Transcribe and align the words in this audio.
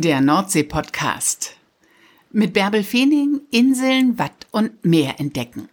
Der 0.00 0.20
Nordsee-Podcast. 0.20 1.56
Mit 2.30 2.52
Bärbel 2.52 2.84
Feening 2.84 3.40
Inseln, 3.50 4.16
Watt 4.16 4.46
und 4.52 4.84
Meer 4.84 5.18
entdecken. 5.18 5.68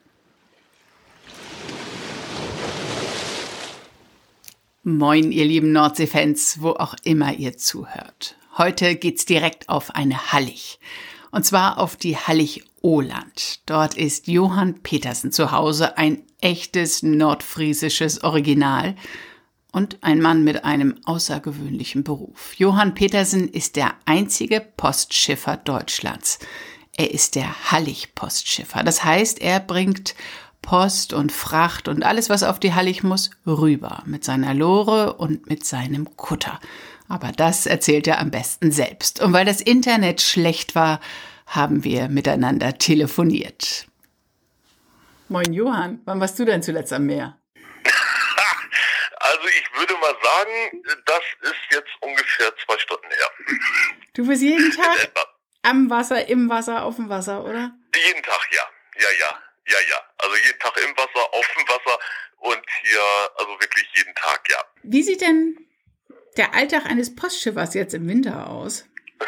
Moin, 4.82 5.32
ihr 5.32 5.46
lieben 5.46 5.72
Nordsee-Fans, 5.72 6.60
wo 6.62 6.72
auch 6.72 6.96
immer 7.04 7.36
ihr 7.36 7.56
zuhört. 7.58 8.36
Heute 8.58 8.96
geht's 8.96 9.26
direkt 9.26 9.70
auf 9.70 9.94
eine 9.94 10.32
Hallig. 10.32 10.80
Und 11.30 11.46
zwar 11.46 11.78
auf 11.78 11.96
die 11.96 12.18
Hallig 12.18 12.64
Oland. 12.82 13.60
Dort 13.68 13.94
ist 13.94 14.28
Johann 14.28 14.82
Petersen 14.82 15.32
zu 15.32 15.52
Hause, 15.52 16.00
ein 16.00 16.24
echtes 16.42 17.04
nordfriesisches 17.04 18.24
Original 18.24 18.96
und 19.76 19.98
ein 20.04 20.22
Mann 20.22 20.46
mit 20.46 20.64
einem 20.64 20.96
außergewöhnlichen 21.04 22.06
Beruf. 22.06 22.54
Johann 22.56 22.94
Petersen 22.94 23.50
ist 23.50 23.76
der 23.76 23.94
einzige 24.06 24.62
Postschiffer 24.62 25.58
Deutschlands. 25.58 26.40
Er 26.96 27.14
ist 27.14 27.36
der 27.36 27.72
Hallig-Postschiffer. 27.72 28.84
Das 28.84 29.04
heißt, 29.04 29.42
er 29.42 29.60
bringt 29.60 30.16
Post 30.62 31.12
und 31.12 31.34
Fracht 31.34 31.90
und 31.90 32.06
alles, 32.06 32.30
was 32.30 32.44
auf 32.44 32.58
die 32.58 32.74
Hallig 32.74 33.04
muss, 33.04 33.32
rüber 33.46 34.02
mit 34.06 34.24
seiner 34.24 34.54
Lore 34.54 35.16
und 35.16 35.50
mit 35.50 35.66
seinem 35.66 36.16
Kutter. 36.16 36.62
Aber 37.10 37.34
das 37.34 37.66
erzählt 37.66 38.08
er 38.08 38.20
am 38.20 38.32
besten 38.32 38.72
selbst. 38.72 39.22
Und 39.22 39.34
weil 39.34 39.46
das 39.46 39.60
Internet 39.60 40.22
schlecht 40.22 40.76
war, 40.76 41.02
haben 41.48 41.84
wir 41.84 42.08
miteinander 42.08 42.78
telefoniert. 42.78 43.88
Moin 45.28 45.52
Johann, 45.52 46.00
wann 46.06 46.22
warst 46.22 46.40
du 46.40 46.46
denn 46.46 46.64
zuletzt 46.64 46.94
am 46.94 47.08
Meer? 47.08 47.36
Also 49.32 49.48
ich 49.48 49.80
würde 49.80 49.96
mal 49.98 50.16
sagen, 50.22 50.84
das 51.06 51.24
ist 51.42 51.62
jetzt 51.72 51.90
ungefähr 52.02 52.54
zwei 52.64 52.78
Stunden 52.78 53.10
her. 53.10 53.32
Du 54.14 54.28
bist 54.28 54.44
jeden 54.44 54.72
Tag 54.72 55.10
am 55.64 55.90
Wasser, 55.90 56.28
im 56.28 56.48
Wasser, 56.48 56.84
auf 56.84 56.98
dem 56.98 57.10
Wasser, 57.10 57.44
oder? 57.44 57.72
Jeden 57.96 58.22
Tag, 58.22 58.48
ja. 58.52 58.70
Ja, 58.98 59.10
ja. 59.20 59.42
Ja, 59.68 59.78
ja. 59.90 60.04
Also 60.20 60.36
jeden 60.36 60.60
Tag 60.60 60.78
im 60.78 60.96
Wasser, 60.96 61.34
auf 61.34 61.48
dem 61.58 61.68
Wasser 61.68 62.00
und 62.38 62.64
hier, 62.84 63.02
also 63.38 63.60
wirklich 63.60 63.88
jeden 63.96 64.14
Tag, 64.14 64.48
ja. 64.50 64.64
Wie 64.84 65.02
sieht 65.02 65.22
denn 65.22 65.58
der 66.38 66.54
Alltag 66.54 66.86
eines 66.86 67.16
Postschiffers 67.16 67.74
jetzt 67.74 67.94
im 67.94 68.08
Winter 68.08 68.48
aus? 68.48 68.86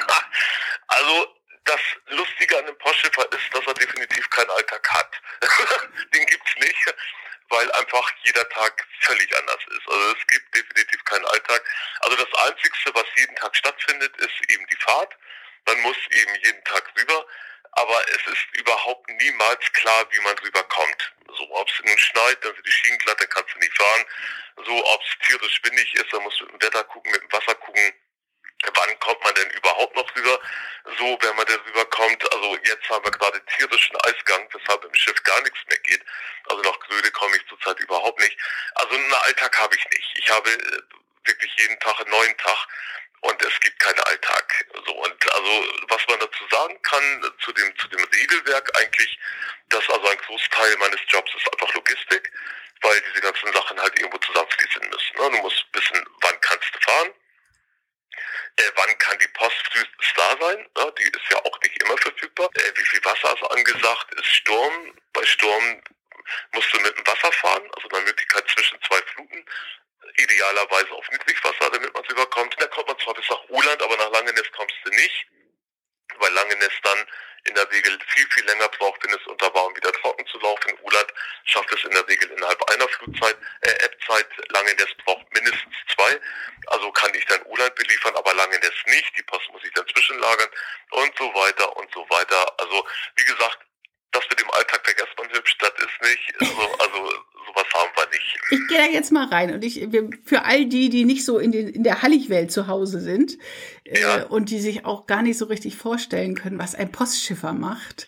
Also 0.89 1.27
das 1.65 1.81
Lustige 2.11 2.57
an 2.57 2.65
dem 2.65 2.77
Postschiffer 2.77 3.29
ist, 3.33 3.53
dass 3.53 3.67
er 3.67 3.73
definitiv 3.73 4.29
keinen 4.29 4.49
Alltag 4.51 4.87
hat. 4.89 5.11
Den 6.13 6.25
gibt's 6.25 6.55
nicht 6.59 6.95
weil 7.49 7.71
einfach 7.73 8.11
jeder 8.23 8.47
Tag 8.49 8.85
völlig 9.01 9.35
anders 9.37 9.59
ist. 9.69 9.87
Also 9.87 10.15
es 10.17 10.27
gibt 10.27 10.55
definitiv 10.55 11.03
keinen 11.05 11.25
Alltag. 11.25 11.63
Also 12.01 12.17
das 12.17 12.33
Einzige, 12.45 12.73
was 12.93 13.05
jeden 13.17 13.35
Tag 13.35 13.55
stattfindet, 13.55 14.15
ist 14.17 14.51
eben 14.51 14.65
die 14.67 14.75
Fahrt. 14.77 15.15
Man 15.65 15.81
muss 15.81 15.97
eben 16.11 16.35
jeden 16.43 16.63
Tag 16.63 16.91
rüber, 16.97 17.25
aber 17.73 18.01
es 18.09 18.33
ist 18.33 18.45
überhaupt 18.53 19.09
niemals 19.09 19.71
klar, 19.73 20.07
wie 20.11 20.19
man 20.21 20.37
rüberkommt. 20.39 21.13
So, 21.37 21.49
ob 21.51 21.69
es 21.69 21.85
nun 21.85 21.97
schneit, 21.97 22.43
dann 22.43 22.53
sind 22.53 22.65
die 22.65 22.71
Schienen 22.71 22.97
glatt, 22.99 23.19
dann 23.19 23.29
kannst 23.29 23.53
du 23.53 23.59
nicht 23.59 23.77
fahren. 23.77 24.05
So, 24.65 24.85
ob 24.85 25.01
es 25.01 25.27
tierisch 25.27 25.61
windig 25.63 25.93
ist, 25.95 26.11
dann 26.11 26.23
musst 26.23 26.39
du 26.39 26.45
mit 26.45 26.53
dem 26.53 26.61
Wetter 26.61 26.83
gucken, 26.85 27.11
mit 27.11 27.21
dem 27.21 27.31
Wasser 27.31 27.55
gucken 27.55 27.93
wann 28.73 28.99
kommt 28.99 29.23
man 29.23 29.33
denn 29.35 29.49
überhaupt 29.51 29.95
noch 29.95 30.15
rüber? 30.15 30.39
So, 30.97 31.17
wenn 31.21 31.35
man 31.35 31.45
denn 31.45 31.59
rüberkommt, 31.59 32.33
also 32.33 32.57
jetzt 32.63 32.89
haben 32.89 33.03
wir 33.03 33.11
gerade 33.11 33.43
tierischen 33.57 33.95
Eisgang, 34.01 34.47
weshalb 34.53 34.83
im 34.83 34.95
Schiff 34.95 35.21
gar 35.23 35.41
nichts 35.41 35.59
mehr 35.67 35.79
geht. 35.79 36.03
Also 36.49 36.61
nach 36.63 36.79
Gröde 36.79 37.11
komme 37.11 37.35
ich 37.37 37.47
zurzeit 37.47 37.79
überhaupt 37.79 38.19
nicht. 38.19 38.37
Also 38.75 38.95
einen 38.95 39.13
Alltag 39.13 39.57
habe 39.59 39.75
ich 39.75 39.85
nicht. 39.89 40.13
Ich 40.17 40.29
habe 40.29 40.49
äh, 40.49 40.81
wirklich 41.25 41.51
jeden 41.57 41.79
Tag 41.79 41.99
einen 41.99 42.11
neuen 42.11 42.37
Tag 42.37 42.67
und 43.21 43.41
es 43.41 43.59
gibt 43.59 43.79
keinen 43.79 43.99
Alltag. 44.01 44.65
So 44.85 44.93
und 44.93 45.33
also 45.33 45.65
was 45.89 46.07
man 46.07 46.19
dazu 46.19 46.43
sagen 46.49 46.81
kann 46.83 47.31
zu 47.43 47.51
dem 47.51 47.77
zu 47.77 47.87
dem 47.89 48.03
Regelwerk 48.03 48.71
eigentlich, 48.79 49.19
dass 49.69 49.89
also 49.89 50.07
ein 50.07 50.17
Großteil 50.19 50.77
meines 50.77 51.01
Jobs 51.09 51.31
ist 51.35 51.51
einfach 51.53 51.73
Logistik, 51.73 52.31
weil 52.81 53.01
diese 53.09 53.21
ganzen 53.21 53.51
Sachen 53.53 53.79
halt 53.79 53.97
irgendwo 53.99 54.17
zusammenfließen 54.19 54.89
müssen. 54.89 55.17
Ne? 55.17 55.31
Du 55.31 55.37
musst 55.41 55.65
wissen, 55.73 56.05
wann 56.21 56.39
kannst 56.41 56.73
du 56.73 56.79
fahren, 56.79 57.13
äh, 58.57 58.71
wann 58.75 58.97
kann 58.97 59.17
die 59.19 59.27
Post 59.29 59.55
frühestens 59.71 60.13
da 60.15 60.37
sein? 60.39 60.69
Ja, 60.77 60.91
die 60.91 61.03
ist 61.03 61.31
ja 61.31 61.37
auch 61.45 61.59
nicht 61.61 61.81
immer 61.83 61.97
verfügbar. 61.97 62.49
Äh, 62.55 62.71
wie 62.75 62.85
viel 62.85 63.03
Wasser 63.05 63.33
ist 63.33 63.51
angesagt? 63.51 64.13
Ist 64.15 64.25
Sturm? 64.25 64.93
Bei 65.13 65.23
Sturm 65.25 65.81
musst 66.53 66.73
du 66.73 66.79
mit 66.79 66.97
dem 66.97 67.07
Wasser 67.07 67.31
fahren, 67.31 67.69
also 67.75 67.89
eine 67.89 68.05
Möglichkeit 68.05 68.47
zwischen 68.49 68.79
zwei 68.81 69.01
Fluten. 69.13 69.45
Idealerweise 70.17 70.91
auf 70.91 71.09
Niedrigwasser, 71.11 71.69
damit 71.71 71.93
man 71.93 72.03
es 72.03 72.09
überkommt. 72.09 72.55
Da 72.59 72.67
kommt 72.67 72.87
man 72.87 72.99
zwar 72.99 73.13
bis 73.13 73.29
nach 73.29 73.49
Uland, 73.49 73.81
aber 73.81 73.97
nach 73.97 74.11
Langenest 74.11 74.51
kommst 74.53 74.75
du 74.83 74.89
nicht, 74.89 75.27
weil 76.19 76.33
Langenest 76.33 76.79
dann 76.83 77.05
in 77.47 77.55
der 77.55 77.69
Regel 77.71 77.97
viel, 78.07 78.27
viel 78.31 78.45
länger 78.45 78.67
braucht, 78.69 79.03
wenn 79.03 79.13
es 79.13 79.25
unter 79.27 79.53
warm 79.53 79.75
wieder 79.75 79.91
trocken 79.93 80.25
zu 80.27 80.37
laufen. 80.39 80.77
Uland 80.81 81.07
schafft 81.45 81.71
es 81.73 81.83
in 81.85 81.91
der 81.91 82.07
Regel 82.07 82.29
innerhalb 82.31 82.61
einer 82.69 82.87
Flutzeit, 82.89 83.37
äh, 83.61 83.69
App-Zeit. 83.85 84.27
Langenest 84.49 84.97
braucht 85.05 85.33
mindestens 85.33 85.73
zwei. 85.95 86.19
Also 86.67 86.91
kann 86.91 87.13
ich 87.13 87.25
dann 87.25 87.41
Uland 87.45 87.73
beliefern, 87.75 88.15
aber 88.15 88.33
Langenest 88.33 88.85
nicht. 88.87 89.17
Die 89.17 89.23
Post 89.23 89.49
muss 89.51 89.63
ich 89.63 89.71
dann 89.73 89.87
zwischenlagern 89.87 90.49
und 90.91 91.17
so 91.17 91.33
weiter 91.33 91.75
und 91.77 91.91
so 91.93 92.05
weiter. 92.09 92.53
Also, 92.59 92.85
wie 93.15 93.25
gesagt, 93.25 93.59
das 94.17 94.29
mit 94.29 94.39
dem 94.39 94.49
Alltag 94.51 94.77
man 95.17 95.29
hübsch, 95.35 95.57
das 95.59 95.71
ist 95.79 96.01
nicht, 96.01 96.41
also, 96.41 96.71
also 96.79 97.11
sowas 97.45 97.65
haben 97.73 97.91
wir 97.95 98.09
nicht. 98.09 98.37
Ich 98.51 98.67
gehe 98.67 98.77
da 98.77 98.85
jetzt 98.85 99.11
mal 99.11 99.27
rein 99.27 99.53
und 99.53 99.63
ich, 99.63 99.87
für 100.23 100.45
all 100.45 100.65
die, 100.65 100.89
die 100.89 101.05
nicht 101.05 101.25
so 101.25 101.39
in, 101.39 101.51
den, 101.51 101.69
in 101.69 101.83
der 101.83 102.01
Halligwelt 102.01 102.51
zu 102.51 102.67
Hause 102.67 102.99
sind 102.99 103.37
äh, 103.83 103.99
ja. 103.99 104.23
und 104.23 104.49
die 104.49 104.59
sich 104.59 104.85
auch 104.85 105.05
gar 105.07 105.21
nicht 105.21 105.37
so 105.37 105.45
richtig 105.45 105.75
vorstellen 105.75 106.35
können, 106.35 106.59
was 106.59 106.75
ein 106.75 106.91
Postschiffer 106.91 107.53
macht, 107.53 108.07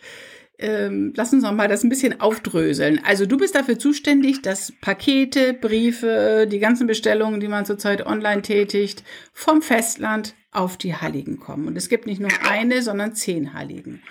ähm, 0.62 1.14
lass 1.16 1.32
uns 1.32 1.44
noch 1.44 1.54
mal 1.54 1.70
das 1.70 1.84
ein 1.84 1.90
bisschen 1.90 2.20
aufdröseln. 2.20 3.02
Also 3.06 3.26
du 3.26 3.38
bist 3.38 3.56
dafür 3.56 3.80
zuständig, 3.80 4.42
dass 4.42 4.74
Pakete, 4.82 5.54
Briefe, 5.54 6.48
die 6.52 6.60
ganzen 6.60 6.86
Bestellungen, 6.86 7.40
die 7.40 7.48
man 7.48 7.66
zurzeit 7.66 8.06
online 8.06 8.42
tätigt, 8.42 9.04
vom 9.34 9.62
Festland 9.62 10.36
auf 10.52 10.76
die 10.76 10.96
Halligen 10.96 11.40
kommen. 11.40 11.68
Und 11.68 11.78
es 11.78 11.88
gibt 11.88 12.08
nicht 12.08 12.20
nur 12.20 12.30
genau. 12.30 12.50
eine, 12.50 12.82
sondern 12.82 13.16
zehn 13.16 13.54
Halligen. 13.54 14.04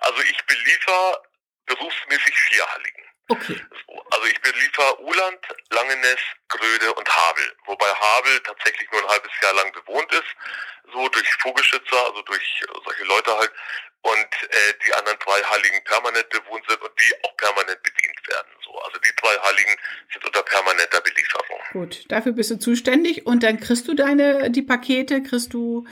Also 0.00 0.20
ich 0.30 0.44
beliefer 0.44 1.22
berufsmäßig 1.66 2.34
vier 2.34 2.66
Halligen. 2.72 3.04
Okay. 3.28 3.58
Also 4.10 4.26
ich 4.26 4.40
beliefer 4.42 5.00
Uland, 5.00 5.40
Langenes, 5.70 6.20
Gröde 6.48 6.92
und 6.92 7.08
Havel. 7.08 7.56
Wobei 7.64 7.86
Havel 7.86 8.40
tatsächlich 8.40 8.90
nur 8.92 9.02
ein 9.02 9.08
halbes 9.08 9.30
Jahr 9.42 9.54
lang 9.54 9.72
bewohnt 9.72 10.12
ist, 10.12 10.28
so 10.92 11.08
durch 11.08 11.34
Vogelschützer, 11.40 12.04
also 12.04 12.20
durch 12.22 12.62
solche 12.84 13.04
Leute 13.04 13.34
halt. 13.36 13.50
Und 14.02 14.50
äh, 14.50 14.74
die 14.86 14.92
anderen 14.92 15.18
drei 15.20 15.40
Halligen 15.40 15.82
permanent 15.84 16.28
bewohnt 16.28 16.62
sind 16.68 16.82
und 16.82 16.92
die 17.00 17.24
auch 17.24 17.34
permanent 17.38 17.82
bedient 17.82 18.28
werden. 18.28 18.52
So, 18.62 18.78
also 18.82 18.98
die 18.98 19.12
drei 19.16 19.34
Halligen 19.36 19.76
sind 20.12 20.24
unter 20.26 20.42
permanenter 20.42 21.00
Belieferung. 21.00 21.60
Gut, 21.72 22.04
dafür 22.08 22.32
bist 22.32 22.50
du 22.50 22.58
zuständig 22.58 23.24
und 23.24 23.42
dann 23.42 23.58
kriegst 23.58 23.88
du 23.88 23.94
deine 23.94 24.50
die 24.50 24.60
Pakete, 24.60 25.22
kriegst 25.22 25.54
du 25.54 25.86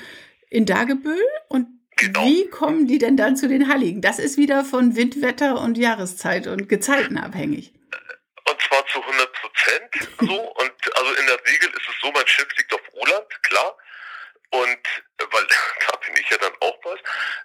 in 0.50 0.66
Dagebüll 0.66 1.26
und 1.48 1.68
Genau. 2.02 2.24
Wie 2.24 2.50
kommen 2.50 2.88
die 2.88 2.98
denn 2.98 3.16
dann 3.16 3.36
zu 3.36 3.46
den 3.46 3.68
Halligen? 3.68 4.00
Das 4.00 4.18
ist 4.18 4.36
wieder 4.36 4.64
von 4.64 4.96
Windwetter 4.96 5.60
und 5.60 5.78
Jahreszeit 5.78 6.48
und 6.48 6.68
Gezeiten 6.68 7.16
abhängig. 7.16 7.72
Und 8.50 8.60
zwar 8.60 8.84
zu 8.88 9.00
100 9.00 9.32
Prozent 9.32 10.08
so. 10.20 10.40
und 10.40 10.96
also 10.96 11.12
in 11.12 11.26
der 11.26 11.38
Regel 11.46 11.68
ist 11.70 11.88
es 11.88 11.94
so, 12.02 12.10
mein 12.10 12.26
Schiff 12.26 12.48
liegt 12.58 12.74
auf 12.74 12.80
Roland, 12.92 13.42
klar. 13.44 13.78
Und 14.50 14.82
weil 15.30 15.46
da 15.86 15.96
bin 15.98 16.16
ich 16.20 16.28
ja 16.28 16.38
dann 16.38 16.52
auch 16.58 16.76
was. 16.82 16.98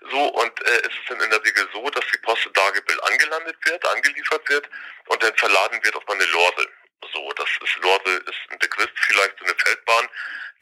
So, 0.09 0.25
und 0.25 0.61
äh, 0.65 0.79
es 0.81 0.87
ist 0.87 1.07
dann 1.07 1.21
in 1.21 1.29
der 1.29 1.43
Regel 1.43 1.67
so, 1.71 1.87
dass 1.91 2.05
die 2.11 2.17
Post 2.17 2.47
in 2.47 2.53
Dagebill 2.53 2.99
angelandet 3.11 3.57
wird, 3.63 3.85
angeliefert 3.85 4.49
wird 4.49 4.67
und 5.09 5.21
dann 5.21 5.35
verladen 5.35 5.79
wird 5.83 5.95
auf 5.95 6.03
meine 6.07 6.25
Lorde. 6.25 6.67
So, 7.13 7.31
das 7.33 7.49
ist 7.63 7.77
Lorde 7.83 8.11
ist 8.11 8.51
ein 8.51 8.59
Begriff, 8.59 8.89
vielleicht 9.07 9.37
so 9.37 9.45
eine 9.45 9.55
Feldbahn, 9.55 10.07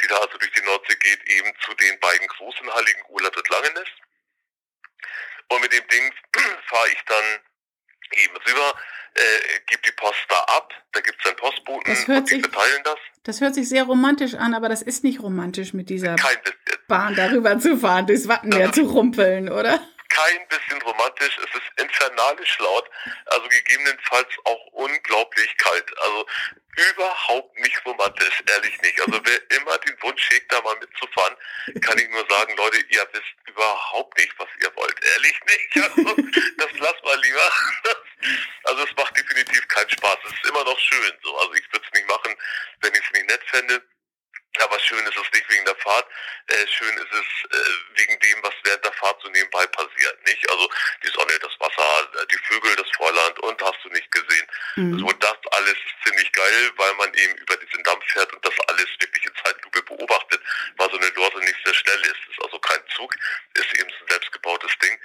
die 0.02 0.08
da 0.08 0.18
also 0.18 0.38
durch 0.38 0.52
die 0.52 0.66
Nordsee 0.66 0.96
geht, 0.96 1.28
eben 1.28 1.54
zu 1.62 1.74
den 1.76 2.00
beiden 2.00 2.28
großen 2.28 2.74
Heiligen 2.74 3.02
Ulat 3.10 3.36
und 3.38 3.50
Langenes. 3.50 3.90
Und 5.48 5.62
mit 5.62 5.72
dem 5.72 5.88
Ding 5.88 6.14
fahre 6.68 6.90
ich 6.90 7.02
dann 7.06 7.40
eben 8.12 8.36
rüber, 8.38 8.76
äh, 9.16 9.60
gebe 9.68 9.82
die 9.86 9.92
Post 9.92 10.26
da 10.30 10.40
ab, 10.58 10.74
da 10.92 11.02
gibt 11.02 11.18
es 11.20 11.26
einen 11.26 11.38
Postboten 11.38 11.94
das 11.94 12.08
hört 12.08 12.20
und 12.20 12.30
die 12.30 12.36
sich, 12.36 12.44
verteilen 12.44 12.84
das. 12.84 13.00
Das 13.24 13.42
hört 13.42 13.56
sich 13.56 13.70
sehr 13.70 13.84
romantisch 13.84 14.34
an, 14.34 14.54
aber 14.54 14.70
das 14.70 14.82
ist 14.82 15.04
nicht 15.04 15.22
romantisch 15.22 15.74
mit 15.74 15.90
dieser 15.90 16.16
Bahn 16.88 17.16
darüber 17.16 17.58
zu 17.60 17.78
fahren, 17.78 18.08
durchs 18.08 18.28
Wattenmeer 18.28 18.72
zu 18.72 18.84
rumpeln, 18.84 19.50
oder? 19.50 19.80
Kein 20.10 20.48
bisschen 20.48 20.82
romantisch, 20.82 21.38
es 21.38 21.56
ist 21.56 21.82
infernalisch 21.82 22.58
laut, 22.60 22.90
also 23.28 23.48
gegebenenfalls 23.48 24.30
auch 24.46 24.66
unglaublich 24.74 25.58
kalt. 25.58 26.00
Also 26.00 26.26
überhaupt 26.92 27.58
nicht 27.60 27.86
romantisch, 27.86 28.44
ehrlich 28.48 28.82
nicht. 28.82 29.00
Also 29.02 29.20
wer 29.24 29.52
immer 29.58 29.78
den 29.80 30.02
Wunsch 30.02 30.30
hegt, 30.30 30.52
da 30.52 30.62
mal 30.62 30.76
mitzufahren, 30.78 31.36
kann 31.82 31.98
ich 31.98 32.10
nur 32.10 32.26
sagen, 32.30 32.56
Leute, 32.58 32.78
ihr 32.90 33.08
wisst 33.14 33.48
überhaupt 33.48 34.18
nicht, 34.18 34.34
was 34.38 34.50
ihr 34.62 34.76
wollt. 34.76 35.04
Ehrlich 35.04 35.40
nicht. 35.46 35.86
Also, 35.86 36.16
das 36.58 36.80
lasst 36.80 37.04
mal 37.04 37.20
lieber. 37.22 37.52
Also 38.64 38.84
es 38.84 38.96
macht 38.98 39.16
definitiv 39.16 39.68
keinen 39.68 39.90
Spaß. 39.90 40.18
Es 40.26 40.32
ist 40.32 40.50
immer 40.50 40.64
noch 40.64 40.80
schön 40.80 41.14
so. 41.24 41.38
Also 41.38 41.54
ich 41.54 41.72
würde 41.72 41.86
es 41.86 41.94
nicht 41.94 42.08
machen, 42.08 42.36
wenn 42.82 42.94
ich 42.94 43.02
es 43.06 43.12
nicht 43.12 43.30
nett 43.30 43.44
fände. 43.52 43.84
Aber 44.62 44.80
schön 44.80 45.06
ist 45.06 45.18
es 45.18 45.32
nicht 45.32 45.50
wegen 45.50 45.66
der 45.66 45.76
Fahrt, 45.78 46.08
äh, 46.48 46.68
schön 46.68 46.98
ist 46.98 47.12
es 47.12 47.52
äh, 47.52 48.00
wegen 48.00 48.20
dem, 48.20 48.44
was 48.44 48.54
während 48.64 48.84
der 48.84 48.94
Fahrt 48.94 49.22
so 49.22 49.30
nebenbei 49.30 49.66
passiert, 49.68 50.28
nicht? 50.28 50.50
Also 50.50 50.70
die 51.04 51.10
Sonne, 51.10 51.40
das 51.40 51.52
Wasser, 51.60 52.26
die 52.32 52.38
Vögel, 52.48 52.76
das 52.76 52.90
Fräulein 52.96 53.38
und 53.40 53.62
hast 53.62 53.84
du 53.84 53.90
nicht 53.90 54.12
gesehen. 54.12 54.48
Mhm. 54.76 55.00
So, 55.00 55.12
das 55.14 55.38
alles 55.52 55.74
ist 55.74 55.96
ziemlich 56.06 56.32
geil, 56.32 56.72
weil 56.78 56.94
man 56.96 57.14
eben 57.14 57.36
über 57.38 57.58
diesen 57.58 57.84
Damm 57.84 58.02
fährt 58.08 58.32
und 58.34 58.46
das 58.46 58.54
alles 58.68 58.88
wirklich 59.00 59.26
in 59.26 59.34
Zeitlupe 59.44 59.84
beobachtet, 59.84 60.42
weil 60.78 60.90
so 60.90 60.98
eine 60.98 61.10
Lorse 61.10 61.40
nicht 61.40 61.60
sehr 61.66 61.74
schnell 61.74 62.02
ist. 62.02 62.22
Ist 62.30 62.44
also 62.44 62.60
kein 62.60 62.82
Zug, 62.96 63.14
ist 63.56 63.74
eben 63.74 63.90
ein 63.90 64.08
selbstgebautes 64.10 64.72
Ding. 64.82 65.00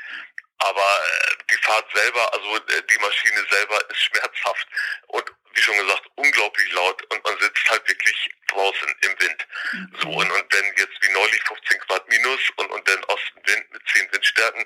Aber 0.59 0.81
äh, 0.81 1.37
die 1.51 1.57
Fahrt 1.63 1.87
selber, 1.95 2.35
also 2.35 2.57
äh, 2.57 2.83
die 2.91 2.99
Maschine 2.99 3.47
selber 3.51 3.91
ist 3.91 4.01
schmerzhaft 4.03 4.67
und 5.09 5.25
wie 5.53 5.63
schon 5.63 5.77
gesagt, 5.77 6.07
unglaublich 6.15 6.73
laut 6.73 7.03
und 7.11 7.25
man 7.25 7.39
sitzt 7.41 7.71
halt 7.71 7.80
wirklich 7.91 8.31
draußen 8.49 8.89
im 9.03 9.21
Wind. 9.21 9.47
Mhm. 9.73 9.97
So, 10.01 10.09
und, 10.09 10.31
und 10.31 10.45
wenn 10.51 10.67
jetzt 10.77 10.97
wie 11.03 11.13
neulich 11.13 11.43
15 11.43 11.79
Grad 11.81 12.09
minus 12.09 12.41
und, 12.57 12.71
und 12.71 12.89
dann 12.89 13.05
Ostenwind 13.05 13.73
mit 13.73 13.83
10 13.95 14.13
Windstärken, 14.13 14.65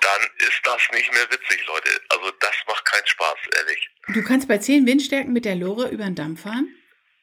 dann 0.00 0.22
ist 0.38 0.60
das 0.64 0.82
nicht 0.92 1.12
mehr 1.12 1.30
witzig, 1.30 1.66
Leute. 1.66 2.00
Also 2.08 2.30
das 2.30 2.54
macht 2.66 2.84
keinen 2.84 3.06
Spaß, 3.06 3.38
ehrlich. 3.58 3.90
Du 4.08 4.24
kannst 4.24 4.48
bei 4.48 4.58
10 4.58 4.86
Windstärken 4.86 5.32
mit 5.32 5.44
der 5.44 5.56
Lore 5.56 5.88
über 5.88 6.04
den 6.04 6.16
Damm 6.16 6.36
fahren? 6.36 6.68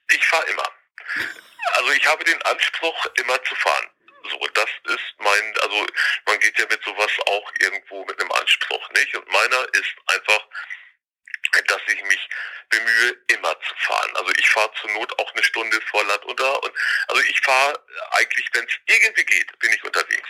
Ich 0.09 0.25
fahre 0.25 0.45
immer. 0.49 0.67
Also 1.73 1.91
ich 1.91 2.05
habe 2.07 2.23
den 2.23 2.41
Anspruch, 2.43 3.05
immer 3.15 3.43
zu 3.43 3.55
fahren. 3.55 3.89
So, 4.31 4.47
das 4.53 4.69
ist 4.85 5.15
mein, 5.17 5.53
also 5.61 5.85
man 6.25 6.39
geht 6.39 6.57
ja 6.59 6.65
mit 6.69 6.83
sowas 6.83 7.11
auch 7.25 7.51
irgendwo 7.59 8.05
mit 8.05 8.19
einem 8.19 8.31
Anspruch, 8.31 8.89
nicht? 8.91 9.15
Und 9.15 9.27
meiner 9.31 9.65
ist 9.73 9.95
einfach, 10.07 10.47
dass 11.69 11.81
ich 11.87 12.03
mich 12.03 12.29
bemühe, 12.69 13.17
immer 13.27 13.55
zu 13.61 13.75
fahren. 13.77 14.11
Also 14.15 14.31
ich 14.37 14.49
fahre 14.49 14.71
zur 14.81 14.91
Not 14.91 15.17
auch 15.19 15.33
eine 15.33 15.43
Stunde 15.43 15.79
vor 15.89 16.03
Land 16.05 16.25
unter. 16.25 16.63
Und 16.63 16.71
also 17.07 17.21
ich 17.29 17.39
fahre 17.41 17.79
eigentlich, 18.11 18.49
wenn 18.53 18.65
es 18.65 18.73
irgendwie 18.85 19.25
geht, 19.25 19.59
bin 19.59 19.71
ich 19.71 19.83
unterwegs. 19.83 20.29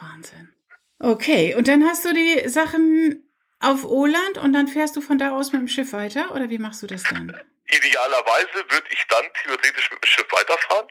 Wahnsinn. 0.00 0.54
Okay, 1.00 1.54
und 1.54 1.68
dann 1.68 1.84
hast 1.84 2.04
du 2.04 2.12
die 2.12 2.48
Sachen 2.48 3.24
auf 3.60 3.84
Oland 3.84 4.38
und 4.38 4.52
dann 4.52 4.68
fährst 4.68 4.96
du 4.96 5.00
von 5.00 5.18
da 5.18 5.30
aus 5.30 5.52
mit 5.52 5.60
dem 5.60 5.68
Schiff 5.68 5.92
weiter 5.92 6.32
oder 6.32 6.48
wie 6.50 6.58
machst 6.58 6.82
du 6.82 6.86
das 6.86 7.02
dann? 7.04 7.36
Idealerweise 7.66 8.64
würde 8.68 8.86
ich 8.90 9.04
dann 9.08 9.24
theoretisch 9.42 9.90
mit 9.90 10.02
dem 10.02 10.06
Schiff 10.06 10.26
weiterfahren. 10.30 10.88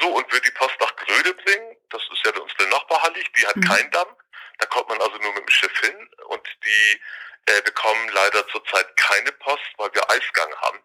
So 0.00 0.08
und 0.08 0.30
würde 0.32 0.46
die 0.46 0.54
Post 0.54 0.74
nach 0.80 0.94
Gröde 0.96 1.34
bringen. 1.34 1.76
Das 1.90 2.02
ist 2.12 2.24
ja 2.24 2.32
unsere 2.40 2.68
Nachbarhallig, 2.68 3.32
die 3.32 3.46
hat 3.46 3.56
mhm. 3.56 3.62
keinen 3.62 3.90
Damm. 3.90 4.08
Da 4.60 4.66
kommt 4.66 4.88
man 4.88 5.00
also 5.00 5.16
nur 5.18 5.32
mit 5.34 5.42
dem 5.42 5.50
Schiff 5.50 5.80
hin 5.80 6.10
und 6.28 6.46
die 6.64 7.00
äh, 7.46 7.62
bekommen 7.62 8.08
leider 8.12 8.46
zurzeit 8.48 8.96
keine 8.96 9.32
Post, 9.32 9.64
weil 9.78 9.92
wir 9.94 10.08
Eisgang 10.10 10.54
haben. 10.56 10.78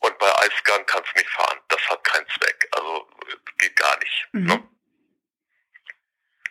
Und 0.00 0.16
bei 0.18 0.32
Eisgang 0.38 0.86
kannst 0.86 1.10
du 1.12 1.18
nicht 1.18 1.30
fahren. 1.30 1.58
Das 1.68 1.80
hat 1.88 2.02
keinen 2.04 2.26
Zweck. 2.28 2.68
Also 2.72 3.08
geht 3.58 3.76
gar 3.76 3.98
nicht. 3.98 4.28
Mhm. 4.32 4.44
Ne? 4.46 4.68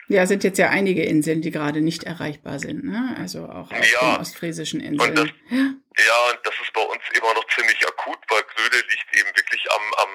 Ja, 0.09 0.25
sind 0.25 0.45
jetzt 0.45 0.57
ja 0.57 0.69
einige 0.69 1.03
Inseln, 1.03 1.41
die 1.41 1.51
gerade 1.51 1.81
nicht 1.81 2.03
erreichbar 2.03 2.59
sind, 2.59 2.85
ne? 2.85 3.15
Also 3.19 3.43
auch 3.43 3.71
auf 3.71 3.91
ja, 3.91 3.99
den 3.99 4.21
ostfriesischen 4.21 4.79
Inseln. 4.79 5.15
Das, 5.15 5.27
ja. 5.49 5.57
ja, 5.57 6.31
und 6.31 6.39
das 6.43 6.55
ist 6.63 6.71
bei 6.71 6.81
uns 6.81 7.03
immer 7.13 7.33
noch 7.33 7.45
ziemlich 7.53 7.85
akut, 7.85 8.17
weil 8.29 8.41
Gröde 8.43 8.77
liegt 8.77 9.17
eben 9.17 9.35
wirklich 9.35 9.69
am, 9.69 9.93
am, 9.95 10.09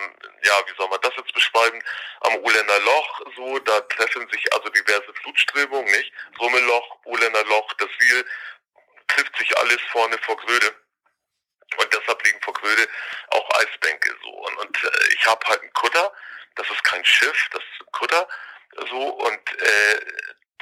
ja, 0.44 0.54
wie 0.66 0.76
soll 0.78 0.88
man 0.88 0.98
das 1.02 1.12
jetzt 1.18 1.34
beschreiben, 1.34 1.78
am 2.20 2.36
Ohländer 2.36 2.80
Loch, 2.80 3.20
so, 3.36 3.58
da 3.58 3.80
treffen 3.82 4.26
sich 4.32 4.50
also 4.54 4.70
diverse 4.70 5.12
Flutströmungen, 5.20 5.92
nicht? 5.92 6.12
Rummeloch, 6.40 6.96
Ohländer 7.04 7.44
Loch, 7.44 7.70
das 7.74 7.90
Wiel, 7.98 8.24
trifft 9.08 9.36
sich 9.36 9.58
alles 9.58 9.80
vorne 9.90 10.16
vor 10.24 10.38
Gröde. 10.38 10.74
Und 11.76 11.88
deshalb 11.92 12.24
liegen 12.24 12.40
vor 12.40 12.54
Gröde 12.54 12.88
auch 13.28 13.48
Eisbänke 13.60 14.14
so. 14.22 14.30
Und, 14.30 14.56
und 14.56 14.84
äh, 14.84 15.14
ich 15.14 15.26
habe 15.26 15.44
halt 15.46 15.60
einen 15.60 15.72
Kutter, 15.74 16.12
das 16.54 16.68
ist 16.70 16.84
kein 16.84 17.04
Schiff, 17.04 17.48
das 17.52 17.60
ist 17.60 17.86
ein 17.86 17.92
Kutter 17.92 18.28
so 18.90 19.08
und 19.08 19.60
äh, 19.60 20.00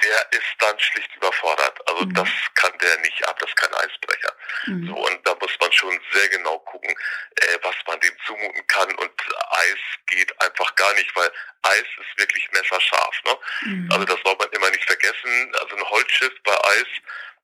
der 0.03 0.31
ist 0.31 0.55
dann 0.59 0.79
schlicht 0.79 1.15
überfordert. 1.15 1.79
Also 1.87 2.05
mhm. 2.05 2.13
das 2.13 2.29
kann 2.55 2.75
der 2.79 2.97
nicht 2.99 3.27
ab, 3.27 3.37
das 3.39 3.49
ist 3.49 3.55
kein 3.55 3.73
Eisbrecher. 3.73 4.35
Mhm. 4.65 4.87
So 4.87 4.93
und 4.95 5.27
da 5.27 5.35
muss 5.39 5.51
man 5.59 5.71
schon 5.71 5.99
sehr 6.11 6.27
genau 6.29 6.57
gucken, 6.59 6.89
äh, 6.89 7.57
was 7.61 7.75
man 7.87 7.99
dem 7.99 8.15
zumuten 8.25 8.65
kann 8.67 8.93
und 8.95 9.11
Eis 9.51 9.79
geht 10.07 10.41
einfach 10.41 10.73
gar 10.75 10.93
nicht, 10.95 11.15
weil 11.15 11.31
Eis 11.63 11.85
ist 11.99 12.19
wirklich 12.19 12.49
messerscharf. 12.51 13.15
Ne? 13.25 13.37
Mhm. 13.61 13.89
Also 13.91 14.05
das 14.05 14.19
soll 14.23 14.35
man 14.39 14.49
immer 14.49 14.69
nicht 14.71 14.85
vergessen. 14.85 15.51
Also 15.59 15.75
ein 15.75 15.89
Holzschiff 15.89 16.33
bei 16.43 16.57
Eis 16.65 16.87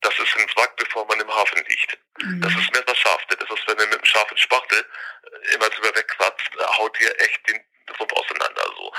das 0.02 0.14
ist 0.20 0.38
ein 0.38 0.48
Wrack, 0.56 0.76
bevor 0.78 1.06
man 1.08 1.20
im 1.20 1.34
Hafen 1.34 1.64
liegt. 1.68 1.98
Mhm. 2.22 2.42
Das 2.42 2.52
ist 2.52 2.72
messerscharf. 2.72 3.22
Das 3.30 3.50
ist, 3.50 3.68
wenn 3.68 3.78
du 3.78 3.86
mit 3.86 3.96
einem 3.96 4.06
scharfen 4.06 4.38
Spachtel 4.38 4.80
äh, 4.80 5.56
immer 5.56 5.70
drüber 5.70 5.96
wegkratzt, 5.96 6.50
äh, 6.56 6.64
haut 6.78 7.00
dir 7.00 7.20
echt 7.20 7.50
den 7.50 7.60
Rumpf 8.00 8.14
auseinander. 8.14 8.64
So. 8.78 8.92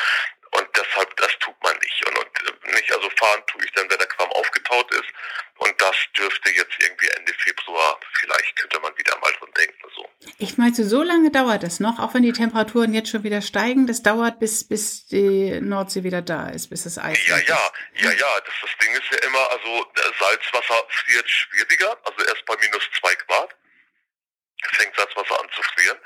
Und 0.52 0.68
deshalb, 0.76 1.16
das 1.16 1.30
tut 1.40 1.54
man 1.62 1.76
nicht. 1.78 2.08
Und, 2.08 2.18
und 2.18 2.68
äh, 2.68 2.74
nicht, 2.74 2.92
also 2.92 3.10
fahren 3.10 3.42
tue 3.46 3.64
ich 3.64 3.72
dann, 3.72 3.88
wenn 3.90 3.98
der 3.98 4.06
Kram 4.06 4.30
aufgetaut 4.32 4.90
ist. 4.92 5.08
Und 5.58 5.80
das 5.80 5.96
dürfte 6.16 6.50
jetzt 6.50 6.74
irgendwie 6.78 7.08
Ende 7.08 7.32
Februar, 7.34 7.98
vielleicht 8.20 8.56
könnte 8.56 8.80
man 8.80 8.96
wieder 8.96 9.18
mal 9.18 9.32
dran 9.32 9.50
denken. 9.56 9.90
So. 9.94 10.08
Ich 10.38 10.56
meine, 10.56 10.74
so 10.74 11.02
lange 11.02 11.30
dauert 11.30 11.62
das 11.62 11.80
noch, 11.80 11.98
auch 11.98 12.14
wenn 12.14 12.22
die 12.22 12.32
Temperaturen 12.32 12.94
jetzt 12.94 13.10
schon 13.10 13.24
wieder 13.24 13.42
steigen. 13.42 13.86
Das 13.86 14.02
dauert, 14.02 14.38
bis, 14.38 14.66
bis 14.66 15.06
die 15.06 15.60
Nordsee 15.60 16.04
wieder 16.04 16.22
da 16.22 16.48
ist, 16.48 16.70
bis 16.70 16.84
das 16.84 16.98
Eis 16.98 17.18
Ja, 17.26 17.38
ja, 17.38 17.72
ja, 17.94 18.12
ja. 18.12 18.40
Das, 18.40 18.54
das 18.62 18.70
Ding 18.80 18.94
ist 18.94 19.10
ja 19.10 19.18
immer, 19.26 19.50
also 19.50 19.86
Salzwasser 20.18 20.86
friert 20.88 21.28
schwieriger, 21.28 21.96
also 22.04 22.24
erst 22.24 22.44
bei 22.46 22.56
minus 22.56 22.88
zwei 22.98 23.14
Grad 23.14 23.54
fängt 24.74 24.94
Salzwasser 24.96 25.40
an 25.40 25.48
zu 25.54 25.62
frieren. 25.62 25.98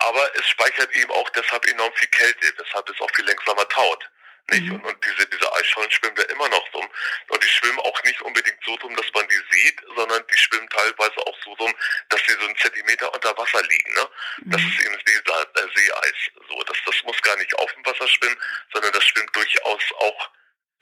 Aber 0.00 0.36
es 0.36 0.48
speichert 0.48 0.94
eben 0.94 1.10
auch 1.10 1.28
deshalb 1.30 1.66
enorm 1.66 1.92
viel 1.94 2.08
Kälte, 2.08 2.52
weshalb 2.56 2.88
es 2.88 3.00
auch 3.00 3.10
viel 3.14 3.24
längsamer 3.24 3.68
taut. 3.68 4.08
Nicht? 4.50 4.64
Mhm. 4.64 4.76
Und, 4.76 4.84
und 4.84 5.04
diese, 5.04 5.28
diese 5.28 5.52
Eisschollen 5.52 5.90
schwimmen 5.90 6.16
ja 6.16 6.24
immer 6.24 6.48
noch 6.48 6.72
rum. 6.72 6.88
Und 7.28 7.42
die 7.42 7.48
schwimmen 7.48 7.78
auch 7.80 8.02
nicht 8.04 8.20
unbedingt 8.22 8.58
so 8.64 8.74
rum, 8.76 8.96
dass 8.96 9.06
man 9.12 9.28
die 9.28 9.56
sieht, 9.56 9.80
sondern 9.94 10.24
die 10.32 10.38
schwimmen 10.38 10.68
teilweise 10.70 11.18
auch 11.18 11.36
so 11.44 11.52
rum, 11.52 11.74
dass 12.08 12.20
sie 12.26 12.32
so 12.32 12.46
einen 12.46 12.56
Zentimeter 12.56 13.12
unter 13.12 13.36
Wasser 13.36 13.62
liegen. 13.62 13.94
Ne? 13.94 14.08
Mhm. 14.44 14.50
Das 14.52 14.62
ist 14.62 14.80
eben 14.80 14.96
See, 15.04 15.16
äh, 15.16 15.68
Seeeis. 15.74 16.30
So, 16.48 16.62
das, 16.62 16.76
das 16.86 17.02
muss 17.04 17.20
gar 17.22 17.36
nicht 17.36 17.54
auf 17.58 17.72
dem 17.74 17.84
Wasser 17.84 18.08
schwimmen, 18.08 18.36
sondern 18.72 18.92
das 18.92 19.04
schwimmt 19.04 19.34
durchaus 19.36 19.82
auch 19.98 20.30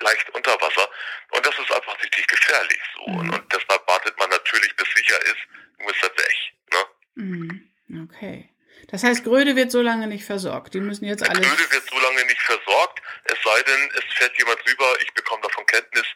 leicht 0.00 0.30
unter 0.30 0.60
Wasser. 0.60 0.88
Und 1.30 1.44
das 1.44 1.58
ist 1.58 1.72
einfach 1.72 2.00
richtig 2.02 2.26
gefährlich. 2.28 2.82
So. 2.94 3.10
Mhm. 3.10 3.18
Und, 3.18 3.30
und 3.34 3.52
deshalb 3.52 3.88
wartet 3.88 4.16
man 4.18 4.30
natürlich, 4.30 4.76
bis 4.76 4.88
sicher 4.94 5.20
ist, 5.22 5.42
muss 5.78 5.96
er 6.02 6.10
weg. 6.10 6.36
Ne? 6.72 6.86
Mhm. 7.16 8.08
Okay. 8.10 8.48
Das 8.88 9.02
heißt, 9.02 9.24
Gröde 9.24 9.56
wird 9.56 9.70
so 9.70 9.82
lange 9.82 10.06
nicht 10.06 10.24
versorgt. 10.24 10.74
Die 10.74 10.80
müssen 10.80 11.06
jetzt 11.06 11.28
alles. 11.28 11.46
Gröde 11.46 11.70
wird 11.72 11.88
so 11.90 11.98
lange 11.98 12.24
nicht 12.24 12.40
versorgt, 12.40 13.02
es 13.24 13.36
sei 13.42 13.62
denn, 13.62 13.90
es 13.98 14.14
fährt 14.14 14.36
jemand 14.38 14.58
rüber, 14.66 14.96
ich 15.00 15.12
bekomme 15.14 15.42
davon 15.42 15.66
Kenntnis 15.66 16.06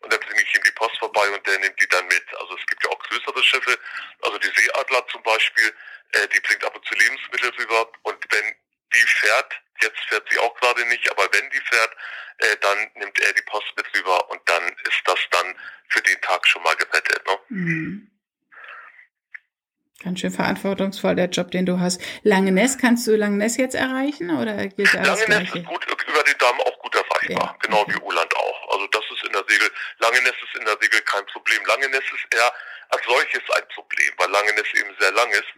und 0.00 0.12
dann 0.12 0.20
bringe 0.20 0.42
ich 0.42 0.54
ihm 0.54 0.62
die 0.62 0.72
Post 0.72 0.96
vorbei 0.98 1.28
und 1.30 1.46
der 1.46 1.58
nimmt 1.58 1.80
die 1.80 1.88
dann 1.88 2.06
mit. 2.06 2.24
Also 2.38 2.56
es 2.56 2.66
gibt 2.66 2.84
ja 2.84 2.90
auch 2.90 2.98
größere 2.98 3.42
Schiffe, 3.42 3.78
also 4.22 4.38
die 4.38 4.50
Seeadler 4.54 5.06
zum 5.08 5.22
Beispiel, 5.22 5.72
äh, 6.12 6.28
die 6.28 6.40
bringt 6.40 6.64
ab 6.64 6.74
und 6.74 6.84
zu 6.86 6.94
Lebensmittel 6.94 7.50
rüber 7.58 7.90
und 8.02 8.16
wenn 8.30 8.54
die 8.94 9.06
fährt, 9.06 9.52
jetzt 9.82 10.00
fährt 10.08 10.26
sie 10.30 10.38
auch 10.38 10.54
gerade 10.60 10.84
nicht, 10.86 11.10
aber 11.10 11.28
wenn 11.32 11.50
die 11.50 11.60
fährt, 11.60 11.92
äh, 12.38 12.56
dann 12.60 12.90
nimmt 12.94 13.18
er 13.20 13.32
die 13.32 13.42
Post 13.42 13.72
mit 13.76 13.86
rüber 13.94 14.30
und 14.30 14.40
dann 14.46 14.68
ist 14.68 15.02
das 15.04 15.18
dann 15.30 15.54
für 15.88 16.00
den 16.02 16.20
Tag 16.22 16.46
schon 16.46 16.62
mal 16.62 16.74
gerettet. 16.76 17.26
Ne? 17.26 17.38
Mhm. 17.48 18.10
Ganz 20.02 20.20
schön 20.20 20.30
verantwortungsvoll, 20.30 21.14
der 21.14 21.28
Job, 21.28 21.50
den 21.50 21.66
du 21.66 21.78
hast. 21.78 22.00
Langeness, 22.22 22.78
kannst 22.78 23.06
du 23.06 23.16
Langeness 23.16 23.58
jetzt 23.58 23.74
erreichen 23.74 24.30
oder 24.30 24.66
gilt 24.68 24.92
Langeness 24.94 25.54
ist 25.54 25.66
gut, 25.66 25.86
über 26.08 26.22
die 26.24 26.38
Damm 26.38 26.58
auch 26.62 26.78
gut 26.78 26.94
erreichbar, 26.94 27.52
ja. 27.52 27.56
genau 27.60 27.84
wie 27.86 28.00
Uland 28.00 28.34
auch. 28.36 28.72
Also 28.72 28.86
das 28.86 29.04
ist 29.12 29.26
in 29.26 29.32
der 29.32 29.46
Regel, 29.46 29.70
Langeness 29.98 30.32
ist 30.42 30.58
in 30.58 30.64
der 30.64 30.80
Regel 30.80 31.00
kein 31.02 31.26
Problem. 31.26 31.64
Langeness 31.66 32.00
ist 32.00 32.34
eher 32.34 32.50
als 32.88 33.04
solches 33.04 33.42
ein 33.54 33.68
Problem, 33.74 34.12
weil 34.16 34.30
Langeness 34.30 34.66
eben 34.74 34.96
sehr 34.98 35.12
lang 35.12 35.30
ist. 35.30 35.50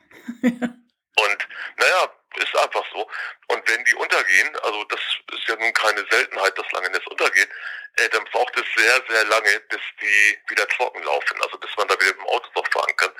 Und 1.14 1.48
naja, 1.76 2.10
ist 2.36 2.56
einfach 2.56 2.84
so. 2.92 3.06
Und 3.48 3.68
wenn 3.68 3.84
die 3.84 3.94
untergehen, 3.94 4.56
also 4.62 4.82
das 4.84 5.00
ist 5.32 5.48
ja 5.48 5.56
nun 5.56 5.72
keine 5.74 6.04
Seltenheit, 6.10 6.56
dass 6.58 6.72
Langeness 6.72 7.06
untergeht, 7.06 7.48
äh, 7.96 8.08
dann 8.08 8.24
braucht 8.32 8.56
es 8.56 8.64
sehr, 8.74 9.02
sehr 9.08 9.24
lange, 9.26 9.60
bis 9.68 9.80
die 10.00 10.38
wieder 10.48 10.66
trocken 10.68 11.02
laufen, 11.02 11.36
also 11.42 11.58
bis 11.58 11.70
man 11.76 11.88
da 11.88 11.94
wieder 12.00 12.12
mit 12.12 12.16
dem 12.16 12.26
Auto 12.26 12.48
drauf 12.54 12.66
fahren 12.72 12.96
kann. 12.96 13.12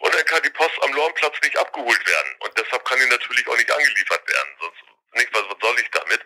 Und 0.00 0.14
dann 0.14 0.24
kann 0.26 0.42
die 0.42 0.50
Post 0.50 0.76
am 0.82 0.92
Lornplatz 0.92 1.36
nicht 1.42 1.56
abgeholt 1.56 2.06
werden. 2.06 2.36
Und 2.40 2.52
deshalb 2.58 2.84
kann 2.84 2.98
die 2.98 3.08
natürlich 3.08 3.46
auch 3.48 3.56
nicht 3.56 3.70
angeliefert 3.70 4.28
werden. 4.28 4.50
Sonst 4.60 4.82
nicht, 5.16 5.32
was, 5.32 5.44
soll 5.60 5.80
ich 5.80 5.90
damit? 5.90 6.20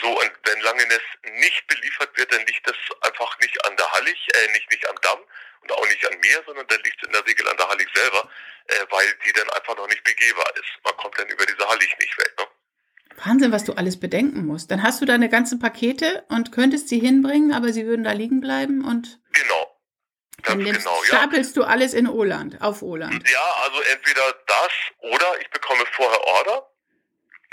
So, 0.00 0.08
und 0.08 0.30
wenn 0.44 0.60
Langenes 0.60 1.00
nicht 1.40 1.66
beliefert 1.66 2.10
wird, 2.16 2.32
dann 2.32 2.44
liegt 2.46 2.68
das 2.68 2.76
einfach 3.00 3.38
nicht 3.40 3.64
an 3.64 3.76
der 3.76 3.90
Hallig, 3.92 4.28
äh, 4.34 4.52
nicht, 4.52 4.70
nicht 4.70 4.88
am 4.88 4.96
Damm 5.00 5.20
und 5.62 5.72
auch 5.72 5.86
nicht 5.88 6.06
an 6.06 6.18
mir, 6.20 6.42
sondern 6.44 6.66
dann 6.66 6.82
liegt 6.82 7.00
es 7.00 7.06
in 7.06 7.12
der 7.12 7.26
Regel 7.26 7.48
an 7.48 7.56
der 7.56 7.68
Hallig 7.68 7.88
selber, 7.94 8.28
äh, 8.66 8.86
weil 8.90 9.06
die 9.24 9.32
dann 9.32 9.48
einfach 9.50 9.76
noch 9.76 9.88
nicht 9.88 10.04
begehbar 10.04 10.50
ist. 10.56 10.84
Man 10.84 10.96
kommt 10.96 11.18
dann 11.18 11.28
über 11.28 11.46
diese 11.46 11.66
Hallig 11.68 11.96
nicht 11.98 12.18
weg. 12.18 12.34
Ne? 12.38 12.46
Wahnsinn, 13.24 13.52
was 13.52 13.64
du 13.64 13.72
alles 13.74 13.98
bedenken 13.98 14.44
musst. 14.44 14.70
Dann 14.70 14.82
hast 14.82 15.00
du 15.00 15.06
deine 15.06 15.28
ganzen 15.28 15.58
Pakete 15.58 16.24
und 16.28 16.52
könntest 16.52 16.88
sie 16.88 16.98
hinbringen, 16.98 17.52
aber 17.52 17.72
sie 17.72 17.86
würden 17.86 18.04
da 18.04 18.12
liegen 18.12 18.40
bleiben 18.40 18.84
und. 18.84 19.20
Genau. 20.58 20.72
Dann 20.72 20.78
genau, 20.78 21.02
ja. 21.02 21.06
stapelst 21.06 21.56
du 21.56 21.64
alles 21.64 21.94
in 21.94 22.08
Oland, 22.08 22.60
auf 22.60 22.82
Oland. 22.82 23.28
Ja, 23.28 23.54
also 23.62 23.80
entweder 23.92 24.32
das 24.46 24.72
oder 24.98 25.40
ich 25.40 25.50
bekomme 25.50 25.84
vorher 25.92 26.20
Order 26.20 26.68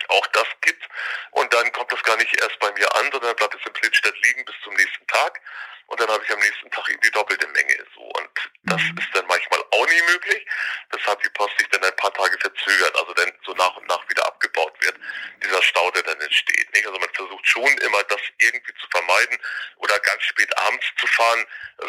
auch 0.09 0.27
das 0.27 0.47
gibt. 0.61 0.83
Und 1.31 1.53
dann 1.53 1.71
kommt 1.71 1.91
das 1.91 2.03
gar 2.03 2.17
nicht 2.17 2.33
erst 2.41 2.59
bei 2.59 2.71
mir 2.73 2.95
an, 2.95 3.09
sondern 3.11 3.35
bleibt 3.35 3.55
es 3.55 3.65
im 3.65 3.73
Blindstadt 3.73 4.15
liegen 4.23 4.45
bis 4.45 4.55
zum 4.63 4.73
nächsten 4.73 5.07
Tag. 5.07 5.39
Und 5.87 5.99
dann 5.99 6.07
habe 6.07 6.23
ich 6.23 6.31
am 6.31 6.39
nächsten 6.39 6.71
Tag 6.71 6.87
eben 6.89 7.01
die 7.01 7.11
doppelte 7.11 7.47
Menge. 7.47 7.75
So. 7.95 8.01
Und 8.01 8.29
das 8.63 8.81
mhm. 8.81 8.97
ist 8.97 9.09
dann 9.13 9.27
manchmal 9.27 9.59
auch 9.71 9.87
nie 9.87 10.01
möglich, 10.13 10.45
weshalb 10.91 11.21
die 11.21 11.29
Post 11.29 11.51
sich 11.57 11.67
dann 11.67 11.83
ein 11.83 11.95
paar 11.97 12.13
Tage 12.13 12.37
verzögert, 12.39 12.95
also 12.97 13.13
dann 13.13 13.29
so 13.45 13.51
nach 13.55 13.75
und 13.75 13.87
nach 13.87 14.07
wieder 14.09 14.25
abgebaut 14.25 14.73
wird, 14.79 14.95
dieser 15.43 15.61
Stau, 15.61 15.91
der 15.91 16.03
dann 16.03 16.21
entsteht. 16.21 16.73
Nicht? 16.73 16.87
Also 16.87 16.97
man 16.97 17.09
versucht 17.13 17.45
schon 17.45 17.77
immer, 17.79 18.03
das 18.03 18.21
irgendwie 18.37 18.73
zu 18.75 18.87
vermeiden 18.89 19.37
oder 19.77 19.99
ganz 19.99 20.23
spät 20.23 20.57
abends 20.59 20.85
zu 20.97 21.07
fahren, 21.07 21.45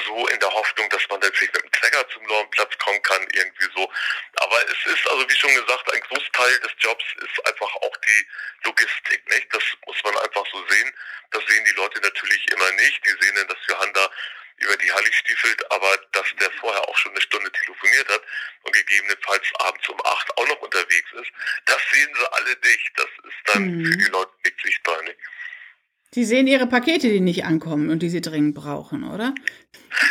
so 0.06 0.26
in 0.28 0.40
der 0.40 0.50
Hoffnung, 0.50 0.88
dass 0.88 1.08
man 1.08 1.20
dann 1.20 1.32
vielleicht 1.32 1.54
mit 1.54 1.62
dem 1.62 1.70
Trecker 1.70 2.08
zum 2.08 2.22
Platz 2.50 2.76
kommen 2.92 3.02
kann, 3.02 3.22
irgendwie 3.32 3.68
so. 3.74 3.90
Aber 4.36 4.56
es 4.66 4.92
ist, 4.92 5.06
also 5.08 5.28
wie 5.28 5.36
schon 5.36 5.54
gesagt, 5.54 5.92
ein 5.92 6.00
Großteil 6.00 6.60
des 6.60 6.72
Jobs 6.78 7.04
ist 7.18 7.46
einfach 7.46 7.74
auch 7.76 7.96
die 7.96 8.26
Logistik. 8.64 9.22
Nicht? 9.28 9.46
Das 9.52 9.62
muss 9.86 9.96
man 10.04 10.16
einfach 10.18 10.44
so 10.52 10.64
sehen. 10.68 10.92
Das 11.30 11.42
sehen 11.46 11.64
die 11.64 11.76
Leute 11.76 12.00
natürlich 12.00 12.50
immer 12.52 12.70
nicht. 12.72 13.04
Die 13.04 13.24
sehen 13.24 13.34
dann, 13.36 13.48
dass 13.48 13.58
Johann 13.68 13.92
da 13.94 14.10
über 14.58 14.76
die 14.76 14.92
Halle 14.92 15.12
stiefelt, 15.12 15.72
aber 15.72 15.98
dass 16.12 16.26
der 16.38 16.50
vorher 16.60 16.88
auch 16.88 16.96
schon 16.96 17.10
eine 17.12 17.20
Stunde 17.20 17.50
telefoniert 17.50 18.08
hat 18.08 18.22
und 18.62 18.72
gegebenenfalls 18.72 19.44
abends 19.58 19.88
um 19.88 20.00
acht 20.04 20.36
auch 20.36 20.46
noch 20.46 20.60
unterwegs 20.60 21.10
ist, 21.20 21.30
das 21.66 21.78
sehen 21.92 22.10
sie 22.14 22.32
alle 22.32 22.56
nicht. 22.62 22.92
Das 22.96 23.08
ist 23.24 23.36
dann 23.46 23.62
mhm. 23.64 23.84
für 23.84 23.96
die 23.96 24.10
Leute 24.10 24.32
nicht 24.44 24.56
sichtbar. 24.62 25.02
Nicht? 25.02 25.18
Sie 26.14 26.24
sehen 26.24 26.46
ihre 26.46 26.66
Pakete, 26.66 27.08
die 27.08 27.20
nicht 27.20 27.44
ankommen 27.44 27.88
und 27.88 28.00
die 28.00 28.10
sie 28.10 28.20
dringend 28.20 28.54
brauchen, 28.54 29.02
oder? 29.02 29.34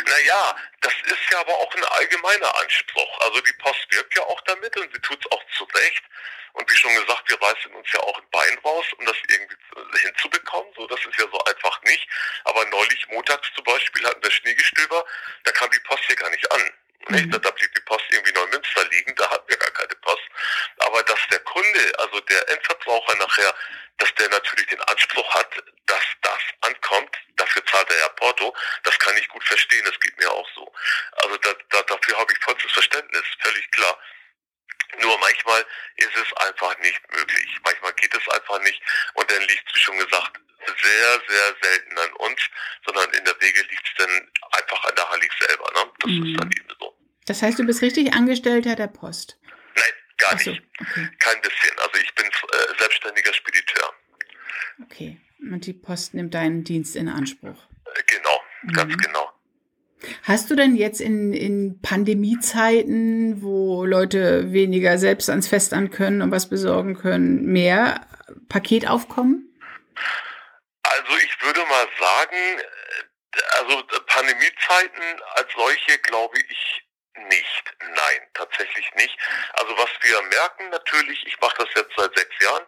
Naja, 0.06 0.56
das 0.80 0.92
ist 1.06 1.30
ja 1.30 1.40
aber 1.40 1.52
auch 1.52 1.74
ein 1.74 1.84
allgemeiner 1.84 2.60
Anspruch. 2.60 3.20
Also 3.20 3.40
die 3.40 3.52
Post 3.58 3.86
wirkt 3.90 4.16
ja 4.16 4.22
auch 4.22 4.40
damit 4.42 4.76
und 4.76 4.92
sie 4.92 5.00
tut 5.00 5.18
es 5.24 5.30
auch 5.30 5.42
zu 5.56 5.64
Recht. 5.64 6.02
Und 6.52 6.70
wie 6.70 6.76
schon 6.76 6.94
gesagt, 6.94 7.28
wir 7.28 7.40
reißen 7.40 7.72
uns 7.74 7.92
ja 7.92 8.00
auch 8.00 8.18
ein 8.18 8.30
Bein 8.30 8.58
raus, 8.64 8.84
um 8.98 9.06
das 9.06 9.16
irgendwie 9.28 9.56
hinzubekommen. 10.00 10.72
So, 10.76 10.86
das 10.86 11.00
ist 11.00 11.18
ja 11.18 11.26
so 11.30 11.38
einfach 11.44 11.82
nicht. 11.82 12.06
Aber 12.44 12.64
neulich 12.66 13.08
montags 13.08 13.48
zum 13.54 13.64
Beispiel 13.64 14.06
hatten 14.06 14.22
wir 14.22 14.30
Schneegestöber, 14.30 15.04
da 15.44 15.52
kam 15.52 15.70
die 15.70 15.80
Post 15.80 16.04
hier 16.06 16.16
gar 16.16 16.30
nicht 16.30 16.50
an. 16.52 16.72
Mhm. 17.08 17.30
Da, 17.30 17.38
da 17.38 17.50
blieb 17.50 17.74
die 17.74 17.80
Post 17.80 18.04
irgendwie 18.10 18.32
Neumünster 18.32 18.84
liegen, 18.90 19.14
da 19.16 19.28
hatten 19.30 19.48
wir 19.48 19.56
gar 19.56 19.70
keine 19.70 19.94
Post. 19.96 20.22
Aber 20.78 21.02
dass 21.02 21.18
der 21.30 21.40
Kunde, 21.40 21.92
also 21.98 22.20
der 22.20 22.48
Endverbraucher 22.50 23.16
nachher, 23.16 23.54
dass 23.98 24.14
der 24.14 24.28
natürlich 24.28 24.66
den 24.66 24.80
Anspruch 24.82 25.34
hat, 25.34 25.50
dass 25.86 26.04
das 26.22 26.40
ankommt, 26.60 27.16
dafür 27.36 27.64
zahlt 27.66 27.90
er 27.90 27.98
ja 27.98 28.08
Porto, 28.10 28.54
das 28.84 28.98
kann 28.98 29.16
ich 29.16 29.28
gut 29.28 29.44
verstehen, 29.44 29.84
das 29.84 29.98
geht 30.00 30.16
mir 30.18 30.30
auch 30.30 30.48
so. 30.54 30.72
Also 31.22 31.36
da, 31.38 31.52
da, 31.70 31.82
dafür 31.82 32.18
habe 32.18 32.32
ich 32.32 32.44
vollstes 32.44 32.72
Verständnis, 32.72 33.24
völlig 33.40 33.70
klar. 33.72 33.98
Nur 35.00 35.18
manchmal 35.18 35.64
ist 35.96 36.14
es 36.14 36.46
einfach 36.46 36.78
nicht 36.80 37.00
möglich. 37.12 37.58
Manchmal 37.64 37.92
geht 37.94 38.14
es 38.14 38.28
einfach 38.28 38.60
nicht. 38.62 38.80
Und 39.14 39.30
dann 39.30 39.40
liegt 39.42 39.64
es, 39.68 39.74
wie 39.74 39.80
schon 39.80 39.98
gesagt, 39.98 40.38
sehr, 40.66 41.20
sehr 41.28 41.56
selten 41.62 41.98
an 41.98 42.12
uns, 42.14 42.40
sondern 42.84 43.10
in 43.12 43.24
der 43.24 43.40
Regel 43.40 43.64
liegt 43.70 43.86
es 43.86 43.94
dann 43.98 44.30
einfach 44.52 44.84
an 44.84 44.94
der 44.96 45.10
Hallig 45.10 45.32
selber. 45.40 45.70
Ne? 45.74 45.92
Das 46.00 46.10
mhm. 46.10 46.26
ist 46.26 46.40
dann 46.40 46.52
eben 46.52 46.68
so. 46.78 46.98
Das 47.26 47.42
heißt, 47.42 47.58
du 47.58 47.64
bist 47.64 47.82
richtig 47.82 48.12
Angestellter 48.14 48.76
der 48.76 48.88
Post? 48.88 49.38
Nein, 49.74 49.84
gar 50.18 50.38
so, 50.38 50.50
nicht. 50.50 50.62
Okay. 50.80 51.08
Kein 51.18 51.40
bisschen. 51.40 51.78
Also 51.78 52.00
ich 52.00 52.14
bin 52.14 52.26
äh, 52.26 52.78
selbstständiger 52.78 53.32
Spediteur. 53.32 53.94
Okay. 54.82 55.20
Und 55.40 55.66
die 55.66 55.72
Post 55.72 56.14
nimmt 56.14 56.34
deinen 56.34 56.64
Dienst 56.64 56.96
in 56.96 57.08
Anspruch. 57.08 57.58
Äh, 57.86 58.02
genau, 58.06 58.42
mhm. 58.62 58.72
ganz 58.72 58.96
genau. 58.96 59.32
Hast 60.24 60.50
du 60.50 60.56
denn 60.56 60.76
jetzt 60.76 61.00
in, 61.00 61.32
in 61.32 61.80
Pandemiezeiten, 61.80 63.42
wo 63.42 63.84
Leute 63.84 64.52
weniger 64.52 64.98
selbst 64.98 65.30
ans 65.30 65.48
Fest 65.48 65.72
an 65.72 65.90
können 65.90 66.22
und 66.22 66.30
was 66.30 66.48
besorgen 66.48 66.96
können, 66.96 67.44
mehr 67.46 68.06
Paketaufkommen? 68.48 69.48
Also 70.82 71.16
ich 71.24 71.42
würde 71.42 71.60
mal 71.60 71.86
sagen, 71.98 72.58
äh, 72.58 73.40
also 73.60 73.82
Pandemiezeiten 74.06 75.02
als 75.34 75.48
solche 75.56 75.98
glaube 75.98 76.38
ich 76.48 76.82
nicht. 77.28 77.76
Nein, 77.80 78.20
tatsächlich 78.34 78.90
nicht. 78.96 79.16
Also 79.54 79.72
was 79.76 79.90
wir 80.02 80.20
merken 80.22 80.70
natürlich, 80.70 81.24
ich 81.26 81.38
mache 81.40 81.56
das 81.58 81.68
jetzt 81.76 81.92
seit 81.96 82.16
sechs 82.16 82.34
Jahren, 82.42 82.64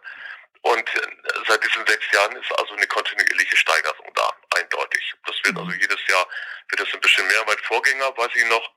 und 0.65 0.95
äh, 0.95 1.01
seit 1.47 1.63
diesen 1.63 1.85
sechs 1.85 2.11
Jahren 2.11 2.35
ist 2.37 2.51
also 2.57 2.73
eine 2.73 2.87
kontinuierliche 2.87 3.55
Steigerung 3.55 4.11
da, 4.15 4.33
eindeutig. 4.57 5.13
Das 5.27 5.35
wird 5.43 5.57
also 5.57 5.69
mhm. 5.69 5.79
jedes 5.79 6.07
Jahr, 6.07 6.27
wird 6.69 6.87
es 6.87 6.91
ein 6.91 7.01
bisschen 7.01 7.27
mehr. 7.27 7.43
Mein 7.45 7.54
Vorgänger, 7.65 8.17
weiß 8.17 8.31
ich 8.35 8.45
noch, 8.45 8.71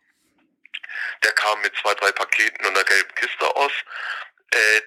der 1.22 1.32
kam 1.32 1.60
mit 1.62 1.74
zwei, 1.76 1.94
drei 1.94 2.12
Paketen 2.12 2.66
und 2.66 2.76
einer 2.76 2.84
gelben 2.84 3.14
Kiste 3.14 3.56
aus. 3.56 3.72
Äh, 4.50 4.80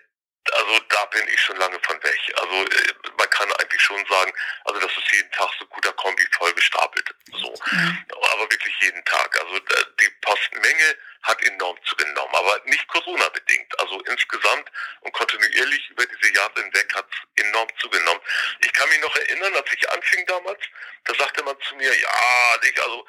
also 0.54 0.80
da 0.90 1.06
bin 1.06 1.28
ich 1.28 1.40
schon 1.40 1.58
lange 1.58 1.80
von 1.84 2.02
weg. 2.04 2.20
Also 2.36 2.66
äh, 2.66 2.94
man 3.18 3.30
kann 3.30 3.52
eigentlich 3.54 3.82
schon 3.82 4.04
sagen, 4.08 4.34
also 4.66 4.80
das 4.80 4.92
ist 4.98 5.12
jeden 5.14 5.32
Tag 5.32 5.50
so 5.60 5.66
guter 5.68 5.94
Kombi 5.94 6.28
voll 6.32 6.54
gestapelt. 6.54 7.14
So. 7.32 7.54
Mhm. 7.72 8.06
Aber 8.34 8.50
wirklich 8.50 8.74
jeden 8.82 9.04
Tag. 9.06 9.40
Also 9.40 9.58
äh, 9.58 9.86
die 10.00 10.10
Postmenge 10.22 10.98
hat 11.24 11.42
enorm 11.44 11.78
zugenommen, 11.86 12.36
aber 12.36 12.62
nicht 12.66 12.88
Corona-bedingt. 12.88 13.80
Also 13.80 14.00
insgesamt 14.02 14.70
und 15.02 15.14
kontinuierlich 15.14 15.90
über 15.90 16.06
diese 16.06 16.34
Jahre 16.34 16.62
hinweg 16.62 16.94
hat 16.96 17.08
es 17.12 17.46
enorm 17.46 17.68
zugenommen. 17.80 18.22
Ich 18.62 18.74
kann 18.74 18.90
mich 18.90 19.02
noch 19.02 19.16
erinnern, 19.16 19.56
als 19.56 19.72
ich 19.74 19.90
anfing 19.90 20.26
damals, 20.26 20.60
da 21.06 21.16
sagte 21.16 21.44
man 21.44 21.56
zu 21.68 21.76
mir, 21.76 21.94
ja, 21.94 22.60
ich, 22.62 22.82
also 22.82 23.06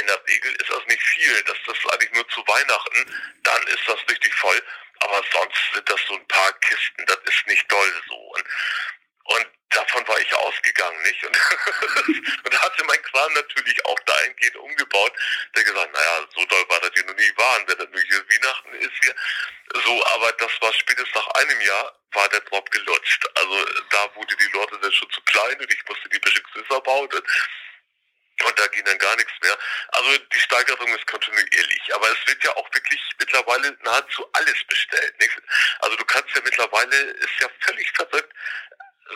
in 0.00 0.06
der 0.06 0.26
Regel 0.26 0.52
ist 0.52 0.70
das 0.70 0.86
nicht 0.86 1.02
viel, 1.02 1.42
das 1.44 1.56
ist 1.66 1.92
eigentlich 1.92 2.12
nur 2.12 2.28
zu 2.28 2.40
Weihnachten, 2.46 3.14
dann 3.42 3.66
ist 3.68 3.82
das 3.86 3.98
richtig 4.08 4.34
voll 4.34 4.62
aber 5.00 5.22
sonst 5.32 5.58
sind 5.74 5.88
das 5.88 6.00
so 6.06 6.14
ein 6.14 6.28
paar 6.28 6.52
Kisten, 6.60 7.04
das 7.06 7.18
ist 7.24 7.46
nicht 7.46 7.68
toll 7.68 8.02
so. 8.08 8.14
Und, 8.14 8.44
und 9.24 9.46
davon 9.74 10.06
war 10.08 10.18
ich 10.18 10.34
ausgegangen, 10.34 11.02
nicht? 11.02 11.24
Und, 11.24 11.36
und 12.44 12.62
hatte 12.62 12.84
mein 12.84 13.02
Kran 13.02 13.32
natürlich 13.34 13.84
auch 13.86 13.98
dahingehend 14.00 14.56
umgebaut, 14.56 15.12
der 15.56 15.64
gesagt, 15.64 15.92
naja, 15.92 16.26
so 16.34 16.44
doll 16.46 16.64
war 16.68 16.80
das 16.80 16.90
hier 16.94 17.04
noch 17.04 17.14
nie 17.14 17.32
waren, 17.36 17.68
wenn 17.68 17.78
das 17.78 17.88
nur 17.90 18.00
hier 18.00 18.24
Weihnachten 18.28 18.74
ist 18.74 18.92
hier. 19.02 19.14
So, 19.84 20.06
aber 20.06 20.32
das 20.32 20.50
war 20.60 20.72
spätestens 20.72 21.14
nach 21.14 21.28
einem 21.28 21.60
Jahr, 21.60 21.98
war 22.12 22.28
der 22.28 22.40
Drop 22.40 22.70
gelutscht. 22.70 23.26
Also 23.34 23.66
da 23.90 24.14
wurde 24.14 24.36
die 24.36 24.56
Leute 24.56 24.78
dann 24.80 24.92
schon 24.92 25.10
zu 25.10 25.20
klein 25.22 25.58
und 25.60 25.72
ich 25.72 25.84
musste 25.88 26.08
die 26.08 26.20
größer 26.20 26.80
bauen. 26.80 27.08
Und, 27.12 27.24
und 28.46 28.58
da 28.58 28.66
ging 28.68 28.84
dann 28.84 28.98
gar 28.98 29.16
nichts 29.16 29.32
mehr. 29.42 29.56
Also 29.88 30.18
die 30.18 30.38
Steigerung 30.38 30.94
ist 30.94 31.06
kontinuierlich. 31.06 31.94
Aber 31.94 32.08
es 32.10 32.26
wird 32.26 32.44
ja 32.44 32.54
auch 32.56 32.68
wirklich 32.74 33.00
mittlerweile 33.18 33.76
nahezu 33.82 34.28
alles 34.32 34.64
bestellt. 34.64 35.20
Nicht? 35.20 35.36
Also 35.80 35.96
du 35.96 36.04
kannst 36.04 36.34
ja 36.34 36.42
mittlerweile, 36.44 36.96
ist 36.96 37.40
ja 37.40 37.48
völlig 37.60 37.90
verrückt, 37.92 38.32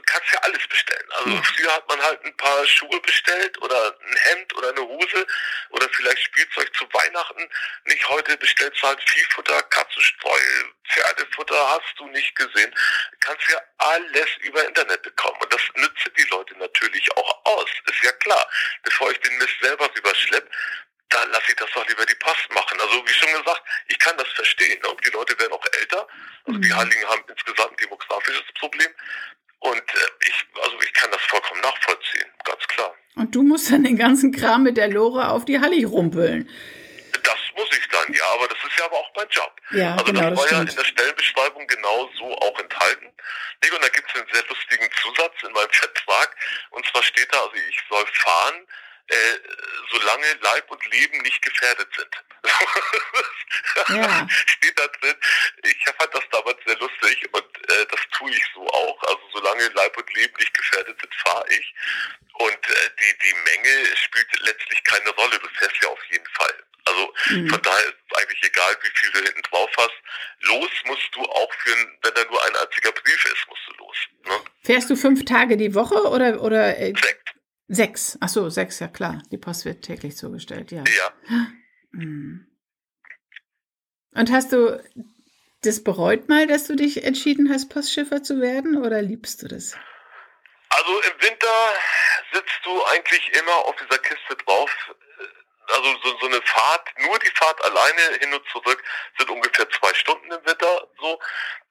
kannst 0.07 0.33
ja 0.33 0.40
alles 0.40 0.66
bestellen. 0.68 1.07
Also 1.16 1.30
mhm. 1.30 1.45
früher 1.45 1.75
hat 1.75 1.88
man 1.88 2.02
halt 2.02 2.25
ein 2.25 2.37
paar 2.37 2.66
Schuhe 2.66 3.00
bestellt 3.00 3.61
oder 3.62 3.97
ein 4.00 4.16
Hemd 4.16 4.54
oder 4.57 4.71
eine 4.71 4.80
Hose 4.80 5.26
oder 5.71 5.88
vielleicht 5.90 6.23
Spielzeug 6.25 6.75
zu 6.76 6.87
Weihnachten. 6.92 7.49
Nicht 7.85 8.09
heute 8.09 8.37
bestellst 8.37 8.83
du 8.83 8.87
halt 8.88 9.00
Viehfutter, 9.09 9.62
Katzenstreu, 9.64 10.40
Pferdefutter 10.88 11.68
hast 11.68 11.95
du 11.99 12.07
nicht 12.09 12.35
gesehen. 12.37 12.75
Du 13.12 13.16
kannst 13.21 13.49
ja 13.49 13.61
alles 13.78 14.28
über 14.40 14.66
Internet 14.66 15.02
bekommen. 15.02 15.38
Und 15.40 15.52
das 15.52 15.62
nützen 15.75 16.12
die 16.16 16.28
Leute 16.30 16.59
natürlich 16.59 17.16
auch 17.16 17.45
aus. 17.45 17.71
Ist 17.87 18.02
ja 18.02 18.12
klar. 18.12 18.49
Bevor 18.83 19.11
ich 19.11 19.18
den 19.21 19.37
Mist 19.38 19.54
selber 19.61 19.90
rüberschleppe, 19.95 20.50
da 21.11 21.25
lasse 21.25 21.45
ich 21.49 21.57
das 21.57 21.71
doch 21.73 21.87
lieber 21.88 22.04
die 22.04 22.14
Post 22.16 22.52
machen. 22.52 22.78
Also 22.80 23.07
wie 23.07 23.12
schon 23.12 23.33
gesagt, 23.33 23.62
ich 23.88 23.99
kann 23.99 24.16
das 24.18 24.28
verstehen. 24.28 24.80
Ne? 24.83 24.97
Die 25.04 25.11
Leute 25.11 25.38
werden 25.38 25.52
auch 25.52 25.64
älter. 25.73 26.07
Also 26.45 26.59
die. 26.59 26.73
Heiligen 26.73 27.09
haben 27.09 27.25
insgesamt 27.28 27.73
ein 27.73 27.76
demografisches 27.76 28.45
Problem. 28.59 28.95
Und 29.61 29.77
äh, 29.77 30.27
ich, 30.27 30.47
also 30.62 30.77
ich 30.81 30.93
kann 30.93 31.11
das 31.11 31.21
vollkommen 31.23 31.61
nachvollziehen, 31.61 32.31
ganz 32.45 32.62
klar. 32.69 32.95
Und 33.17 33.35
du 33.35 33.43
musst 33.43 33.71
dann 33.71 33.83
den 33.83 33.97
ganzen 33.97 34.33
Kram 34.33 34.62
mit 34.62 34.77
der 34.77 34.88
Lore 34.88 35.31
auf 35.31 35.45
die 35.45 35.59
Halle 35.61 35.85
rumpeln. 35.85 36.49
Das 37.25 37.38
muss 37.57 37.69
ich 37.73 37.88
dann, 37.88 38.12
ja, 38.15 38.25
aber 38.35 38.47
das 38.47 38.59
ist 38.62 38.79
ja 38.79 38.85
aber 38.85 38.97
auch 38.97 39.11
mein 39.17 39.27
Job. 39.29 39.53
Ja, 39.73 39.93
also 39.93 40.05
genau, 40.05 40.31
das 40.31 40.38
war 40.38 40.45
das 40.45 40.50
ja 40.53 40.61
in 40.61 40.77
der 40.77 40.85
Stellenbeschreibung 40.85 41.67
genau 41.67 42.11
so 42.17 42.25
auch 42.38 42.59
enthalten. 42.61 43.07
Und 43.07 43.83
da 43.83 43.88
gibt 43.88 44.09
es 44.09 44.21
einen 44.21 44.29
sehr 44.33 44.45
lustigen 44.49 44.88
Zusatz 45.03 45.35
in 45.43 45.53
meinem 45.53 45.69
Vertrag. 45.73 46.37
Und 46.71 46.87
zwar 46.87 47.03
steht 47.03 47.33
da, 47.33 47.43
also 47.43 47.55
ich 47.55 47.79
soll 47.88 48.07
fahren, 48.12 48.67
äh, 49.09 49.38
solange 49.91 50.27
Leib 50.43 50.71
und 50.71 50.85
Leben 50.93 51.19
nicht 51.23 51.43
gefährdet 51.43 51.88
sind. 51.97 52.25
Ja. 53.88 54.27
Steht 54.29 54.79
da 54.79 54.87
drin. 54.87 55.17
Ich 55.62 55.85
fand 55.85 56.15
das 56.15 56.25
damals 56.31 56.59
sehr 56.67 56.77
lustig 56.79 57.27
und 57.33 57.71
äh, 57.71 57.87
das 57.91 58.00
tue 58.12 58.31
ich 58.31 58.45
so 58.55 58.67
auch. 58.69 59.03
Also 59.05 59.21
solange 59.33 59.67
Leib 59.69 59.97
und 59.97 60.15
Leben 60.15 60.35
nicht 60.38 60.53
gefährdet 60.53 60.99
sind, 61.00 61.15
fahre 61.15 61.47
ich. 61.50 61.75
Und 62.35 62.69
äh, 62.69 62.91
die, 63.00 63.19
die 63.25 63.35
Menge 63.35 63.97
spielt 63.97 64.41
letztlich 64.41 64.83
keine 64.85 65.09
Rolle. 65.11 65.38
Du 65.38 65.49
fährst 65.59 65.77
ja 65.83 65.88
auf 65.88 66.05
jeden 66.11 66.27
Fall. 66.35 66.65
Also 66.85 67.15
mhm. 67.31 67.49
von 67.49 67.62
daher 67.62 67.85
ist 67.85 67.97
es 68.11 68.19
eigentlich 68.19 68.43
egal, 68.43 68.77
wie 68.83 68.99
viel 68.99 69.11
du 69.12 69.19
hinten 69.21 69.43
drauf 69.43 69.71
hast. 69.77 69.95
Los 70.41 70.71
musst 70.85 71.15
du 71.15 71.23
auch 71.23 71.53
führen, 71.62 71.99
wenn 72.03 72.15
da 72.15 72.25
nur 72.25 72.45
ein 72.45 72.57
einziger 72.57 72.93
Brief 72.93 73.25
ist, 73.25 73.49
musst 73.49 73.62
du 73.69 73.73
los. 73.79 73.97
Ne? 74.27 74.45
Fährst 74.65 74.91
du 74.91 74.97
fünf 74.97 75.25
Tage 75.25 75.57
die 75.57 75.75
Woche 75.75 75.97
oder 76.09 76.43
oder? 76.43 76.77
Äh, 76.79 76.93
sechs. 77.00 77.38
Sechs. 77.69 78.17
Ach 78.21 78.29
so, 78.29 78.49
sechs, 78.49 78.81
ja 78.81 78.89
klar. 78.89 79.23
Die 79.31 79.37
Post 79.37 79.67
wird 79.67 79.83
täglich 79.83 80.17
zugestellt, 80.17 80.73
ja. 80.73 80.85
Ja. 80.85 81.47
Mhm. 81.93 82.47
Und 84.13 84.33
hast 84.33 84.53
du 84.53 84.83
das 85.63 85.85
bereut 85.85 86.29
mal, 86.29 86.47
dass 86.47 86.67
du 86.67 86.77
dich 86.77 87.05
entschieden 87.05 87.51
hast, 87.51 87.69
Postschiffer 87.69 88.23
zu 88.23 88.41
werden 88.41 88.77
oder 88.83 89.03
liebst 89.03 89.43
du 89.43 89.49
das? 89.49 89.77
Also 90.71 91.01
im 91.01 91.23
Winter 91.23 91.73
sitzt 92.33 92.61
du 92.65 92.85
eigentlich 92.85 93.33
immer 93.39 93.67
auf 93.67 93.77
dieser 93.77 93.99
Kiste 93.99 94.37
drauf. 94.45 94.71
Also 95.69 95.97
so, 96.03 96.19
so 96.21 96.27
eine 96.27 96.41
Fahrt, 96.43 96.89
nur 96.99 97.19
die 97.19 97.31
Fahrt 97.35 97.63
alleine 97.65 98.19
hin 98.21 98.33
und 98.33 98.49
zurück 98.51 98.83
sind 99.19 99.31
ungefähr 99.31 99.69
zwei 99.71 99.93
Stunden 99.95 100.31
im 100.31 100.47
Winter 100.47 100.89
so. 101.01 101.19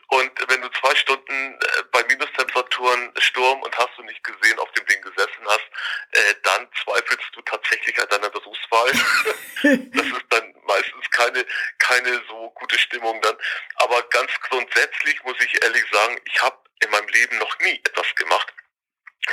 Und 0.10 0.32
wenn 0.48 0.62
du 0.62 0.70
zwei 0.70 0.96
Stunden 0.96 1.60
äh, 1.60 1.84
bei 1.92 2.02
Minustemperaturen 2.06 3.12
Sturm 3.18 3.62
und 3.62 3.78
hast 3.78 3.90
du 3.98 4.04
nicht 4.04 4.24
gesehen, 4.24 4.58
auf 4.60 4.72
dem 4.72 4.86
Ding 4.86 5.02
gesessen 5.02 5.46
hast, 5.46 5.66
äh, 6.12 6.34
dann 6.44 6.68
zweifelst 6.84 7.30
du 7.34 7.42
tatsächlich 7.42 8.00
an 8.02 8.08
deiner 8.08 8.30
Berufswahl. 8.30 8.92
das 9.64 10.06
ist 10.06 10.26
dann 10.30 10.56
meistens 10.66 11.10
keine, 11.12 11.46
keine 11.80 12.24
so 12.30 12.50
gute 12.52 12.80
Stimmung 12.80 13.22
dann. 13.22 13.38
Aber 13.76 14.02
ganz 14.04 14.32
grundsätzlich 14.48 15.22
muss 15.24 15.36
ich 15.42 15.62
ehrlich 15.62 15.84
sagen, 15.92 16.22
ich 16.24 16.42
habe 16.42 16.58
in 16.80 16.90
meinem 16.90 17.08
Leben 17.10 17.38
noch 17.40 17.60
nie 17.60 17.82
etwas 17.84 18.08
gemacht, 18.16 18.54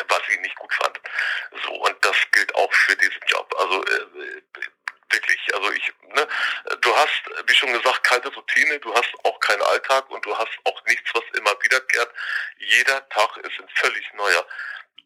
was 0.08 0.22
ich 0.28 0.40
nicht 0.40 0.56
gut 0.56 0.72
fand. 0.74 1.00
So, 1.64 1.72
und 1.72 2.04
das 2.04 2.16
gilt 2.32 2.54
auch 2.54 2.72
für 2.72 2.96
diesen 2.96 3.20
Job. 3.28 3.54
Also 3.58 3.84
äh, 3.84 4.32
wirklich. 5.14 5.54
Also 5.54 5.70
ich, 5.72 5.92
ne, 6.14 6.26
du 6.80 6.96
hast, 6.96 7.22
wie 7.46 7.54
schon 7.54 7.72
gesagt, 7.72 8.04
kalte 8.04 8.28
Routine, 8.34 8.78
du 8.80 8.94
hast 8.94 9.12
auch 9.24 9.38
keinen 9.40 9.62
Alltag 9.62 10.10
und 10.10 10.24
du 10.24 10.36
hast 10.36 10.58
auch 10.64 10.84
nichts, 10.86 11.10
was 11.14 11.24
immer 11.38 11.54
wiederkehrt. 11.62 12.10
Jeder 12.58 13.08
Tag 13.08 13.36
ist 13.38 13.58
ein 13.60 13.68
völlig 13.76 14.12
neuer. 14.14 14.46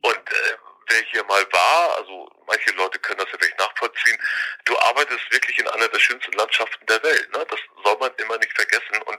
Und 0.03 0.31
äh, 0.31 0.57
wer 0.89 1.03
hier 1.11 1.25
mal 1.25 1.47
war, 1.53 1.97
also 1.99 2.31
manche 2.47 2.71
Leute 2.73 2.99
können 3.01 3.19
das 3.19 3.29
ja 3.29 3.35
wirklich 3.35 3.59
nachvollziehen, 3.59 4.19
du 4.65 4.79
arbeitest 4.79 5.31
wirklich 5.31 5.59
in 5.59 5.69
einer 5.69 5.89
der 5.89 5.99
schönsten 5.99 6.33
Landschaften 6.33 6.87
der 6.87 7.03
Welt. 7.03 7.33
Ne? 7.33 7.47
Das 7.49 7.61
soll 7.85 7.97
man 7.99 8.13
immer 8.17 8.39
nicht 8.39 8.53
vergessen. 8.55 9.03
Und 9.03 9.19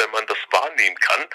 wenn 0.00 0.10
man 0.10 0.26
das 0.26 0.38
wahrnehmen 0.50 0.96
kann, 0.96 1.26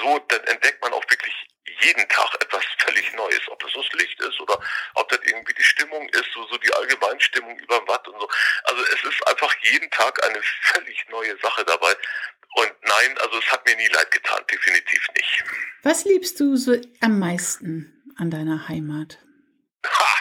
so, 0.00 0.18
dann 0.28 0.44
entdeckt 0.44 0.82
man 0.82 0.92
auch 0.92 1.04
wirklich 1.08 1.34
jeden 1.80 2.08
Tag 2.08 2.34
etwas 2.40 2.64
völlig 2.78 3.12
Neues. 3.14 3.40
Ob 3.48 3.60
das 3.60 3.72
das 3.72 4.00
Licht 4.00 4.20
ist 4.20 4.40
oder 4.40 4.58
ob 4.94 5.08
das 5.08 5.20
irgendwie 5.24 5.54
die 5.54 5.62
Stimmung 5.62 6.08
ist, 6.10 6.26
so, 6.34 6.46
so 6.46 6.56
die 6.58 6.72
Allgemeinstimmung 6.72 7.58
über 7.58 7.78
dem 7.78 7.88
Watt 7.88 8.06
und 8.08 8.18
so. 8.20 8.28
Also 8.64 8.82
es 8.84 9.04
ist 9.04 9.28
einfach 9.28 9.54
jeden 9.62 9.90
Tag 9.90 10.22
eine 10.24 10.40
völlig 10.62 11.04
neue 11.10 11.36
Sache 11.38 11.64
dabei. 11.64 11.94
Und 12.54 12.72
nein, 12.82 13.18
also 13.18 13.38
es 13.38 13.50
hat 13.50 13.64
mir 13.66 13.76
nie 13.76 13.88
leid 13.88 14.10
getan, 14.10 14.44
definitiv 14.50 15.06
nicht. 15.16 15.44
Was 15.82 16.04
liebst 16.04 16.38
du 16.38 16.56
so 16.56 16.76
am 17.00 17.18
meisten 17.18 18.14
an 18.18 18.30
deiner 18.30 18.68
Heimat? 18.68 19.18
Ha! 19.86 20.16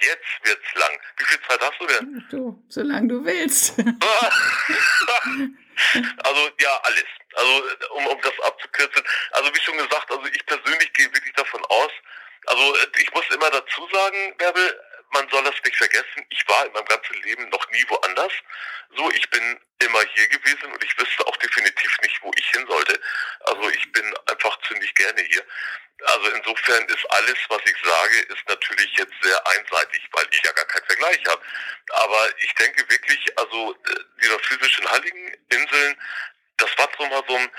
Jetzt 0.00 0.46
wird's 0.46 0.74
lang. 0.74 1.00
Wie 1.16 1.24
viel 1.24 1.38
Zeit 1.48 1.60
hast 1.60 1.80
du 1.80 1.86
denn? 1.86 2.24
Du, 2.30 2.64
solange 2.68 3.08
du 3.08 3.24
willst. 3.24 3.74
also 6.24 6.50
ja, 6.60 6.80
alles. 6.82 7.04
Also 7.34 7.62
um, 7.90 8.06
um 8.06 8.20
das 8.20 8.40
abzukürzen. 8.40 9.02
Also 9.32 9.54
wie 9.54 9.60
schon 9.60 9.76
gesagt, 9.76 10.10
also 10.10 10.24
ich 10.26 10.46
persönlich 10.46 10.92
gehe 10.92 11.12
wirklich 11.12 11.34
davon 11.34 11.64
aus, 11.66 11.90
also 12.46 12.76
ich 12.98 13.12
muss 13.14 13.24
immer 13.34 13.50
dazu 13.50 13.88
sagen, 13.92 14.36
Bärbel, 14.36 14.80
man 15.14 15.28
soll 15.30 15.44
das 15.44 15.54
nicht 15.64 15.76
vergessen, 15.76 16.26
ich 16.28 16.46
war 16.48 16.66
in 16.66 16.72
meinem 16.72 16.84
ganzen 16.86 17.14
Leben 17.22 17.48
noch 17.48 17.70
nie 17.70 17.84
woanders. 17.88 18.32
So, 18.96 19.10
ich 19.12 19.28
bin 19.30 19.60
immer 19.78 20.02
hier 20.14 20.28
gewesen 20.28 20.72
und 20.72 20.84
ich 20.84 20.98
wüsste 20.98 21.26
auch 21.26 21.36
definitiv 21.38 21.96
nicht, 22.02 22.20
wo 22.22 22.30
ich 22.36 22.50
hin 22.50 22.66
sollte. 22.68 23.00
Also 23.44 23.70
ich 23.70 23.90
bin 23.92 24.04
einfach 24.26 24.58
ziemlich 24.68 24.94
gerne 24.94 25.22
hier. 25.22 25.44
Also 26.04 26.28
insofern 26.30 26.84
ist 26.86 27.10
alles, 27.10 27.38
was 27.48 27.60
ich 27.64 27.76
sage, 27.82 28.18
ist 28.20 28.48
natürlich 28.48 28.92
jetzt 28.96 29.14
sehr 29.22 29.46
einseitig, 29.46 30.02
weil 30.12 30.26
ich 30.30 30.42
ja 30.42 30.52
gar 30.52 30.66
keinen 30.66 30.86
Vergleich 30.86 31.20
habe. 31.26 31.42
Aber 31.90 32.28
ich 32.38 32.54
denke 32.54 32.88
wirklich, 32.90 33.38
also 33.38 33.76
dieser 34.20 34.38
physischen 34.40 34.90
Heiligen 34.90 35.32
Inseln, 35.50 35.96
das 36.56 36.70
Watzummersum, 36.76 37.50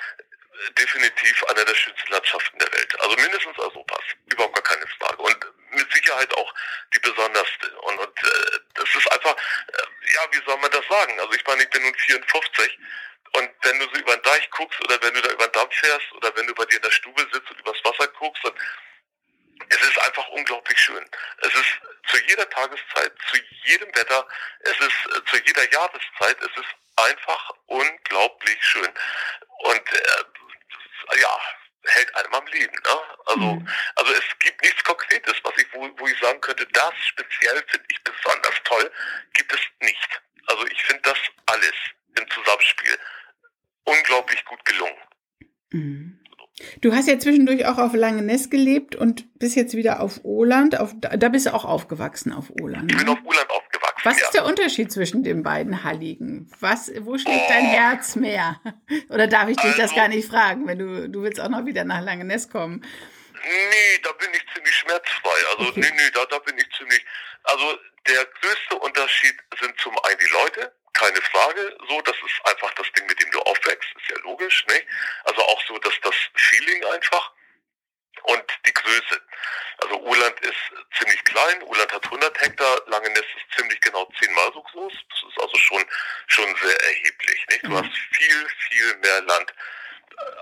definitiv 0.77 1.43
einer 1.45 1.65
der 1.65 1.75
schönsten 1.75 2.11
Landschaften 2.11 2.59
der 2.59 2.71
Welt. 2.71 3.01
Also 3.01 3.15
mindestens 3.17 3.57
Europas. 3.57 4.03
Überhaupt 4.31 4.55
gar 4.55 4.63
keine 4.63 4.87
Frage. 4.99 5.21
Und 5.21 5.37
mit 5.71 5.91
Sicherheit 5.91 6.33
auch 6.35 6.53
die 6.93 6.99
besonderste. 6.99 7.69
Und, 7.79 7.99
und 7.99 8.23
äh, 8.23 8.59
das 8.75 8.95
ist 8.95 9.11
einfach, 9.11 9.35
äh, 9.35 10.13
ja, 10.13 10.21
wie 10.31 10.45
soll 10.45 10.57
man 10.57 10.71
das 10.71 10.85
sagen? 10.87 11.19
Also 11.19 11.33
ich 11.33 11.45
meine, 11.45 11.63
ich 11.63 11.69
bin 11.69 11.83
nun 11.83 11.95
54 11.95 12.79
und 13.33 13.51
wenn 13.63 13.79
du 13.79 13.85
so 13.85 13.99
über 13.99 14.15
den 14.15 14.23
Deich 14.23 14.49
guckst 14.51 14.79
oder 14.81 15.01
wenn 15.01 15.13
du 15.13 15.21
da 15.21 15.29
über 15.29 15.47
den 15.47 15.51
Damm 15.51 15.69
fährst 15.71 16.11
oder 16.13 16.35
wenn 16.35 16.47
du 16.47 16.55
bei 16.55 16.65
dir 16.65 16.77
in 16.77 16.81
der 16.83 16.91
Stube 16.91 17.27
sitzt 17.33 17.51
und 17.51 17.59
übers 17.59 17.83
Wasser 17.83 18.07
guckst, 18.19 18.43
und 18.45 18.55
es 19.69 19.81
ist 19.81 19.99
einfach 19.99 20.27
unglaublich 20.29 20.79
schön. 20.79 21.05
Es 21.39 21.53
ist 21.53 21.79
zu 22.07 22.17
jeder 22.27 22.49
Tageszeit, 22.49 23.11
zu 23.29 23.37
jedem 23.63 23.93
Wetter, 23.95 24.27
es 24.59 24.79
ist 24.79 25.05
äh, 25.07 25.25
zu 25.25 25.37
jeder 25.43 25.69
Jahreszeit, 25.71 26.37
es 26.39 26.61
ist 26.61 26.75
einfach 26.95 27.51
unglaublich 27.65 28.57
schön. 28.61 28.93
Und 29.59 29.93
äh, 29.93 30.23
ja, 31.19 31.39
hält 31.85 32.15
einem 32.15 32.33
am 32.33 32.47
Leben. 32.47 32.73
Ne? 32.73 32.97
Also, 33.25 33.53
mhm. 33.55 33.67
also 33.95 34.11
es 34.13 34.39
gibt 34.39 34.61
nichts 34.61 34.83
Konkretes, 34.83 35.33
was 35.43 35.53
ich, 35.57 35.67
wo, 35.73 35.89
wo 35.97 36.07
ich 36.07 36.19
sagen 36.19 36.41
könnte, 36.41 36.67
das 36.73 36.93
speziell 36.97 37.63
finde 37.67 37.85
ich 37.89 38.03
besonders 38.03 38.55
toll, 38.63 38.91
gibt 39.33 39.53
es 39.53 39.59
nicht. 39.81 40.21
Also 40.47 40.65
ich 40.67 40.81
finde 40.83 41.01
das 41.03 41.17
alles 41.47 41.73
im 42.17 42.29
Zusammenspiel 42.29 42.97
unglaublich 43.83 44.43
gut 44.45 44.63
gelungen. 44.65 44.97
Mhm. 45.71 46.19
Du 46.79 46.93
hast 46.93 47.09
ja 47.09 47.19
zwischendurch 47.19 47.65
auch 47.65 47.77
auf 47.77 47.93
Langeness 47.93 48.49
gelebt 48.49 48.95
und 48.95 49.37
bist 49.37 49.57
jetzt 49.57 49.75
wieder 49.75 49.99
auf 49.99 50.21
Oland. 50.23 50.79
Auf, 50.79 50.93
da 50.97 51.27
bist 51.29 51.47
du 51.47 51.53
auch 51.53 51.65
aufgewachsen 51.65 52.31
auf 52.31 52.49
Oland. 52.61 52.91
Ich 52.91 52.97
bin 52.97 53.07
ne? 53.07 53.11
auf 53.11 53.19
Oland 53.25 53.49
aufgewachsen. 53.49 53.64
Was 54.05 54.19
ja. 54.19 54.25
ist 54.25 54.33
der 54.35 54.45
Unterschied 54.45 54.91
zwischen 54.91 55.23
den 55.23 55.41
beiden 55.41 55.83
Halligen? 55.83 56.47
Was, 56.59 56.91
wo 56.99 57.17
schlägt 57.17 57.45
oh. 57.45 57.49
dein 57.49 57.65
Herz 57.65 58.15
mehr? 58.15 58.61
Oder 59.09 59.25
darf 59.25 59.49
ich 59.49 59.57
dich 59.57 59.65
also, 59.65 59.81
das 59.81 59.95
gar 59.95 60.07
nicht 60.07 60.29
fragen, 60.29 60.67
wenn 60.67 60.77
du, 60.77 61.09
du 61.09 61.23
willst 61.23 61.41
auch 61.41 61.49
noch 61.49 61.65
wieder 61.65 61.83
nach 61.83 62.01
Langeness 62.01 62.47
kommen? 62.49 62.85
Nee, 63.43 63.99
da 64.03 64.11
bin 64.13 64.29
ich 64.31 64.45
ziemlich 64.53 64.75
schmerzfrei. 64.75 65.37
Also 65.51 65.69
okay. 65.69 65.79
nee, 65.81 65.91
nee, 65.91 66.11
da, 66.13 66.23
da 66.25 66.37
bin 66.39 66.55
ich 66.57 66.69
ziemlich. 66.77 67.03
Also 67.43 67.79
der 68.07 68.25
größte 68.25 68.75
Unterschied 68.75 69.35
sind 69.59 69.73
zum 69.79 69.97
einen 70.03 70.19
die 70.19 70.33
Leute 70.33 70.71
keine 70.93 71.21
Frage. 71.21 71.75
So, 71.89 72.01
das 72.01 72.15
ist 72.15 72.45
einfach 72.45 72.73
das 72.75 72.87
Ding, 72.95 73.05
mit 73.07 73.21
dem 73.21 73.31
du 73.31 73.39
aufwächst, 73.41 73.89
ist 73.97 74.09
ja 74.09 74.17
logisch, 74.23 74.65
ne? 74.67 74.81
Also 75.25 75.41
auch 75.41 75.61
so, 75.67 75.77
dass 75.79 75.93
das 76.01 76.15
Feeling 76.35 76.85
einfach 76.85 77.31
und 78.27 78.43
die 78.65 78.73
Größe. 78.73 79.21
Also 79.77 79.99
Urland 80.01 80.39
ist 80.41 80.57
ziemlich 80.97 81.23
klein, 81.25 81.61
Urland 81.63 81.91
hat 81.91 82.05
100 82.05 82.41
Hektar, 82.41 82.81
Langenest 82.87 83.25
ist 83.35 83.57
ziemlich 83.57 83.79
genau 83.81 84.09
zehnmal 84.19 84.51
so 84.53 84.61
groß. 84.61 84.93
Das 84.93 85.29
ist 85.29 85.41
also 85.41 85.57
schon 85.57 85.85
schon 86.27 86.55
sehr 86.63 86.81
erheblich. 86.83 87.45
Nicht? 87.49 87.63
Du 87.63 87.69
mhm. 87.69 87.77
hast 87.77 87.97
viel, 88.13 88.47
viel 88.69 88.95
mehr 88.97 89.21
Land 89.21 89.53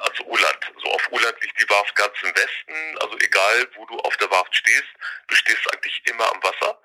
als 0.01 0.19
Urland. 0.21 0.71
So 0.81 0.91
auf 0.91 1.11
Urland 1.11 1.41
liegt 1.41 1.59
die 1.59 1.69
Warft 1.69 1.95
ganz 1.95 2.13
im 2.21 2.35
Westen. 2.35 2.97
Also 2.99 3.17
egal, 3.19 3.67
wo 3.75 3.85
du 3.85 3.99
auf 3.99 4.15
der 4.17 4.29
Warft 4.31 4.55
stehst, 4.55 4.93
du 5.27 5.35
stehst 5.35 5.73
eigentlich 5.73 6.01
immer 6.07 6.31
am 6.31 6.43
Wasser. 6.43 6.79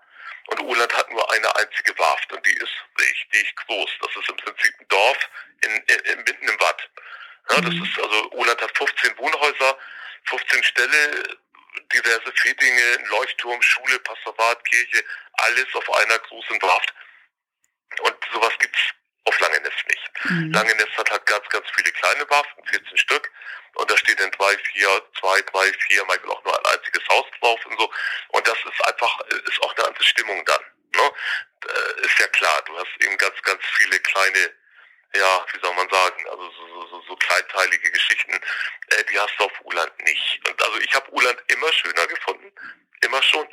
Und 0.49 0.61
Urland 0.63 0.93
hat 0.95 1.11
nur 1.11 1.31
eine 1.31 1.57
einzige 1.57 1.99
Warft 1.99 2.33
und 2.33 2.45
die 2.47 2.55
ist 2.55 2.73
richtig 2.99 3.55
groß. 3.67 3.91
Das 4.01 4.17
ist 4.17 4.31
im 4.31 4.37
Prinzip 4.37 4.75
ein 4.81 4.89
Dorf 4.89 5.31
in, 5.61 5.71
in, 5.71 6.01
in 6.13 6.19
mitten 6.25 6.49
im 6.49 6.61
Watt. 6.61 6.89
Ja, 7.51 7.61
das 7.61 7.75
mhm. 7.75 7.85
ist 7.85 7.99
also 7.99 8.31
Urland 8.33 8.61
hat 8.61 8.77
15 8.77 9.19
Wohnhäuser, 9.19 9.79
15 10.29 10.65
Ställe, 10.65 11.39
diverse 11.93 12.33
Fedinge, 12.37 12.99
ein 12.99 13.07
Leuchtturm, 13.07 13.61
Schule, 13.63 13.99
Pastorat, 14.01 14.65
Kirche, 14.65 15.05
alles 15.35 15.67
auf 15.75 15.91
einer 15.95 16.19
großen 16.19 16.61
Warft. 16.63 16.93
Und 18.01 18.17
sowas 18.33 18.53
gibt's 18.59 18.81
auf 19.25 19.41
Langeness 19.41 19.75
nicht. 19.87 20.11
Mhm. 20.25 20.53
Langeness 20.53 20.89
hat 20.97 21.11
halt 21.11 21.27
ganz, 21.27 21.49
ganz 21.49 21.67
viele 21.75 21.93
kleine 21.93 22.29
Warften, 22.31 22.65
14 22.67 22.97
Stück. 22.97 23.31
Und 23.75 23.91
da 23.91 23.97
steht 23.97 24.19
dann 24.19 24.31
drei, 24.33 24.57
vier, 24.73 25.03
zwei, 25.21 25.41
drei, 25.43 25.73
vier, 25.87 26.05
manchmal 26.07 26.37
auch 26.37 26.45
nur 26.45 26.59
ein 26.59 26.79
einziges 26.79 27.07
Haus 27.11 27.27
drauf 27.41 27.65
und 27.67 27.79
so. 27.79 27.91
Und 28.29 28.47
das 28.47 28.59
ist 28.59 28.85
einfach, 28.87 29.21
ist 29.29 29.63
auch 29.63 29.77
eine 29.77 29.87
andere 29.87 30.05
Stimmung 30.05 30.45
dann. 30.45 30.61
Ne? 30.97 31.13
Äh, 31.67 32.07
ist 32.07 32.19
ja 32.19 32.27
klar, 32.29 32.63
du 32.67 32.79
hast 32.79 32.91
eben 33.01 33.17
ganz, 33.19 33.41
ganz 33.43 33.63
viele 33.77 33.99
kleine, 34.01 34.53
ja, 35.15 35.47
wie 35.53 35.61
soll 35.61 35.75
man 35.75 35.89
sagen, 35.89 36.29
also 36.31 36.51
so, 36.51 36.87
so, 36.89 37.03
so 37.09 37.17
kleinteilige 37.17 37.91
Geschichten, 37.91 38.33
äh, 38.33 39.05
die 39.11 39.19
hast 39.19 39.35
du 39.39 39.45
auf 39.45 39.65
Uland 39.65 39.93
nicht. 40.05 40.41
Und 40.49 40.63
also 40.63 40.79
ich 40.79 40.95
habe 40.95 41.11
Uland 41.13 41.43
immer 41.49 41.73
schöner 41.73 42.07
gefunden, 42.07 42.53
immer 43.05 43.23
schon. 43.23 43.47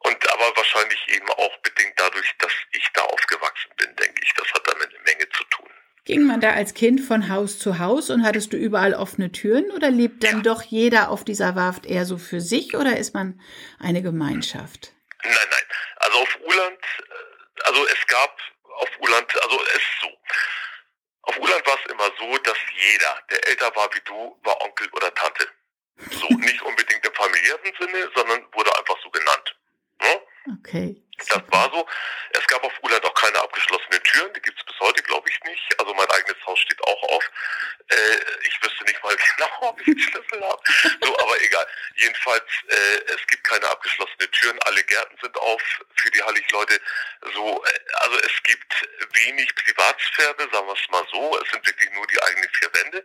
Und 0.00 0.32
aber 0.32 0.56
wahrscheinlich 0.56 1.00
eben 1.08 1.28
auch 1.30 1.56
bedingt 1.58 1.94
dadurch, 1.96 2.34
dass 2.38 2.52
ich 2.72 2.88
da 2.94 3.02
aufgewachsen 3.02 3.70
bin, 3.76 3.94
denke 3.96 4.20
ich. 4.22 4.34
Das 4.34 4.52
hat 4.52 4.66
damit 4.66 4.88
eine 4.88 5.02
Menge 5.04 5.28
zu 5.30 5.44
tun. 5.44 5.70
Ging 6.04 6.26
man 6.26 6.40
da 6.40 6.50
als 6.50 6.74
Kind 6.74 7.00
von 7.00 7.28
Haus 7.28 7.60
zu 7.60 7.78
Haus 7.78 8.10
und 8.10 8.24
hattest 8.24 8.52
du 8.52 8.56
überall 8.56 8.92
offene 8.92 9.30
Türen 9.30 9.70
oder 9.70 9.88
lebt 9.88 10.24
dann 10.24 10.38
ja. 10.38 10.42
doch 10.42 10.62
jeder 10.62 11.10
auf 11.10 11.22
dieser 11.22 11.54
Warft 11.54 11.86
eher 11.86 12.04
so 12.06 12.18
für 12.18 12.40
sich 12.40 12.74
oder 12.74 12.96
ist 12.96 13.14
man 13.14 13.40
eine 13.78 14.02
Gemeinschaft? 14.02 14.94
Nein, 15.22 15.32
nein. 15.32 15.64
Also 15.96 16.18
auf 16.18 16.38
Uland, 16.44 16.78
äh, 16.98 17.62
also 17.66 17.86
es 17.86 18.06
gab 18.08 18.36
auf 18.78 18.88
Uland, 18.98 19.42
also 19.44 19.62
es 19.62 19.76
ist 19.76 20.00
so. 20.00 20.08
Auf 21.22 21.38
Uland 21.38 21.64
war 21.64 21.78
es 21.84 21.92
immer 21.92 22.10
so, 22.18 22.36
dass 22.38 22.58
jeder, 22.74 23.22
der 23.30 23.46
älter 23.46 23.71
war 23.82 23.94
wie 23.94 24.00
du, 24.04 24.38
war 24.44 24.60
Onkel 24.62 24.88
oder 24.92 25.12
Tante. 25.14 25.48
So, 26.10 26.26
nicht 26.36 26.62
unbedingt 26.62 27.04
im 27.04 27.14
familiären 27.14 27.72
Sinne, 27.78 28.10
sondern 28.14 28.46
wurde 28.52 28.76
einfach 28.78 28.96
so 29.02 29.10
genannt. 29.10 29.56
Ne? 30.00 30.20
Okay. 30.58 31.02
Das 31.28 31.42
war 31.48 31.70
so. 31.72 31.86
Es 32.30 32.46
gab 32.48 32.64
auf 32.64 32.72
Uland 32.82 33.04
auch 33.04 33.14
keine 33.14 33.38
abgeschlossenen 33.38 34.02
Türen, 34.02 34.32
die 34.32 34.40
gibt 34.40 34.58
es 34.58 34.64
bis 34.64 34.78
heute, 34.80 35.02
glaube 35.02 35.28
ich, 35.28 35.38
nicht. 35.44 35.78
Also 35.78 35.94
mein 35.94 36.10
eigenes 36.10 36.44
Haus 36.46 36.58
steht 36.58 36.82
auch 36.82 37.02
auf. 37.10 37.30
Äh, 37.88 38.16
ich 38.42 38.62
wüsste 38.62 38.84
nicht 38.84 39.02
mal 39.04 39.16
genau, 39.36 39.68
ob 39.68 39.80
ich 39.80 39.86
den 39.86 39.98
Schlüssel 39.98 40.42
habe. 40.42 40.62
So, 41.00 41.18
aber 41.18 41.40
egal. 41.42 41.66
Jedenfalls, 41.96 42.44
äh, 42.68 43.14
es 43.14 43.26
gibt 43.28 43.44
keine 43.44 43.68
abgeschlossenen 43.68 44.30
Türen. 44.32 44.58
Alle 44.62 44.82
Gärten 44.84 45.16
sind 45.22 45.36
auf 45.38 45.62
für 45.94 46.10
die 46.10 46.22
Hallig-Leute. 46.22 46.80
So, 47.34 47.64
äh, 47.64 47.78
also 48.00 48.18
es 48.18 48.42
gibt 48.42 48.88
wenig 49.12 49.54
Privatsphäre, 49.54 50.48
sagen 50.52 50.66
wir 50.66 50.74
es 50.74 50.90
mal 50.90 51.06
so. 51.12 51.38
Es 51.40 51.50
sind 51.50 51.64
wirklich 51.66 51.90
nur 51.92 52.06
die 52.08 52.22
eigenen 52.22 52.48
vier 52.54 52.74
Wände, 52.74 53.04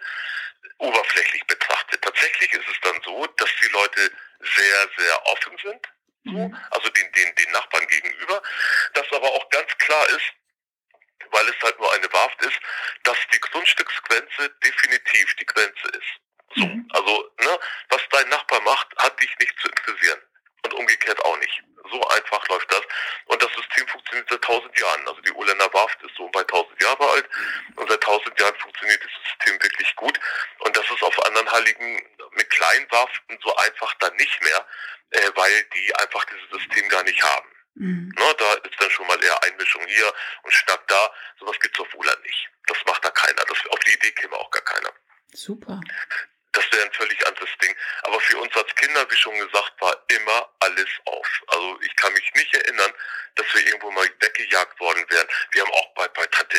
oberflächlich 0.80 1.46
betrachtet. 1.46 2.02
Tatsächlich 2.02 2.52
ist 2.54 2.68
es 2.68 2.80
dann 2.82 3.00
so, 3.04 3.28
dass 3.38 3.50
die 3.62 3.70
Leute 3.70 4.12
sehr, 4.40 4.90
sehr 4.98 5.26
offen 5.28 5.58
sind 5.64 5.88
so, 6.28 6.34
mhm. 6.34 6.58
also 6.72 6.90
den, 6.90 7.12
den, 7.14 7.36
den 7.36 7.52
Nachbarn 7.52 7.88
gegenüber. 7.88 8.42
Das 8.94 9.06
aber 9.12 9.28
auch 9.32 9.50
ganz 9.50 9.70
klar 9.78 10.08
ist, 10.10 10.34
weil 11.32 11.48
es 11.48 11.56
halt 11.64 11.80
nur 11.80 11.94
eine 11.94 12.12
Warft 12.14 12.42
ist, 12.42 12.60
dass 13.04 13.18
die 13.34 13.40
Grundstücksgrenze 13.40 14.50
definitiv 14.64 15.36
die 15.40 15.46
Grenze 15.46 15.88
ist. 15.90 16.56
So, 16.56 16.66
mhm. 16.66 16.88
also, 16.94 17.32
ne, 17.42 17.60
was 17.90 18.02
dein 18.12 18.30
Nachbar 18.30 18.62
macht, 18.62 18.88
hat 18.98 19.20
dich 19.22 19.38
nicht 19.40 19.54
zu 19.60 19.68
interessieren. 19.70 20.22
Und 20.64 20.74
umgekehrt 20.74 21.24
auch 21.24 21.38
nicht. 21.38 21.64
So 21.92 22.08
einfach 22.10 22.46
läuft 22.50 22.70
das. 22.72 22.82
Und 23.26 23.42
das 23.42 23.54
System 23.54 23.88
funktioniert 23.88 24.28
seit 24.30 24.42
tausend 24.42 24.78
Jahren. 24.78 25.08
Also 25.08 25.22
die 25.22 25.32
Urländer 25.32 25.72
Warft 25.74 26.02
ist 26.04 26.16
so 26.16 26.28
bei 26.30 26.44
tausend 26.44 26.82
Jahre 26.82 27.07
alt. 27.18 27.30
Und 27.76 27.90
seit 27.90 28.02
tausend 28.02 28.40
Jahren 28.40 28.56
funktioniert 28.56 29.04
das 29.04 29.12
System 29.32 29.62
wirklich 29.62 29.96
gut. 29.96 30.20
Und 30.60 30.78
das 30.78 30.86
ist 30.90 31.04
auf 31.04 31.26
anderen 31.26 31.52
Heiligen 31.52 32.02
mit 32.32 32.50
kleinen 32.50 32.92
Warften 32.92 33.38
so 33.44 33.56
einfach 33.56 33.94
dann 34.00 34.16
nicht 34.16 34.44
mehr 34.44 34.66
äh, 35.12 35.32
weil 35.36 35.64
die 35.76 35.96
einfach 35.96 36.24
dieses 36.26 36.50
System 36.62 36.90
gar 36.90 37.04
nicht 37.04 37.22
haben. 37.24 37.50
Mhm. 37.76 38.14
Ne, 38.18 38.36
da 38.38 38.54
ist 38.54 38.76
dann 38.80 38.90
schon 38.90 39.08
mal 39.08 39.24
eher 39.24 39.44
Einmischung 39.44 39.86
hier 39.88 40.14
und 40.44 40.52
Schnack 40.52 40.88
da. 40.88 41.12
Sowas 41.40 41.60
gibt's 41.60 41.80
auf 41.80 41.94
Ulan 41.94 42.22
nicht. 42.24 42.50
Das 42.66 42.78
macht 42.86 43.06
da 43.06 43.12
keiner. 43.12 43.44
Das, 43.48 43.58
auf 43.70 43.80
die 43.80 43.94
Idee 43.94 44.12
käme 44.12 44.36
auch 44.36 44.52
gar 44.52 44.64
keiner. 44.64 44.92
Super. 45.34 45.80
Das 46.58 46.66
wäre 46.72 46.86
ein 46.86 46.94
völlig 46.94 47.28
anderes 47.28 47.50
Ding. 47.62 47.76
Aber 48.02 48.20
für 48.20 48.40
uns 48.40 48.56
als 48.56 48.74
Kinder, 48.74 49.06
wie 49.12 49.16
schon 49.16 49.38
gesagt, 49.38 49.74
war 49.80 49.96
immer 50.08 50.50
alles 50.60 50.90
auf. 51.06 51.44
Also 51.50 51.80
ich 51.82 51.96
kann 51.98 52.12
mich 52.14 52.34
nicht 52.34 52.52
erinnern, 52.56 52.92
dass 53.36 53.46
wir 53.54 53.64
irgendwo 53.68 53.92
mal 53.92 54.10
weggejagt 54.20 54.80
worden 54.80 55.06
wären. 55.10 55.28
Wir 55.52 55.62
haben 55.62 55.72
auch 55.72 55.94
bei, 55.94 56.08
bei 56.08 56.26
Tante 56.26 56.58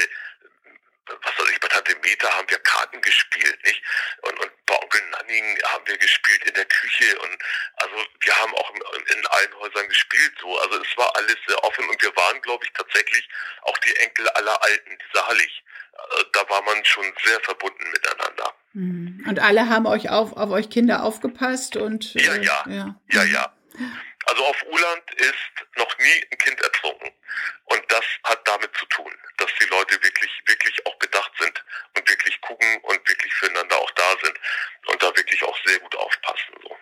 was 1.22 1.38
weiß 1.38 1.50
ich, 1.52 1.60
bei 1.60 1.68
Tante 1.68 1.96
Meta 2.02 2.30
haben 2.36 2.48
wir 2.50 2.58
Karten 2.58 3.00
gespielt, 3.00 3.58
nicht? 3.64 3.82
Und, 4.22 4.38
und 4.38 4.50
bei 4.66 4.74
Onkel 4.82 5.00
Nanning 5.10 5.58
haben 5.66 5.86
wir 5.86 5.98
gespielt 5.98 6.44
in 6.44 6.54
der 6.54 6.64
Küche 6.66 7.18
und 7.18 7.38
also 7.76 7.96
wir 8.20 8.36
haben 8.36 8.54
auch 8.54 8.74
in, 8.74 9.16
in 9.16 9.26
allen 9.26 9.54
Häusern 9.60 9.88
gespielt 9.88 10.32
so. 10.40 10.58
Also 10.60 10.82
es 10.82 10.96
war 10.96 11.14
alles 11.16 11.36
sehr 11.46 11.62
offen 11.64 11.88
und 11.88 12.00
wir 12.02 12.14
waren, 12.16 12.40
glaube 12.42 12.64
ich, 12.64 12.72
tatsächlich 12.72 13.28
auch 13.62 13.78
die 13.78 13.96
Enkel 13.96 14.28
aller 14.30 14.62
Alten, 14.62 14.98
dieser 15.08 15.26
Hallig. 15.26 15.64
Äh, 15.92 16.24
da 16.32 16.48
war 16.48 16.62
man 16.62 16.84
schon 16.84 17.04
sehr 17.24 17.40
verbunden 17.40 17.90
miteinander. 17.90 18.54
Mhm. 18.72 19.24
Und 19.28 19.38
alle 19.40 19.68
haben 19.68 19.86
euch 19.86 20.10
auf, 20.10 20.32
auf 20.32 20.50
euch 20.50 20.70
Kinder 20.70 21.02
aufgepasst 21.02 21.76
und 21.76 22.14
ja, 22.14 22.34
äh, 22.34 22.44
ja, 22.44 22.64
ja, 22.68 23.00
ja, 23.10 23.24
ja. 23.24 23.52
Also 24.28 24.44
auf 24.44 24.62
Uland 24.66 25.10
ist 25.16 25.76
noch 25.76 25.98
nie 25.98 26.26
ein 26.30 26.38
Kind 26.38 26.60
ertrunken. 26.60 27.10
Und 27.64 27.82
das 27.88 28.04
hat 28.24 28.46
damit 28.46 28.70
zu 28.76 28.84
tun, 28.86 29.10
dass 29.38 29.50
die 29.60 29.66
Leute 29.66 29.94
wirklich, 30.02 30.30
wirklich 30.46 30.86
auch 30.86 30.94
bedacht 30.96 31.32
sind 31.40 31.64
und 31.96 32.08
wirklich 32.08 32.38
gucken 32.42 32.78
und 32.82 33.08
wirklich 33.08 33.32
füreinander 33.34 33.76
auch 33.76 33.90
da 33.92 34.10
sind 34.22 34.34
und 34.88 35.02
da 35.02 35.06
wirklich 35.16 35.42
auch 35.42 35.56
sehr 35.64 35.78
gut 35.78 35.96
aufpassen. 35.96 36.54
So. 36.62 36.76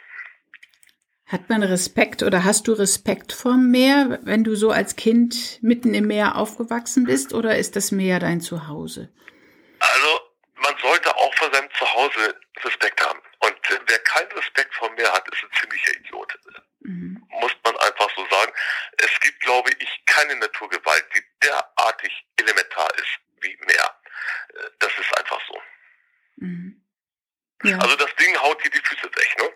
Hat 1.27 1.49
man 1.49 1.63
Respekt 1.63 2.25
oder 2.25 2.45
hast 2.45 2.67
du 2.67 2.73
Respekt 2.73 3.33
vor 3.33 3.57
Meer, 3.57 4.19
wenn 4.23 4.43
du 4.43 4.57
so 4.57 4.71
als 4.71 4.97
Kind 4.97 5.61
mitten 5.63 5.95
im 5.95 6.09
Meer 6.09 6.37
aufgewachsen 6.37 7.05
bist 7.05 7.33
oder 7.33 7.57
ist 7.57 7.77
das 7.77 7.93
Meer 7.93 8.19
dein 8.19 8.41
Zuhause? 8.41 9.13
Also 9.79 10.21
man 10.55 10.75
sollte 10.79 11.15
auch 11.17 11.35
vor 11.35 11.53
seinem 11.53 11.69
Zuhause 11.79 12.41
Respekt 12.65 13.01
haben. 13.05 13.21
Und 13.41 13.55
wer 13.87 13.99
keinen 14.01 14.33
Respekt 14.33 14.75
vor 14.75 14.91
Meer 14.93 15.13
hat, 15.13 15.29
ist 15.33 15.45
ein 15.45 15.51
ziemlicher 15.61 15.95
Idiot. 16.01 16.39
Mhm. 16.81 17.23
Muss 17.41 17.53
man 17.65 17.77
einfach 17.79 18.09
so 18.17 18.25
sagen. 18.31 18.53
Es 18.99 19.21
gibt, 19.21 19.41
glaube 19.41 19.71
ich, 19.79 20.03
keine 20.27 20.41
Naturgewalt, 20.41 21.05
die 21.15 21.23
derartig 21.43 22.27
elementar 22.37 22.89
ist 22.97 23.19
wie 23.41 23.57
Meer. 23.67 24.01
Äh, 24.55 24.71
das 24.79 24.93
ist 24.99 25.19
einfach 25.19 25.41
so. 25.49 25.63
Mhm. 26.37 26.83
Ja. 27.63 27.79
Also 27.79 27.97
das 27.97 28.15
Ding 28.17 28.37
haut 28.39 28.63
dir 28.63 28.71
die 28.71 28.83
Füße 28.83 29.05
weg, 29.05 29.39
ne? 29.39 29.51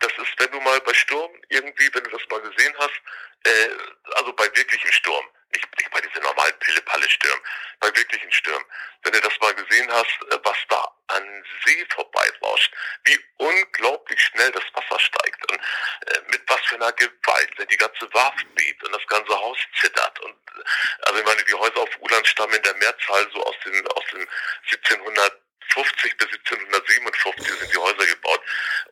Das 0.00 0.12
ist, 0.18 0.34
wenn 0.38 0.50
du 0.50 0.60
mal 0.60 0.80
bei 0.80 0.92
Sturm 0.94 1.30
irgendwie, 1.48 1.88
wenn 1.94 2.02
du 2.04 2.10
das 2.10 2.22
mal 2.28 2.40
gesehen 2.40 2.74
hast, 2.78 3.00
äh, 3.44 3.68
also 4.16 4.32
bei 4.32 4.44
wirklichem 4.56 4.90
Sturm, 4.90 5.24
nicht, 5.52 5.78
nicht 5.78 5.90
bei 5.90 6.00
diesen 6.00 6.22
normalen 6.22 6.58
Pille-Palle-Stürmen, 6.58 7.42
bei 7.80 7.88
wirklichen 7.96 8.32
Stürmen, 8.32 8.64
wenn 9.02 9.12
du 9.12 9.20
das 9.20 9.38
mal 9.40 9.54
gesehen 9.54 9.90
hast, 9.92 10.18
äh, 10.30 10.38
was 10.42 10.56
da 10.68 10.96
an 11.08 11.44
See 11.64 11.86
vorbeirauscht, 11.90 12.72
wie 13.04 13.18
unglaublich 13.36 14.20
schnell 14.20 14.50
das 14.52 14.64
Wasser 14.74 14.98
steigt 14.98 15.50
und 15.50 15.58
äh, 15.58 16.20
mit 16.30 16.42
was 16.48 16.60
für 16.66 16.74
einer 16.76 16.92
Gewalt, 16.92 17.50
wenn 17.56 17.68
die 17.68 17.76
ganze 17.76 18.12
Warft 18.12 18.54
bebt 18.54 18.82
und 18.84 18.92
das 18.92 19.06
ganze 19.06 19.32
Haus 19.32 19.58
zittert 19.80 20.18
und 20.20 20.32
äh, 20.32 20.62
also 21.02 21.20
ich 21.20 21.24
meine, 21.24 21.44
die 21.44 21.54
Häuser 21.54 21.78
auf 21.78 22.00
Uland 22.00 22.26
stammen 22.26 22.54
in 22.54 22.62
der 22.62 22.74
Mehrzahl 22.74 23.28
so 23.32 23.44
aus 23.44 23.56
den 23.64 23.86
aus 23.88 24.04
den 24.12 24.26
1750 24.70 26.16
bis 26.16 26.28
1757 26.28 27.46
sind 27.46 27.72
die 27.72 27.78
Häuser 27.78 28.06
gebaut 28.06 28.42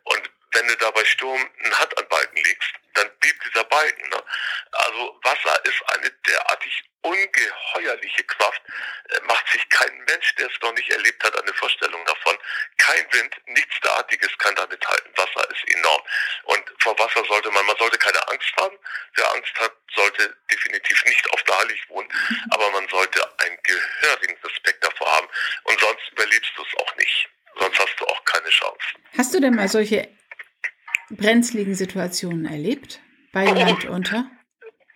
und 0.03 0.29
wenn 0.55 0.67
du 0.67 0.77
da 0.77 0.89
bei 0.91 1.03
Sturm 1.03 1.49
einen 1.63 1.79
Hand 1.79 1.97
an 1.97 2.07
Balken 2.07 2.37
legst, 2.37 2.71
dann 2.93 3.09
bebt 3.19 3.43
dieser 3.45 3.65
Balken. 3.65 4.09
Ne? 4.09 4.23
Also 4.71 5.19
Wasser 5.23 5.65
ist 5.65 5.81
eine 5.93 6.09
derartig 6.09 6.83
ungeheuerliche 7.01 8.23
Kraft, 8.23 8.61
äh, 9.09 9.19
macht 9.27 9.47
sich 9.51 9.67
kein 9.69 9.95
Mensch, 10.05 10.33
der 10.35 10.47
es 10.47 10.61
noch 10.61 10.73
nicht 10.73 10.89
erlebt 10.89 11.23
hat, 11.23 11.39
eine 11.39 11.53
Vorstellung 11.53 12.03
davon. 12.05 12.37
Kein 12.77 13.05
Wind, 13.11 13.35
nichts 13.47 13.75
derartiges 13.83 14.29
kann 14.39 14.55
da 14.55 14.65
mithalten. 14.67 15.11
Wasser 15.15 15.49
ist 15.51 15.75
enorm. 15.75 16.01
Und 16.45 16.63
vor 16.79 16.97
Wasser 16.97 17.23
sollte 17.25 17.51
man, 17.51 17.65
man 17.65 17.77
sollte 17.77 17.97
keine 17.97 18.27
Angst 18.29 18.51
haben. 18.57 18.77
Wer 19.15 19.31
Angst 19.33 19.53
hat, 19.59 19.73
sollte 19.93 20.35
definitiv 20.49 21.03
nicht 21.05 21.29
auf 21.31 21.43
der 21.43 21.57
Hallig 21.57 21.89
wohnen, 21.89 22.09
aber 22.51 22.71
man 22.71 22.87
sollte 22.87 23.39
einen 23.39 23.57
gehörigen 23.63 24.37
Respekt 24.43 24.83
davor 24.83 25.11
haben. 25.11 25.27
Und 25.65 25.79
sonst 25.79 26.11
überlebst 26.11 26.51
du 26.55 26.63
es 26.63 26.79
auch 26.79 26.95
nicht. 26.95 27.29
Sonst 27.57 27.79
hast 27.79 27.95
du 27.99 28.05
auch 28.05 28.25
keine 28.25 28.49
Chance. 28.49 28.85
Hast 29.17 29.33
du 29.33 29.34
denn 29.45 29.55
mal 29.55 29.67
solche 29.67 30.09
brenzligen 31.09 31.75
Situationen 31.75 32.45
erlebt? 32.45 32.99
Bei 33.31 33.45
Land 33.45 33.85
unter? 33.85 34.29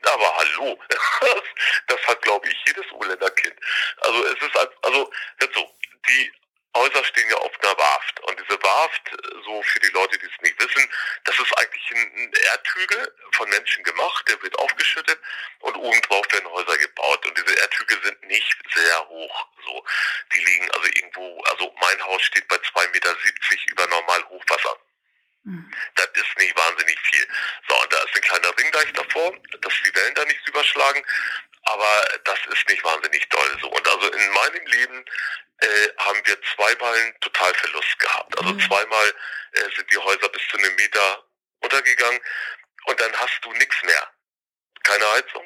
Aber 0.02 0.38
hallo, 0.38 0.80
das 1.88 2.00
hat, 2.08 2.22
glaube 2.22 2.48
ich, 2.48 2.56
jedes 2.68 2.90
Urländerkind. 2.94 3.56
Also 4.02 4.26
es 4.26 4.42
ist, 4.42 4.70
also, 4.82 5.12
jetzt 5.42 5.54
so, 5.54 5.70
die 6.08 6.32
Häuser 6.76 7.04
stehen 7.04 7.30
ja 7.30 7.38
auf 7.38 7.52
einer 7.62 7.78
Warft. 7.78 8.20
Und 8.22 8.40
diese 8.40 8.64
Warft, 8.64 9.18
so 9.46 9.62
für 9.64 9.80
die 9.80 9.92
Leute, 9.94 10.18
die 10.18 10.26
es 10.26 10.42
nicht 10.42 10.60
wissen, 10.62 10.90
ist 11.39 11.58
eigentlich 11.58 11.91
ein 11.91 12.34
Erdhügel 12.52 13.15
von 13.34 13.49
Menschen 13.49 13.84
gemacht, 13.84 14.28
der 14.28 14.41
wird 14.41 14.58
aufgeschüttet 14.60 15.19
und 15.60 15.75
obendrauf 15.75 16.25
werden 16.32 16.49
Häuser 16.49 16.78
gebaut. 16.78 17.25
Und 17.25 17.38
diese 17.38 17.60
Erdhügel 17.60 17.97
sind 18.04 18.23
nicht 18.28 18.58
sehr 18.73 19.08
hoch. 19.08 19.47
So, 19.65 19.86
die 20.34 20.39
liegen 20.39 20.71
also 20.71 20.88
irgendwo, 20.88 21.41
also 21.43 21.73
mein 21.82 22.04
Haus 22.04 22.21
steht 22.23 22.47
bei 22.47 22.56
2,70 22.56 22.91
Meter 22.91 23.15
über 23.71 23.88
normal 23.88 24.23
Hochwasser. 24.30 24.78
Mhm. 25.43 25.71
Das 25.95 26.08
ist 26.13 26.38
nicht 26.38 26.56
wahnsinnig 26.58 26.99
viel. 26.99 27.28
So, 27.67 27.82
und 27.82 27.93
da 27.93 27.97
ist 28.04 28.15
ein 28.15 28.21
kleiner 28.21 28.58
Ringdeich 28.58 28.93
davor, 28.93 29.34
dass 29.62 29.73
die 29.86 29.95
Wellen 29.95 30.15
da 30.15 30.25
nicht 30.25 30.47
überschlagen, 30.47 31.04
aber 31.63 32.19
das 32.25 32.39
ist 32.47 32.67
nicht 32.69 32.84
wahnsinnig 32.84 33.28
doll 33.30 33.58
so. 33.62 33.69
Und 33.69 33.88
also 33.88 34.12
in 34.12 34.30
meinem 34.32 34.65
Leben 34.67 35.06
äh, 35.60 35.89
haben 35.97 36.21
wir 36.25 36.38
zweimal 36.56 36.93
einen 36.93 37.19
Totalverlust 37.19 37.99
gehabt. 37.99 38.38
Also 38.38 38.54
mhm. 38.54 38.60
zweimal 38.62 39.13
äh, 39.54 39.75
sind 39.75 39.91
die 39.91 39.97
Häuser 39.97 40.30
bis 40.30 40.41
zu 40.49 40.58
einem 40.58 40.75
Meter 40.75 41.23
untergegangen 41.62 42.19
und 42.86 43.00
dann 43.00 43.13
hast 43.13 43.39
du 43.43 43.52
nichts 43.54 43.76
mehr. 43.84 44.12
Keine 44.84 45.12
Heizung, 45.12 45.45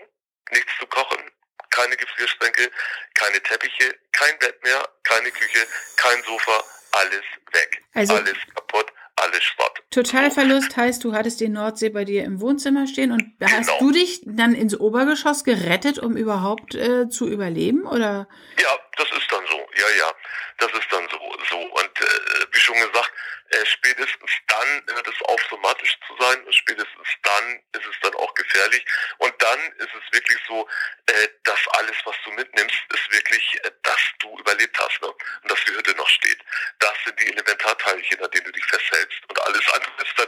nichts 0.51 0.71
zu 0.79 0.87
kochen, 0.87 1.31
keine 1.69 1.97
Gefrierschränke, 1.97 2.71
keine 3.15 3.41
Teppiche, 3.43 3.99
kein 4.11 4.37
Bett 4.39 4.63
mehr, 4.63 4.87
keine 5.03 5.31
Küche, 5.31 5.67
kein 5.97 6.23
Sofa, 6.23 6.63
alles 6.91 7.23
weg. 7.51 7.83
Also, 7.93 8.15
alles 8.15 8.37
kaputt 8.55 8.91
alles 9.17 9.43
Schrott. 9.43 9.82
Totalverlust 9.93 10.75
heißt, 10.75 11.03
du 11.03 11.13
hattest 11.13 11.39
die 11.39 11.49
Nordsee 11.49 11.89
bei 11.89 12.03
dir 12.03 12.23
im 12.23 12.41
Wohnzimmer 12.41 12.87
stehen 12.87 13.11
und 13.11 13.39
genau. 13.39 13.51
hast 13.51 13.71
du 13.79 13.91
dich 13.91 14.21
dann 14.25 14.55
ins 14.55 14.79
Obergeschoss 14.79 15.43
gerettet, 15.43 15.99
um 15.99 16.17
überhaupt 16.17 16.75
äh, 16.75 17.09
zu 17.09 17.27
überleben, 17.27 17.85
oder? 17.85 18.27
Ja, 18.59 18.79
das 18.97 19.11
ist 19.11 19.31
dann 19.31 19.43
so. 19.49 19.57
Ja, 19.57 19.89
ja, 19.99 20.11
das 20.57 20.71
ist 20.73 20.87
dann 20.91 21.07
so. 21.09 21.17
so. 21.49 21.57
Und 21.57 22.01
äh, 22.01 22.45
wie 22.51 22.59
schon 22.59 22.75
gesagt, 22.75 23.11
äh, 23.53 23.65
spätestens 23.65 24.31
dann 24.47 24.83
hört 24.89 25.07
es 25.07 25.21
auf, 25.25 25.39
somatisch 25.49 25.95
zu 26.07 26.15
sein. 26.19 26.43
Und 26.43 26.55
spätestens 26.55 27.07
dann 27.21 27.61
ist 27.73 27.85
es 27.85 27.95
dann 28.01 28.15
auch 28.15 28.33
gefährlich. 28.33 28.83
Und 29.19 29.33
dann 29.41 29.59
ist 29.77 29.93
es 29.93 30.13
wirklich 30.13 30.39
so, 30.47 30.67
äh, 31.07 31.27
dass 31.43 31.59
alles, 31.77 31.95
was 32.05 32.15
du 32.25 32.31
mitnimmst, 32.31 32.77
ist 32.93 33.11
wirklich, 33.11 33.59
äh, 33.63 33.71
dass 33.83 33.99
du 34.19 34.37
überlebt 34.39 34.77
hast. 34.79 35.01
Ne? 35.01 35.07
Und 35.07 35.51
dass 35.51 35.63
die 35.65 35.75
Hütte 35.75 35.95
noch 35.95 36.09
steht. 36.09 36.39
Das 36.79 36.93
sind 37.05 37.19
die 37.19 37.27
Elementarteilchen, 37.27 38.23
an 38.23 38.31
denen 38.31 38.45
du 38.45 38.51
dich 38.51 38.65
festhältst. 38.65 39.19
Und 39.27 39.39
alles 39.41 39.73
andere 39.73 39.82
ist 40.03 40.17
dann 40.17 40.27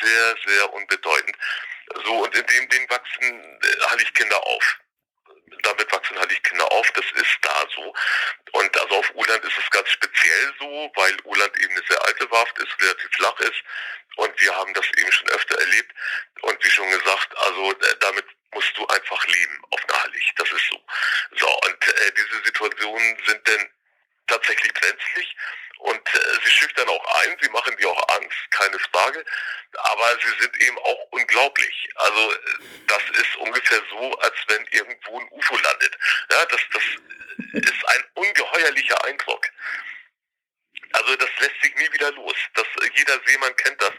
sehr, 0.00 0.36
sehr 0.46 0.72
unbedeutend. 0.72 1.36
So, 2.04 2.24
und 2.24 2.34
in 2.34 2.46
dem 2.46 2.68
Ding 2.68 2.90
wachsen 2.90 3.60
äh, 3.62 3.80
Halligkinder 3.88 4.46
auf 4.46 4.78
damit 5.62 5.90
wachsen 5.92 6.18
halt 6.18 6.30
die 6.30 6.40
Kinder 6.40 6.70
auf, 6.72 6.90
das 6.92 7.04
ist 7.14 7.38
da 7.42 7.66
so. 7.74 7.94
Und 8.52 8.80
also 8.80 8.96
auf 8.96 9.14
Uland 9.14 9.44
ist 9.44 9.58
es 9.58 9.70
ganz 9.70 9.88
speziell 9.90 10.54
so, 10.58 10.92
weil 10.94 11.16
Uland 11.24 11.56
eben 11.58 11.72
eine 11.72 11.86
sehr 11.88 12.04
alte 12.04 12.30
Warft 12.30 12.58
ist, 12.58 12.80
relativ 12.80 13.10
flach 13.12 13.38
ist. 13.40 13.62
Und 14.16 14.40
wir 14.40 14.54
haben 14.54 14.72
das 14.74 14.86
eben 14.98 15.12
schon 15.12 15.28
öfter 15.30 15.58
erlebt. 15.58 15.92
Und 16.42 16.64
wie 16.64 16.70
schon 16.70 16.90
gesagt, 16.90 17.36
also 17.38 17.72
äh, 17.72 17.96
damit 18.00 18.26
musst 18.52 18.76
du 18.76 18.86
einfach 18.86 19.26
leben 19.26 19.64
auf 19.70 19.80
Nahlich. 19.86 20.32
Das 20.36 20.50
ist 20.50 20.68
so. 20.70 20.84
So, 21.36 21.48
und 21.48 21.88
äh, 21.88 22.12
diese 22.16 22.44
Situationen 22.44 23.18
sind 23.26 23.46
denn 23.46 23.70
tatsächlich 24.26 24.72
brenzlig. 24.74 25.36
Und 25.82 26.14
äh, 26.14 26.18
sie 26.44 26.50
schüchtern 26.50 26.88
auch 26.88 27.22
ein, 27.22 27.36
sie 27.40 27.48
machen 27.50 27.76
dir 27.76 27.88
auch 27.90 28.08
Angst, 28.16 28.38
keine 28.52 28.78
Frage. 28.78 29.24
Aber 29.72 30.18
sie 30.22 30.40
sind 30.40 30.56
eben 30.60 30.78
auch 30.78 31.06
unglaublich. 31.10 31.88
Also 31.96 32.32
äh, 32.32 32.36
das 32.86 33.02
ist 33.10 33.36
ungefähr 33.38 33.82
so, 33.90 34.18
als 34.20 34.36
wenn 34.46 34.64
irgendwo 34.70 35.18
ein 35.18 35.28
UFO 35.32 35.56
landet. 35.56 35.98
Ja, 36.30 36.46
das, 36.46 36.60
das 36.72 36.82
ist 37.64 37.88
ein 37.88 38.04
ungeheuerlicher 38.14 39.04
Eindruck. 39.04 39.44
Also 40.92 41.16
das 41.16 41.30
lässt 41.40 41.60
sich 41.62 41.74
nie 41.74 41.92
wieder 41.92 42.12
los. 42.12 42.36
Das, 42.54 42.66
jeder 42.94 43.18
Seemann 43.26 43.56
kennt 43.56 43.82
das. 43.82 43.92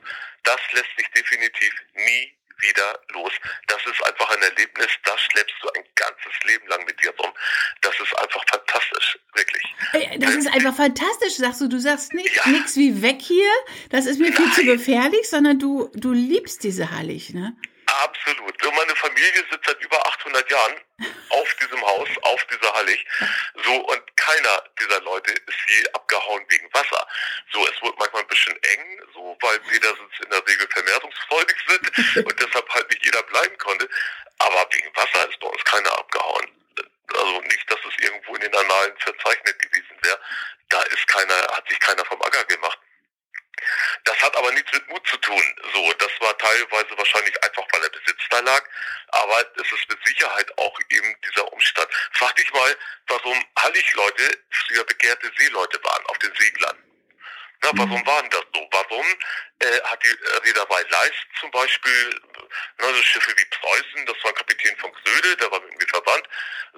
Das 0.44 0.62
lässt 0.72 0.96
sich 0.98 1.10
definitiv 1.12 1.74
nie 1.96 2.34
wieder 2.60 3.00
los. 3.14 3.32
Das 3.68 3.80
ist 3.86 4.04
einfach 4.06 4.30
ein 4.30 4.42
Erlebnis, 4.42 4.88
das 5.04 5.20
schleppst 5.22 5.56
du 5.62 5.70
ein 5.70 5.84
ganzes 5.96 6.34
Leben 6.48 6.68
lang 6.68 6.86
mit 6.86 7.02
dir 7.02 7.14
rum. 7.20 7.32
Das 7.82 7.94
ist 8.00 8.18
einfach 8.20 8.44
fantastisch, 8.50 9.20
wirklich. 9.34 9.64
Das 10.20 10.36
ist 10.36 10.48
einfach 10.54 10.76
fantastisch, 10.76 11.36
sagst 11.36 11.62
du. 11.62 11.68
Du 11.68 11.80
sagst 11.80 12.14
nicht 12.14 12.36
ja. 12.36 12.52
nichts 12.52 12.76
wie 12.78 13.02
weg 13.02 13.22
hier, 13.22 13.52
das 13.90 14.06
ist 14.06 14.20
mir 14.20 14.32
Nein. 14.32 14.38
viel 14.38 14.52
zu 14.54 14.64
gefährlich, 14.66 15.30
sondern 15.30 15.60
du, 15.60 15.90
du 15.94 16.12
liebst 16.12 16.64
diese 16.64 16.92
Hallig, 16.92 17.34
ne? 17.34 17.56
Absolut. 18.02 18.56
So 18.62 18.72
meine 18.72 18.96
Familie 18.96 19.46
sitzt 19.52 19.66
seit 19.66 19.80
über 19.82 20.04
800 20.08 20.50
Jahren 20.50 20.82
auf 21.30 21.56
diesem 21.56 21.82
Haus, 21.86 22.10
auf 22.24 22.44
dieser 22.46 22.74
Hallig. 22.74 23.06
So, 23.64 23.76
und 23.76 24.18
keiner 24.18 24.64
dieser 24.80 25.00
Leute 25.02 25.32
ist 25.32 25.58
je 25.68 25.88
abgehauen 25.94 26.44
wegen 26.50 26.74
Wasser. 26.74 27.08
So, 27.52 27.68
es 27.68 27.82
wird 27.82 27.98
manchmal 28.00 28.24
ein 28.24 28.28
bisschen 28.28 28.56
eng, 28.64 29.02
so, 29.14 29.38
weil 29.42 29.60
Petersens 29.60 30.12
in 30.24 30.30
der 30.30 30.48
Regel 30.48 30.68
vermehrungsfreudig 30.72 31.58
sind 31.68 32.26
und 32.26 32.40
deshalb 32.40 32.70
halt 32.70 32.90
nicht 32.90 33.06
jeder 33.06 33.22
bleiben 33.24 33.58
konnte. 33.60 33.88
Aber 34.40 34.68
wegen 34.74 34.96
Wasser 34.96 35.30
ist 35.30 35.40
bei 35.40 35.48
uns 35.48 35.64
keiner 35.66 35.92
abgehauen. 36.00 36.48
Also 37.16 37.42
nicht, 37.42 37.72
dass 37.72 37.80
es 37.86 38.04
irgendwo 38.04 38.36
in 38.36 38.42
den 38.42 38.56
Annalen 38.56 38.98
verzeichnet 38.98 39.60
gewesen 39.60 39.98
wäre. 40.02 40.20
Da 40.70 40.82
ist 40.82 41.08
keiner, 41.08 41.36
hat 41.52 41.68
sich 41.70 41.80
keiner 41.80 42.04
vom 42.06 42.22
Acker 42.24 42.44
gemacht. 42.46 42.80
Das 44.06 44.22
hat 44.22 44.36
aber 44.36 44.52
nichts 44.52 44.72
mit 44.74 44.88
Mut 44.90 45.08
zu 45.08 45.18
tun. 45.18 45.44
So, 45.74 45.94
das 45.94 46.12
war 46.20 46.38
teilweise 46.38 46.98
wahrscheinlich 46.98 47.42
einfach, 47.44 47.66
weil 47.72 47.82
der 47.82 47.90
Besitz 47.90 48.22
da 48.30 48.40
lag. 48.40 48.64
Aber 49.10 49.46
es 49.56 49.72
ist 49.72 49.90
mit 49.90 50.00
Sicherheit 50.06 50.58
auch 50.58 50.78
eben 50.90 51.16
dieser 51.26 51.52
Umstand. 51.54 51.88
Frag 52.14 52.36
dich 52.36 52.52
mal, 52.52 52.78
warum 53.08 53.46
Hallig-Leute 53.60 54.38
früher 54.50 54.84
begehrte 54.86 55.32
Seeleute 55.38 55.82
waren 55.84 56.06
auf 56.08 56.18
den 56.20 56.34
Seglern. 56.36 56.93
Na, 57.64 57.70
warum 57.76 58.00
mhm. 58.00 58.06
waren 58.06 58.30
das 58.30 58.44
so? 58.54 58.68
Warum 58.72 59.06
äh, 59.60 59.82
hat 59.84 60.04
die 60.04 60.10
Reederei 60.46 60.82
Leist 60.90 61.26
zum 61.40 61.50
Beispiel, 61.52 62.22
na, 62.78 62.88
so 62.94 63.02
Schiffe 63.02 63.34
wie 63.38 63.46
Preußen, 63.46 64.06
das 64.06 64.18
war 64.24 64.34
Kapitän 64.34 64.76
von 64.78 64.92
Gröde, 64.92 65.38
der 65.38 65.50
war 65.50 65.62
mit 65.62 65.80
mir 65.80 65.88
verwandt, 65.88 66.28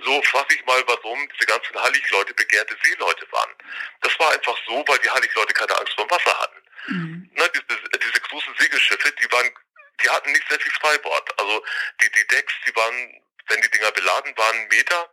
so 0.04 0.22
frag 0.24 0.46
ich 0.54 0.64
mal, 0.66 0.84
warum 0.86 1.28
diese 1.34 1.48
ganzen 1.48 1.76
Hallig-Leute 1.82 2.36
begehrte 2.36 2.78
Seeleute 2.84 3.26
waren. 3.32 3.52
Das 4.02 4.18
war 4.20 4.32
einfach 4.32 4.56
so, 4.68 4.84
weil 4.88 5.00
die 5.00 5.10
Hallig-Leute 5.10 5.54
keine 5.56 5.76
Angst 5.76 5.94
vor 5.96 6.06
dem 6.06 6.12
Wasser 6.12 6.40
hatten. 6.40 6.62
Mhm. 6.88 7.32
Na, 7.34 7.48
diese, 7.48 7.80
diese 7.98 8.20
großen 8.22 8.54
Segelschiffe, 8.60 9.12
die 9.12 9.32
waren, 9.32 9.50
die 10.04 10.10
hatten 10.10 10.32
nicht 10.32 10.48
sehr 10.48 10.60
viel 10.60 10.72
Freibord. 10.74 11.40
Also 11.40 11.66
die, 12.02 12.12
die 12.12 12.28
Decks, 12.28 12.54
die 12.68 12.76
waren, 12.76 13.24
wenn 13.48 13.62
die 13.62 13.72
Dinger 13.72 13.92
beladen 13.92 14.38
waren, 14.38 14.68
Meter 14.68 15.10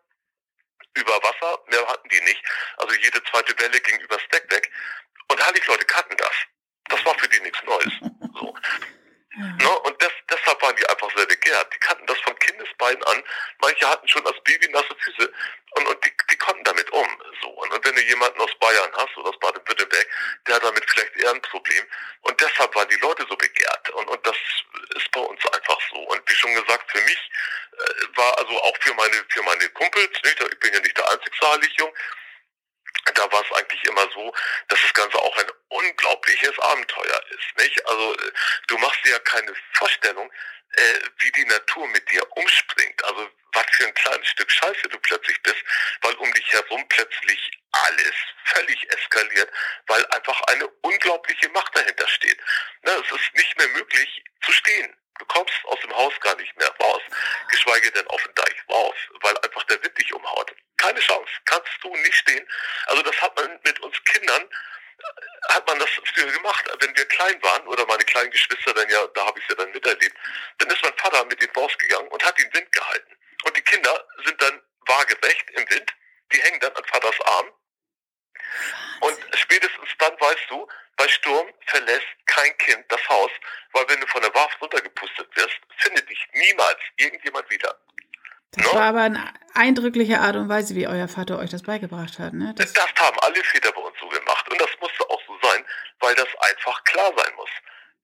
über 0.94 1.22
Wasser, 1.22 1.58
mehr 1.68 1.86
hatten 1.88 2.08
die 2.10 2.20
nicht. 2.20 2.44
Also 2.76 2.94
jede 2.96 3.22
zweite 3.24 3.58
Welle 3.58 3.80
ging 3.80 3.98
übers 4.00 4.22
Deckdeck. 4.30 4.70
Und 5.28 5.46
Hallig-Leute 5.46 5.84
kannten 5.86 6.16
das. 6.16 6.34
Das 6.88 7.04
war 7.04 7.18
für 7.18 7.28
die 7.28 7.40
nichts 7.40 7.62
Neues. 7.64 7.92
So. 8.34 8.54
Ne? 9.34 9.78
Und 9.84 10.02
das, 10.02 10.12
deshalb 10.30 10.60
waren 10.60 10.76
die 10.76 10.86
einfach 10.88 11.08
sehr 11.16 11.26
begehrt. 11.26 11.72
Die 11.74 11.78
kannten 11.78 12.06
das 12.06 12.18
von 12.20 12.38
Kindesbeinen 12.38 13.02
an. 13.04 13.22
Manche 13.60 13.88
hatten 13.88 14.06
schon 14.06 14.26
als 14.26 14.38
Baby 14.44 14.68
nasse 14.68 14.94
Füße 14.98 15.32
und, 15.70 15.86
und 15.86 16.04
die, 16.04 16.12
die 16.30 16.36
konnten 16.36 16.62
damit 16.64 16.90
um. 16.90 17.08
So. 17.40 17.48
Und, 17.48 17.72
und 17.72 17.84
wenn 17.84 17.94
du 17.94 18.02
jemanden 18.02 18.40
aus 18.40 18.50
Bayern 18.60 18.92
hast 18.94 19.16
oder 19.16 19.30
aus 19.30 19.38
Baden-Württemberg, 19.38 20.06
der 20.46 20.56
hat 20.56 20.64
damit 20.64 20.84
vielleicht 20.90 21.16
eher 21.16 21.30
ein 21.30 21.40
Problem. 21.42 21.84
Und 22.22 22.38
deshalb 22.40 22.74
waren 22.74 22.88
die 22.88 23.00
Leute 23.00 23.24
so 23.28 23.36
begehrt. 23.36 23.90
Und, 23.90 24.06
und 24.08 24.26
das 24.26 24.36
ist 24.96 25.10
bei 25.12 25.20
uns 25.20 25.40
einfach 25.46 25.78
so. 25.90 25.96
Und 25.96 26.20
wie 26.28 26.34
schon 26.34 26.54
gesagt, 26.54 26.90
für 26.90 27.02
mich 27.02 27.30
äh, 27.72 28.16
war 28.16 28.36
also 28.38 28.60
auch 28.62 28.76
für 28.80 28.92
meine, 28.94 29.16
für 29.30 29.42
meine 29.42 29.66
Kumpels, 29.70 30.12
nicht? 30.24 30.40
ich 30.40 30.60
bin 30.60 30.74
ja 30.74 30.80
nicht 30.80 30.98
der 30.98 31.10
einzige 31.10 31.36
Saarlichjung, 31.40 31.92
da 33.14 33.32
war 33.32 33.44
es 33.44 33.56
eigentlich 33.56 33.82
immer 33.84 34.08
so, 34.12 34.34
dass 34.68 34.80
das 34.80 34.94
Ganze 34.94 35.18
auch 35.18 35.36
ein 35.36 35.50
unglaubliches 35.68 36.58
Abenteuer 36.58 37.22
ist. 37.30 37.58
Nicht? 37.58 37.86
Also 37.86 38.14
äh, 38.14 38.32
du 38.68 38.78
machst 38.78 39.04
dir 39.04 39.12
ja 39.12 39.18
keine 39.20 39.54
Vorstellung, 39.72 40.30
äh, 40.74 41.00
wie 41.18 41.32
die 41.32 41.44
Natur 41.46 41.86
mit 41.88 42.10
dir 42.10 42.24
umspringt. 42.36 43.04
Also 43.04 43.28
was 43.54 43.66
für 43.72 43.86
ein 43.86 43.94
kleines 43.94 44.28
Stück 44.28 44.50
Scheiße 44.50 44.88
du 44.88 44.98
plötzlich 44.98 45.42
bist, 45.42 45.62
weil 46.02 46.14
um 46.14 46.32
dich 46.32 46.52
herum 46.52 46.84
plötzlich 46.88 47.50
alles 47.72 48.14
völlig 48.44 48.90
eskaliert, 48.90 49.50
weil 49.86 50.04
einfach 50.06 50.40
eine 50.42 50.66
unglaubliche 50.82 51.48
Macht 51.50 51.76
dahinter 51.76 52.08
steht. 52.08 52.38
Ne, 52.82 52.92
es 52.92 53.10
ist 53.10 53.34
nicht 53.34 53.56
mehr 53.58 53.68
möglich 53.68 54.24
zu 54.42 54.52
stehen. 54.52 54.96
Du 55.18 55.26
kommst 55.26 55.54
aus 55.64 55.78
dem 55.80 55.94
Haus 55.94 56.18
gar 56.20 56.34
nicht 56.36 56.56
mehr 56.56 56.70
raus, 56.80 57.02
geschweige 57.48 57.92
denn 57.92 58.06
auf 58.08 58.22
den 58.22 58.34
Deich 58.34 58.56
raus, 58.68 58.96
weil 59.20 59.36
einfach 59.38 59.62
der 59.64 59.82
Wind 59.82 59.96
dich 59.98 60.12
umhaut. 60.12 60.52
Keine 60.78 61.00
Chance, 61.00 61.30
kannst 61.44 61.70
du 61.82 61.94
nicht 61.96 62.14
stehen. 62.14 62.46
Also 62.86 63.02
das 63.02 63.20
hat 63.20 63.36
man 63.36 63.60
mit 63.62 63.78
uns 63.80 64.02
Kindern, 64.04 64.42
äh, 64.42 65.52
hat 65.52 65.66
man 65.66 65.78
das 65.78 65.90
früher 65.90 66.32
gemacht. 66.32 66.64
Wenn 66.80 66.96
wir 66.96 67.04
klein 67.06 67.40
waren, 67.42 67.66
oder 67.68 67.86
meine 67.86 68.04
kleinen 68.22 68.30
Geschwister 68.30 68.74
dann 68.74 68.88
ja, 68.88 69.06
da 69.14 69.26
habe 69.26 69.38
ich 69.38 69.44
es 69.48 69.56
ja 69.56 69.64
dann 69.64 69.72
miterlebt, 69.72 70.16
dann 70.58 70.70
ist 70.70 70.82
mein 70.82 70.96
Vater 70.96 71.24
mit 71.26 71.40
denen 71.40 71.52
rausgegangen 71.52 72.08
und 72.08 72.24
hat 72.24 72.38
den 72.38 72.52
Wind 72.54 72.70
gehalten. 72.72 73.16
Und 73.44 73.56
die 73.56 73.62
Kinder 73.62 74.06
sind 74.24 74.40
dann 74.40 74.60
waagerecht 74.86 75.50
im 75.50 75.70
Wind, 75.70 75.92
die 76.32 76.42
hängen 76.42 76.60
dann 76.60 76.72
an 76.74 76.84
Vaters 76.84 77.20
Arm. 77.20 77.46
Und 79.00 79.18
spätestens 79.34 79.88
dann 79.98 80.12
weißt 80.20 80.50
du, 80.50 80.68
bei 80.96 81.08
Sturm 81.08 81.48
verlässt 81.66 82.06
kein 82.26 82.56
Kind 82.58 82.84
das 82.88 83.00
Haus, 83.08 83.30
weil 83.72 83.88
wenn 83.88 84.00
du 84.00 84.06
von 84.06 84.22
der 84.22 84.34
Warft 84.34 84.60
runtergepustet 84.60 85.28
wirst, 85.34 85.58
findet 85.78 86.08
dich 86.08 86.28
niemals 86.34 86.78
irgendjemand 86.96 87.48
wieder. 87.50 87.76
Das 88.52 88.66
no? 88.66 88.74
war 88.74 88.82
aber 88.82 89.00
eine 89.00 89.32
eindrückliche 89.54 90.20
Art 90.20 90.36
und 90.36 90.50
Weise, 90.50 90.74
wie 90.74 90.86
euer 90.86 91.08
Vater 91.08 91.38
euch 91.38 91.50
das 91.50 91.62
beigebracht 91.62 92.18
hat. 92.18 92.34
Ne? 92.34 92.54
Das, 92.56 92.72
das 92.74 92.92
haben 92.98 93.18
alle 93.20 93.42
Väter 93.42 93.72
bei 93.72 93.80
uns 93.80 93.98
so 93.98 94.08
gemacht 94.08 94.48
und 94.50 94.60
das 94.60 94.70
musste 94.78 95.08
auch 95.08 95.20
so 95.26 95.38
sein, 95.42 95.64
weil 96.00 96.14
das 96.14 96.28
einfach 96.40 96.84
klar 96.84 97.10
sein 97.16 97.34
muss. 97.36 97.50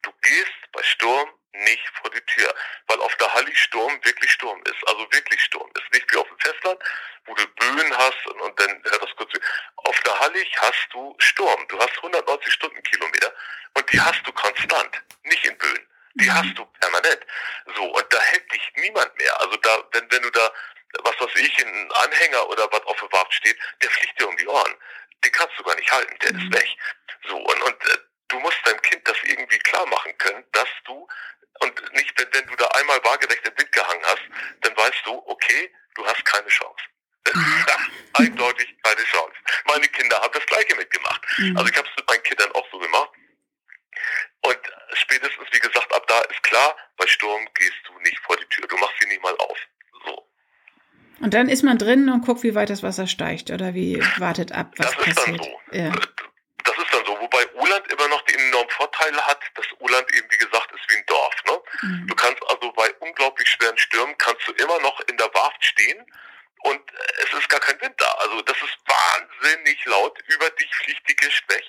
Du 0.03 0.13
gehst 0.23 0.73
bei 0.73 0.83
Sturm 0.83 1.29
nicht 1.53 1.89
vor 2.01 2.11
die 2.11 2.21
Tür, 2.21 2.55
weil 2.87 3.01
auf 3.01 3.15
der 3.17 3.33
Halli 3.35 3.55
Sturm 3.55 3.93
wirklich 4.05 4.31
Sturm 4.31 4.63
ist, 4.65 4.87
also 4.87 5.01
wirklich 5.13 5.41
Sturm 5.43 5.69
ist, 5.75 5.93
nicht 5.93 6.11
wie 6.13 6.17
auf 6.19 6.29
dem 6.29 6.39
Festland, 6.39 6.79
wo 7.27 7.35
du 7.35 7.47
Böen 7.47 7.97
hast 7.97 8.27
und, 8.27 8.41
und 8.41 8.61
dann 8.61 8.83
hört 8.85 9.03
das 9.03 9.17
kurz. 9.17 9.33
Auf 9.77 10.01
der 10.01 10.21
Hallig 10.21 10.51
hast 10.61 10.89
du 10.93 11.15
Sturm, 11.19 11.67
du 11.69 11.79
hast 11.79 11.97
190 11.97 12.53
Stundenkilometer 12.53 13.35
und 13.75 13.93
die 13.93 14.01
hast 14.01 14.25
du 14.25 14.33
konstant, 14.33 15.03
nicht 15.25 15.45
in 15.45 15.59
Böen, 15.59 15.87
die 16.15 16.27
mhm. 16.27 16.35
hast 16.35 16.57
du 16.57 16.65
permanent. 16.81 17.27
So 17.77 17.85
und 17.85 18.13
da 18.13 18.21
hält 18.21 18.53
dich 18.53 18.73
niemand 18.77 19.17
mehr. 19.19 19.41
Also 19.41 19.57
da, 19.57 19.83
wenn 19.93 20.11
wenn 20.11 20.23
du 20.23 20.31
da 20.31 20.53
was 21.03 21.21
weiß 21.21 21.35
ich, 21.37 21.67
ein 21.67 21.93
Anhänger 21.93 22.49
oder 22.49 22.67
was 22.73 22.83
auf 22.87 22.99
der 22.99 23.13
Warft 23.13 23.35
steht, 23.35 23.59
der 23.83 23.91
fliegt 23.91 24.19
dir 24.19 24.29
um 24.29 24.37
die 24.39 24.47
Ohren. 24.47 24.75
Den 25.23 25.33
kannst 25.33 25.59
du 25.59 25.63
gar 25.63 25.75
nicht 25.75 25.93
halten, 25.93 26.17
der 26.23 26.33
mhm. 26.33 26.41
ist 26.41 26.53
weg. 26.55 26.69
So, 27.29 27.37
und, 27.37 27.63
und 27.63 27.85
äh, 27.85 27.99
du 28.29 28.39
musst 28.41 28.59
deinem 28.65 28.81
Kind 28.83 29.07
das 29.07 29.23
irgendwie 29.49 29.59
klar 29.59 29.87
machen 29.87 30.17
können, 30.19 30.45
dass 30.53 30.69
du 30.85 31.07
und 31.61 31.93
nicht, 31.95 32.13
wenn, 32.19 32.29
wenn 32.33 32.47
du 32.47 32.57
da 32.57 32.67
einmal 32.69 33.01
waagerecht 33.05 33.47
im 33.47 33.59
Wind 33.59 33.73
gehangen 33.73 34.05
hast, 34.05 34.23
dann 34.61 34.77
weißt 34.77 35.03
du, 35.07 35.23
okay, 35.27 35.73
du 35.95 36.07
hast 36.07 36.25
keine 36.25 36.49
Chance. 36.49 36.85
Mhm. 37.35 37.67
Eindeutig 38.15 38.77
keine 38.83 39.03
Chance. 39.05 39.35
Meine 39.67 39.89
Kinder 39.89 40.21
haben 40.21 40.33
das 40.33 40.47
Gleiche 40.47 40.77
mitgemacht. 40.77 41.21
Mhm. 41.39 41.57
Also 41.57 41.71
ich 41.71 41.77
habe 41.77 41.89
es 41.89 41.97
mit 41.97 42.09
meinen 42.09 42.23
Kindern 42.23 42.53
auch 42.53 42.67
so 42.71 42.79
gemacht. 42.79 43.11
Und 44.43 44.59
spätestens, 44.93 45.49
wie 45.51 45.59
gesagt, 45.59 45.93
ab 45.93 46.07
da 46.07 46.21
ist 46.21 46.43
klar, 46.45 46.77
bei 46.97 47.07
Sturm 47.07 47.49
gehst 47.55 47.81
du 47.87 47.99
nicht 48.01 48.19
vor 48.21 48.37
die 48.37 48.47
Tür. 48.47 48.67
Du 48.69 48.77
machst 48.77 48.95
sie 49.01 49.09
nicht 49.09 49.23
mal 49.23 49.35
auf. 49.39 49.59
So. 50.05 50.29
Und 51.21 51.35
dann 51.35 51.49
ist 51.49 51.65
man 51.65 51.77
drin 51.77 52.09
und 52.09 52.25
guckt, 52.25 52.45
wie 52.45 52.55
weit 52.55 52.71
das 52.71 52.85
Wasser 52.85 53.09
steigt 53.09 53.51
oder 53.51 53.75
wie 53.75 54.01
wartet 54.19 54.53
ab, 54.53 54.71
was 54.77 54.87
das 54.87 54.97
passiert. 54.97 55.19
Ist 55.19 55.27
dann 55.27 55.39
so. 55.39 55.61
Ja. 55.73 55.91
Das 56.65 56.77
ist 56.79 56.95
dann 56.95 57.05
so. 57.05 57.19
Wobei 57.21 57.47
Uland 57.55 57.93
immer 57.93 58.09
noch 58.09 58.23
den 58.23 58.39
enormen 58.39 58.71
Vorteil 58.71 59.17
hat, 59.27 59.41
dass 59.55 59.67
Uland 59.81 60.07
eben, 60.15 60.31
wie 60.31 60.39
gesagt, 60.39 60.71
ist 60.73 60.89
wie 60.89 60.97
ein 60.97 61.07
Dorf. 61.07 61.35
Ne? 61.47 61.61
Mhm. 61.83 62.07
Du 62.07 62.15
kannst 62.15 62.43
also 62.49 62.71
bei 62.73 62.93
unglaublich 63.01 63.49
schweren 63.51 63.77
Stürmen, 63.77 64.17
kannst 64.19 64.47
du 64.47 64.53
immer 64.53 64.79
noch 64.81 65.01
in 65.09 65.17
der 65.17 65.33
Warft 65.35 65.65
stehen 65.65 66.07
und 66.63 66.81
es 67.25 67.39
ist 67.39 67.49
gar 67.49 67.61
kein 67.61 67.81
Wind 67.81 67.95
da. 67.99 68.11
Also 68.19 68.41
das 68.43 68.57
ist 68.59 68.77
wahnsinnig 68.87 69.85
laut. 69.87 70.19
Über 70.29 70.49
dich 70.51 70.73
fliegt 70.77 71.09
die 71.09 71.17
Gischt 71.17 71.45
weg. 71.49 71.65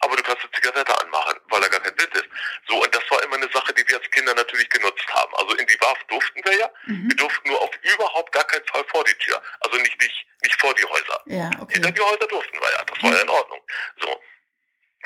aber 0.00 0.16
du 0.16 0.22
kannst 0.22 0.42
eine 0.42 0.52
Zigarette 0.52 1.00
anmachen, 1.00 1.40
weil 1.48 1.60
da 1.60 1.68
gar 1.68 1.80
kein 1.80 1.98
Wind 1.98 2.14
ist. 2.14 2.28
So, 2.68 2.82
und 2.82 2.94
das 2.94 3.02
war 3.10 3.22
immer 3.24 3.36
eine 3.36 3.50
Sache, 3.52 3.72
die 3.74 3.86
wir 3.88 3.96
als 3.96 4.10
Kinder 4.10 4.34
natürlich 4.34 4.68
genutzt 4.70 5.06
haben. 5.12 5.34
Also 5.34 5.54
in 5.56 5.66
die 5.66 5.80
Warf 5.80 5.98
durften 6.08 6.40
wir 6.44 6.56
ja. 6.56 6.70
Mhm. 6.86 7.08
Wir 7.08 7.16
durften 7.16 7.48
nur 7.48 7.60
auf 7.60 7.70
überhaupt 7.82 8.32
gar 8.32 8.44
keinen 8.44 8.64
Fall 8.66 8.84
vor 8.88 9.04
die 9.04 9.14
Tür. 9.14 9.42
Also 9.60 9.76
nicht, 9.78 10.00
nicht, 10.00 10.26
nicht 10.42 10.60
vor 10.60 10.74
die 10.74 10.84
Häuser. 10.84 11.22
Ja, 11.26 11.50
okay. 11.60 11.74
Hinter 11.74 11.90
die 11.90 12.00
Häuser 12.00 12.26
durften 12.28 12.60
wir 12.60 12.70
ja. 12.70 12.84
Das 12.84 13.02
war 13.02 13.12
ja 13.12 13.20
in 13.22 13.28
Ordnung. 13.28 13.60
So. 14.00 14.22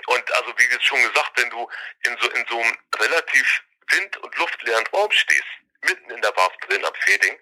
Und 0.06 0.32
also 0.34 0.52
wie 0.58 0.84
schon 0.84 1.02
gesagt, 1.02 1.32
wenn 1.36 1.50
du 1.50 1.68
in 2.04 2.16
so, 2.20 2.30
in 2.30 2.46
so 2.48 2.58
einem 2.58 2.76
relativ 2.96 3.62
wind- 3.90 4.16
und 4.18 4.36
luftleeren 4.36 4.86
Raum 4.88 5.10
stehst, 5.10 5.44
mitten 5.82 6.10
in 6.10 6.20
der 6.20 6.36
Warf 6.36 6.52
drin 6.66 6.84
am 6.84 6.94
Feding, 7.00 7.38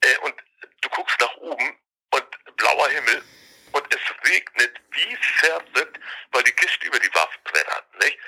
äh, 0.00 0.18
und 0.18 0.34
du 0.80 0.88
guckst 0.90 1.20
nach 1.20 1.36
oben 1.36 1.78
und 2.10 2.56
blauer 2.56 2.88
Himmel 2.88 3.22
und 3.72 3.94
es 3.94 4.30
regnet 4.30 4.80
wie 4.92 5.16
verrückt, 5.16 5.98
weil 6.32 6.42
die 6.44 6.52
Kiste 6.52 6.86
über 6.86 6.98
die 6.98 7.14
Waffe 7.14 7.38
brennert, 7.44 7.98
nicht? 8.00 8.18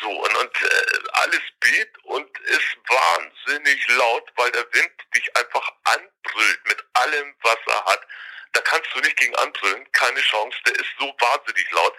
So, 0.00 0.10
und, 0.10 0.36
und 0.36 0.62
äh, 0.62 0.98
alles 1.12 1.40
bebt 1.60 2.04
und 2.04 2.38
ist 2.40 2.76
wahnsinnig 2.86 3.88
laut, 3.88 4.30
weil 4.36 4.50
der 4.52 4.66
Wind 4.72 4.92
dich 5.14 5.36
einfach 5.36 5.72
anbrüllt 6.38 6.66
mit 6.66 6.84
allem, 6.94 7.34
was 7.42 7.58
er 7.66 7.84
hat. 7.84 8.00
Da 8.52 8.60
kannst 8.62 8.88
du 8.94 9.00
nicht 9.00 9.16
gegen 9.16 9.34
anbrüllen, 9.36 9.90
keine 9.92 10.20
Chance, 10.20 10.56
der 10.66 10.74
ist 10.74 10.88
so 10.98 11.06
wahnsinnig 11.06 11.70
laut. 11.72 11.94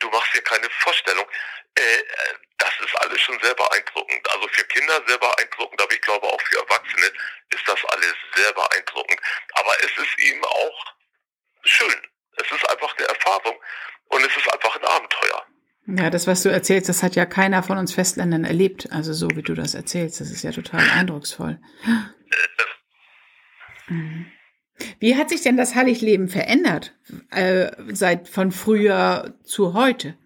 Du 0.00 0.10
machst 0.10 0.34
dir 0.34 0.42
keine 0.42 0.68
Vorstellung. 0.80 1.26
Äh, 1.76 2.02
das 2.58 2.72
ist 2.84 2.94
alles 3.00 3.20
schon 3.20 3.38
sehr 3.40 3.54
beeindruckend. 3.54 4.30
Also 4.30 4.48
für 4.48 4.64
Kinder 4.64 5.02
sehr 5.06 5.18
beeindruckend, 5.18 5.80
aber 5.80 5.92
ich 5.92 6.00
glaube 6.02 6.26
auch 6.26 6.40
für 6.42 6.58
Erwachsene 6.58 7.06
ist 7.50 7.66
das 7.66 7.84
alles 7.86 8.14
sehr 8.34 8.52
beeindruckend. 8.52 9.20
Aber 9.54 9.72
es 9.80 9.90
ist 9.96 10.18
eben 10.18 10.44
auch 10.44 10.94
schön. 11.64 12.06
Es 12.36 12.50
ist 12.50 12.68
einfach 12.68 12.96
eine 12.96 13.08
Erfahrung 13.08 13.58
und 14.08 14.24
es 14.24 14.36
ist 14.36 14.52
einfach 14.52 14.76
ein 14.76 14.84
Abenteuer. 14.84 15.46
Ja, 15.86 16.10
das, 16.10 16.26
was 16.26 16.42
du 16.42 16.48
erzählst, 16.48 16.88
das 16.88 17.02
hat 17.02 17.14
ja 17.14 17.26
keiner 17.26 17.62
von 17.62 17.78
uns 17.78 17.94
Festländern 17.94 18.44
erlebt. 18.44 18.88
Also 18.90 19.12
so 19.12 19.28
wie 19.34 19.42
du 19.42 19.54
das 19.54 19.74
erzählst, 19.74 20.20
das 20.20 20.30
ist 20.30 20.42
ja 20.42 20.52
total 20.52 20.80
eindrucksvoll. 20.80 21.60
Mhm. 23.88 24.32
Wie 24.98 25.16
hat 25.16 25.28
sich 25.28 25.42
denn 25.42 25.56
das 25.56 25.74
Hallig-Leben 25.74 26.28
verändert, 26.28 26.94
äh, 27.30 27.70
seit 27.92 28.28
von 28.28 28.50
früher 28.50 29.38
zu 29.44 29.72
heute? 29.72 30.18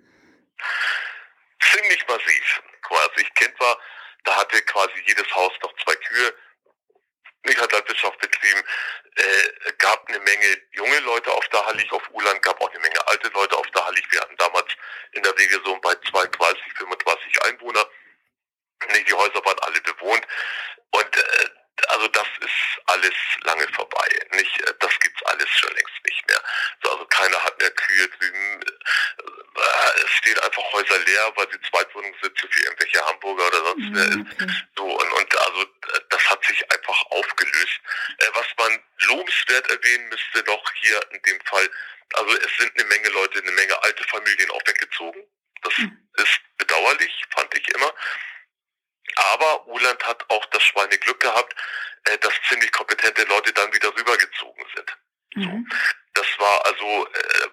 Ziemlich 1.61 2.07
massiv. 2.09 2.63
Als 2.91 3.23
ich 3.23 3.35
Kind 3.35 3.53
war, 3.61 3.79
da 4.25 4.37
hatte 4.37 4.61
quasi 4.63 4.95
jedes 5.07 5.31
Haus 5.35 5.53
noch 5.63 5.73
zwei 5.85 5.95
Kühe. 5.95 6.35
Ich 7.45 7.61
hatte 7.61 7.77
Landwirtschaft 7.77 8.19
betrieben 8.19 8.63
äh, 9.19 9.73
gab 9.79 10.09
eine 10.09 10.19
Menge 10.21 10.57
junge 10.73 10.99
Leute 11.01 11.31
auf 11.33 11.47
der 11.49 11.65
Hallig, 11.67 11.91
auf 11.93 12.03
Uland 12.13 12.41
gab 12.43 12.61
auch 12.61 12.71
eine 12.71 12.81
Menge 12.81 13.07
alte 13.09 13.29
Leute 13.29 13.57
auf 13.57 13.67
der 13.71 13.85
Hallig. 13.85 14.05
Wir 14.11 14.21
hatten 14.21 14.37
damals 14.37 14.69
in 15.13 15.23
der 15.23 15.37
Regel 15.37 15.61
so 15.65 15.77
bei 15.81 15.95
32, 16.11 16.63
35 16.79 17.43
Einwohner. 17.45 17.85
Die 19.07 19.13
Häuser 19.13 19.45
waren 19.45 19.59
alle 19.61 19.81
bewohnt 19.81 20.25
und 20.93 21.17
äh, 21.17 21.49
also 21.89 22.09
das 22.09 22.27
ist 22.41 22.81
alles 22.87 23.15
lange 23.43 23.67
vorbei. 23.69 24.09
Nicht, 24.33 24.61
äh, 24.61 24.75
das 24.81 24.99
gibt's 25.01 25.23
alles 25.25 25.49
schon 25.51 25.75
längst 25.75 26.05
nicht 26.07 26.27
mehr. 26.29 26.43
So, 26.83 26.93
also 26.93 27.07
keiner 27.07 27.43
hat 27.45 27.59
mehr 27.61 27.71
Kühe 27.71 28.09
drüben. 28.09 28.63
Äh, 28.63 30.05
es 30.05 30.11
stehen 30.11 30.39
einfach 30.41 30.63
Häuser 30.73 30.99
leer, 31.01 31.33
weil 31.37 31.47
sie 31.53 31.61
Zweitwohnungssitze 31.71 32.49
für 32.49 32.61
irgendwelche 32.63 33.05
Hamburger 33.07 33.47
oder 33.47 33.65
sonst 33.65 33.85
mhm, 33.85 33.95
wer 33.95 34.07
ist. 34.07 34.65
So 34.77 34.85
und, 34.85 35.13
und 35.13 35.39
also 35.39 35.67
das 36.11 36.31
hat 36.31 36.45
sich 36.45 36.71
einfach 36.71 37.03
aufgelöst. 37.11 37.81
Äh, 38.19 38.27
was 38.35 38.47
man 38.59 38.83
lobenswert 39.07 39.69
erwähnen 39.71 40.09
müsste 40.09 40.51
noch 40.51 40.73
hier 40.75 41.01
in 41.13 41.23
dem 41.23 41.41
Fall, 41.47 41.69
also 42.15 42.37
es 42.37 42.57
sind 42.59 42.73
eine 42.79 42.89
Menge 42.89 43.09
Leute, 43.09 43.39
eine 43.41 43.53
Menge 43.53 43.83
alte 43.83 44.05
Familien 44.05 44.51
auch 44.51 44.63
weggezogen. 44.67 45.23
Das 45.63 45.77
mhm. 45.79 45.99
ist 46.15 46.41
bedauerlich, 46.57 47.25
fand 47.35 47.55
ich 47.55 47.69
immer. 47.75 47.93
Aber 49.19 49.67
Uland 49.67 50.03
hat 50.07 50.25
auch 50.29 50.45
das 50.47 50.63
Schweineglück 50.63 51.21
gehabt, 51.21 51.55
äh, 52.05 52.19
dass 52.19 52.33
ziemlich 52.49 52.71
kompetente 52.73 53.25
Leute 53.25 53.53
dann 53.53 53.73
wieder 53.73 53.95
rübergezogen 53.97 54.65
sind. 54.75 54.97
Mhm. 55.35 55.67
So. 55.71 55.77
Das 56.15 56.27
war 56.39 56.67
also, 56.67 57.07
äh, 57.07 57.49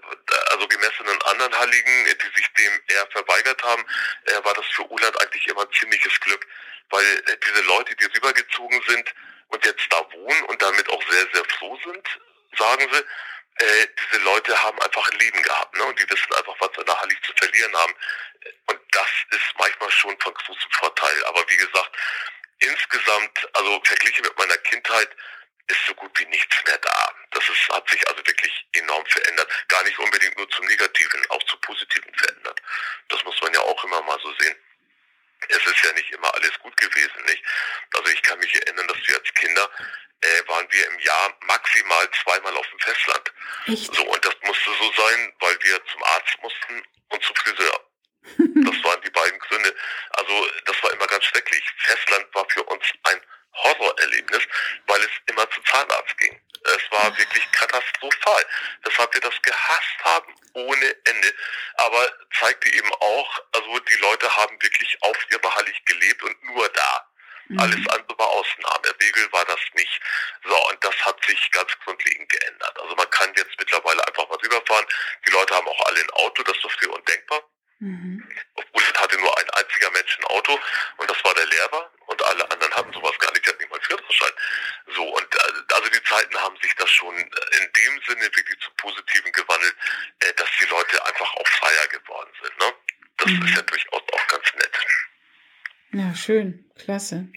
also 0.52 0.68
gemessen 0.68 1.08
an 1.08 1.22
anderen 1.32 1.58
Halligen, 1.58 2.06
die 2.06 2.40
sich 2.40 2.48
dem 2.54 2.82
eher 2.88 3.08
verweigert 3.12 3.64
haben, 3.64 3.84
äh, 4.26 4.44
war 4.44 4.54
das 4.54 4.66
für 4.68 4.90
Uland 4.90 5.22
eigentlich 5.22 5.48
immer 5.48 5.62
ein 5.62 5.72
ziemliches 5.74 6.20
Glück, 6.20 6.46
weil 6.90 7.06
äh, 7.28 7.38
diese 7.46 7.62
Leute, 7.68 7.96
die 7.96 8.06
rübergezogen 8.06 8.82
sind 8.88 9.14
und 9.50 9.66
jetzt 9.66 9.88
da 9.92 9.98
wohnen 10.14 10.44
und 10.46 10.62
damit 10.62 10.90
auch 10.90 11.04
sehr, 11.10 11.28
sehr 11.34 11.46
froh 11.46 11.78
sind, 11.84 12.08
sagen 12.58 12.88
sie, 12.92 13.04
äh, 13.58 13.88
diese 14.00 14.24
Leute 14.24 14.64
haben 14.64 14.80
einfach 14.82 15.10
ein 15.10 15.20
Leben 15.20 15.42
gehabt, 15.42 15.76
ne? 15.78 15.84
Und 15.86 16.00
die 16.00 16.10
wissen 16.10 16.34
einfach, 16.34 16.56
was 16.60 16.70
sie 16.76 16.84
der 16.84 17.00
Hallig 17.00 17.18
zu 17.24 17.34
verlieren 17.38 17.76
haben. 17.76 17.94
Und 18.68 18.80
das 18.92 19.08
ist 19.32 19.54
manchmal 19.58 19.92
schon 19.92 20.20
von 20.20 20.34
großem 20.34 20.72
Vorteil. 20.72 21.26
Aber 21.26 21.44
wie 21.50 21.58
gesagt, 21.58 21.92
insgesamt, 22.60 23.50
also 23.54 23.82
verglichen 23.84 24.24
mit 24.24 24.38
meiner 24.38 24.58
Kindheit, 24.58 25.10
ist 25.68 25.86
so 25.88 25.96
gut 25.96 26.12
wie 26.20 26.26
nichts 26.26 26.56
mehr 26.66 26.78
da. 26.78 27.14
Das 27.32 27.48
ist, 27.50 27.70
hat 27.70 27.90
sich 27.90 28.08
also 28.08 28.20
wirklich 28.28 28.68
enorm 28.74 29.06
verändert. 29.08 29.50
Gar 29.68 29.84
nicht 29.84 29.98
unbedingt 29.98 30.38
nur 30.38 30.50
zum 30.50 30.66
Negativen, 30.68 31.26
auch 31.30 31.44
zum 31.44 31.60
Positiven 31.62 32.14
verändert. 32.14 32.62
Das 33.10 33.24
muss 33.24 33.40
man 33.42 33.54
ja 33.54 33.62
auch 33.62 33.84
immer 33.84 34.02
mal 34.04 34.20
so 34.22 34.32
sehen. 34.40 34.56
Es 35.50 35.66
ist 35.66 35.84
ja 35.84 35.92
nicht 35.94 36.12
immer 36.12 36.34
alles 36.34 36.58
gut 36.60 36.76
gewesen, 36.78 37.24
nicht? 37.26 37.44
Also 37.96 38.10
ich 38.12 38.22
kann 38.24 38.40
mich 38.40 38.54
erinnern, 38.56 38.88
dass 38.88 39.08
wir 39.08 39.16
als 39.16 39.34
Kinder 39.34 39.70
äh, 40.22 40.48
waren 40.48 40.68
wir 40.72 40.88
im 40.88 41.00
Jahr 41.00 41.38
maximal 41.42 42.10
zweimal 42.24 42.56
auf 42.58 42.68
dem 42.70 42.80
Festland. 42.80 43.32
Echt? 43.68 43.94
So, 43.94 44.04
und 44.04 44.26
das 44.26 44.36
musste 44.42 44.72
so 44.80 44.92
sein, 44.94 45.34
weil 45.40 45.58
wir 45.62 45.86
zum 45.92 46.04
Arzt 46.04 46.38
mussten 46.42 46.84
und 47.10 47.24
zum 47.24 47.36
Friseur. 47.36 47.80
Das 48.66 48.84
waren 48.84 49.02
die 49.04 49.12
beiden 49.12 49.38
Gründe. 49.38 49.76
Also 50.10 50.50
das 50.66 50.82
war 50.82 50.92
immer 50.94 51.06
ganz 51.06 51.24
schrecklich. 51.26 51.64
Festland 51.78 52.26
war 52.34 52.50
für 52.50 52.64
uns 52.64 52.84
ein 53.04 53.22
Horrorerlebnis, 53.64 54.44
weil 54.88 55.02
es 55.02 55.12
immer 55.28 55.50
zum 55.52 55.66
Zahnarzt 55.66 56.18
ging. 56.18 56.40
Es 56.64 56.92
war 56.92 57.16
wirklich 57.18 57.52
katastrophal, 57.52 58.46
weshalb 58.84 59.14
wir 59.14 59.22
das 59.22 59.40
gehasst 59.42 59.98
haben 60.04 60.36
ohne 60.54 60.96
Ende. 61.06 61.34
Aber 61.76 62.12
zeigte 62.40 62.74
eben 62.74 62.92
auch, 62.94 63.40
also 63.54 63.80
die 63.80 63.98
Leute 63.98 64.36
haben 64.36 64.60
wirklich 64.62 64.98
auf 65.02 65.18
ihrer 65.30 65.56
Hallig 65.56 65.86
gelebt 65.86 66.24
und 66.24 66.44
nur 66.44 66.68
da. 66.70 67.08
Mhm. 67.48 67.60
Alles 67.60 67.88
andere 67.90 68.18
war 68.18 68.28
Ausnahme. 68.28 68.96
Regel 69.00 69.32
war 69.32 69.46
das 69.46 69.60
nicht. 69.76 70.02
So, 70.44 70.70
und 70.70 70.84
das 70.84 70.96
hat 71.06 71.24
sich 71.26 71.52
ganz 71.52 71.72
grundlegend 71.84 72.30
geändert. 72.30 72.80
Also 72.82 72.96
man 72.96 73.10
kann 73.12 73.32
jetzt 73.36 73.54
mittlerweile 73.60 74.06
einfach 74.08 74.28
mal 74.28 74.38
rüberfahren. 74.38 74.86
Die 75.28 75.32
Leute 75.32 75.56
haben 75.56 75.68
auch 75.68 75.86
alle 75.86 76.02
ein 76.02 76.10
Auto, 76.12 76.42
das 76.44 76.64
war 76.64 76.72
früher 76.72 76.94
undenkbar. 76.94 77.44
Mhm. 77.80 78.28
Obwohl 78.56 78.84
es 78.84 79.02
hatte 79.02 79.18
nur 79.18 79.38
ein 79.38 79.50
einziger 79.50 79.92
Mensch 79.92 80.18
ein 80.18 80.26
Auto 80.26 80.58
und 80.98 81.10
das 81.10 81.24
war 81.26 81.34
der 81.36 81.46
Lehrer 81.46 81.92
und 82.08 82.24
alle 82.24 82.50
anderen 82.50 82.74
hatten 82.74 82.94
sowas 82.94 83.20
gar 83.20 83.32
nicht, 83.34 83.46
die 83.46 83.50
hatten 83.50 83.60
nicht 83.60 83.72
mal 83.72 83.82
Führerschein. 83.82 84.32
So, 84.96 85.04
und 85.04 85.36
äh, 85.36 85.74
also 85.74 85.90
die 85.90 86.04
Zeiten 86.04 86.38
haben 86.42 86.58
sich 86.62 86.74
das 86.76 86.90
schon 86.90 87.18
in 87.18 87.74
dem 87.76 88.02
Sinne 88.08 88.24
wirklich 88.34 88.60
zum 88.62 88.74
Positiven 88.78 89.32
gewandelt, 89.34 89.76
äh, 90.20 90.34
dass 90.36 90.50
die 90.60 90.66
Leute 90.66 91.06
einfach 91.06 91.36
auch 91.36 91.48
freier 91.48 91.88
geworden 91.88 92.32
sind. 92.42 92.60
Ne? 92.60 92.74
Das 93.18 93.32
mhm. 93.32 93.46
ist 93.46 93.56
ja 93.56 93.62
durchaus 93.64 94.02
auch 94.14 94.28
ganz 94.28 94.54
nett. 94.54 94.78
Ja, 95.92 96.15
schön, 96.26 96.66
klasse. 96.76 97.28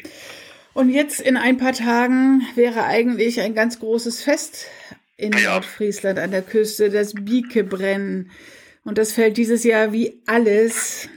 Und 0.72 0.90
jetzt 0.90 1.20
in 1.20 1.37
ein 1.37 1.59
paar 1.59 1.72
Tagen 1.72 2.42
wäre 2.55 2.85
eigentlich 2.85 3.40
ein 3.40 3.55
ganz 3.55 3.81
großes 3.81 4.22
Fest 4.22 4.66
in 5.16 5.33
ja. 5.33 5.51
Nordfriesland 5.51 6.18
an 6.18 6.31
der 6.31 6.42
Küste, 6.42 6.90
das 6.90 7.12
Biekebrennen. 7.14 8.31
Und 8.85 8.96
das 8.96 9.12
fällt 9.12 9.37
dieses 9.37 9.64
Jahr 9.64 9.92
wie 9.92 10.22
alles 10.27 11.09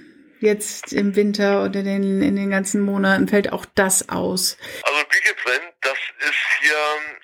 jetzt 0.41 0.91
im 0.91 1.15
Winter 1.15 1.61
und 1.61 1.75
in 1.75 1.85
den, 1.85 2.21
in 2.21 2.35
den 2.35 2.49
ganzen 2.49 2.81
Monaten 2.81 3.27
fällt 3.27 3.53
auch 3.53 3.65
das 3.75 4.09
aus. 4.09 4.57
Also 4.83 5.05
Biegefriend, 5.07 5.71
das 5.81 5.97
ist 6.19 6.43
hier, 6.59 6.75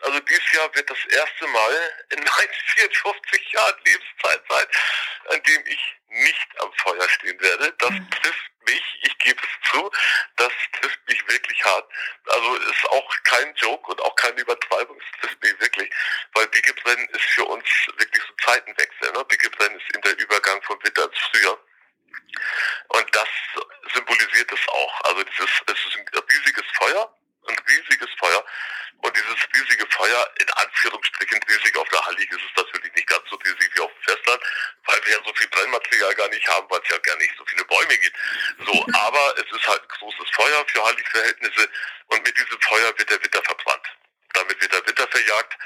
also 0.01 0.19
dieses 0.19 0.53
Jahr 0.53 0.69
wird 0.75 0.89
das 0.89 1.03
erste 1.09 1.47
Mal 1.47 1.71
in 2.11 2.19
meinen 2.19 2.27
54 2.75 3.51
Jahren 3.53 3.75
Lebenszeit 3.85 4.41
sein, 4.47 5.35
an 5.35 5.41
dem 5.43 5.61
ich 5.65 5.95
nicht 6.23 6.47
am 6.59 6.71
Feuer 6.77 7.09
stehen 7.09 7.41
werde. 7.41 7.73
Das 7.79 7.91
trifft 8.21 8.51
mich, 8.67 8.83
ich 9.01 9.17
gebe 9.19 9.41
es 9.41 9.69
zu, 9.71 9.91
das 10.37 10.51
trifft 10.79 10.99
mich 11.07 11.27
wirklich 11.27 11.65
hart. 11.65 11.89
Also 12.27 12.55
ist 12.55 12.89
auch 12.89 13.15
kein 13.23 13.55
Joke 13.55 13.91
und 13.91 14.01
auch 14.01 14.15
keine 14.15 14.41
Übertreibung, 14.41 14.97
es 14.99 15.21
trifft 15.21 15.41
mich 15.41 15.59
wirklich, 15.59 15.89
weil 16.33 16.47
Biegebrennen 16.47 17.09
ist 17.09 17.25
für 17.25 17.45
uns 17.45 17.65
wirklich 17.97 18.23
so 18.23 18.33
Zeitenwechsel. 18.45 19.11
Ne? 19.11 19.25
Biegebrennen 19.25 19.79
ist 19.79 19.95
in 19.95 20.01
der 20.01 20.17
Übergang 20.19 20.61
vom 20.63 20.81
Winter 20.83 21.05
ins 21.05 21.19
Frühjahr. 21.31 21.57
Und 22.89 23.15
das 23.15 23.29
symbolisiert 23.93 24.51
es 24.51 24.67
auch. 24.67 25.01
Also 25.01 25.23
dieses, 25.23 25.49
es 25.67 25.85
ist 25.85 25.97
ein 25.97 26.07
riesiges 26.29 26.65
Feuer, 26.75 27.16
ein 27.49 27.59
riesiges 27.67 28.09
Feuer. 28.19 28.43
Und 29.01 29.15
dieses 29.15 29.35
riesige 29.53 29.85
Feuer, 29.91 30.33
in 30.39 30.49
Anführungsstrichen 30.49 31.39
riesig 31.43 31.77
auf 31.77 31.87
der 31.89 32.03
Hallig, 32.05 32.29
ist 32.31 32.41
es 32.41 32.63
natürlich 32.63 32.93
nicht 32.95 33.07
ganz 33.07 33.23
so 33.29 33.35
riesig 33.37 33.69
wie 33.75 33.81
auf 33.81 33.91
dem 33.93 34.03
Festland, 34.03 34.41
weil 34.85 35.05
wir 35.05 35.13
ja 35.13 35.23
so 35.23 35.33
viel 35.35 35.47
Brennmaterial 35.49 36.15
gar 36.15 36.29
nicht 36.29 36.47
haben, 36.47 36.67
weil 36.69 36.81
es 36.83 36.89
ja 36.89 36.97
gar 36.97 37.17
nicht 37.17 37.33
so 37.37 37.45
viele 37.45 37.63
Bäume 37.65 37.97
gibt. 37.97 38.17
So, 38.65 38.85
aber 38.93 39.35
es 39.37 39.55
ist 39.55 39.67
halt 39.67 39.81
ein 39.83 39.87
großes 39.99 40.29
Feuer 40.33 40.65
für 40.67 40.83
Hallig-Verhältnisse 40.83 41.69
und 42.07 42.25
mit 42.25 42.35
diesem 42.37 42.59
Feuer 42.61 42.97
wird 42.97 43.09
der 43.09 43.21
Winter 43.21 43.43
verbrannt. 43.43 43.87
damit 44.33 44.59
wird 44.61 44.73
der 44.73 44.85
Winter 44.87 44.96
verjagt. 45.27 45.57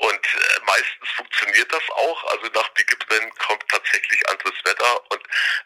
Und 0.00 0.14
äh, 0.14 0.60
meistens 0.64 1.08
funktioniert 1.16 1.72
das 1.72 1.82
auch. 1.90 2.24
Also 2.30 2.46
nach 2.54 2.68
Biggebrennen 2.68 3.34
kommt 3.34 3.68
tatsächlich 3.68 4.28
anderes 4.28 4.54
Wetter 4.64 5.10
und 5.10 5.22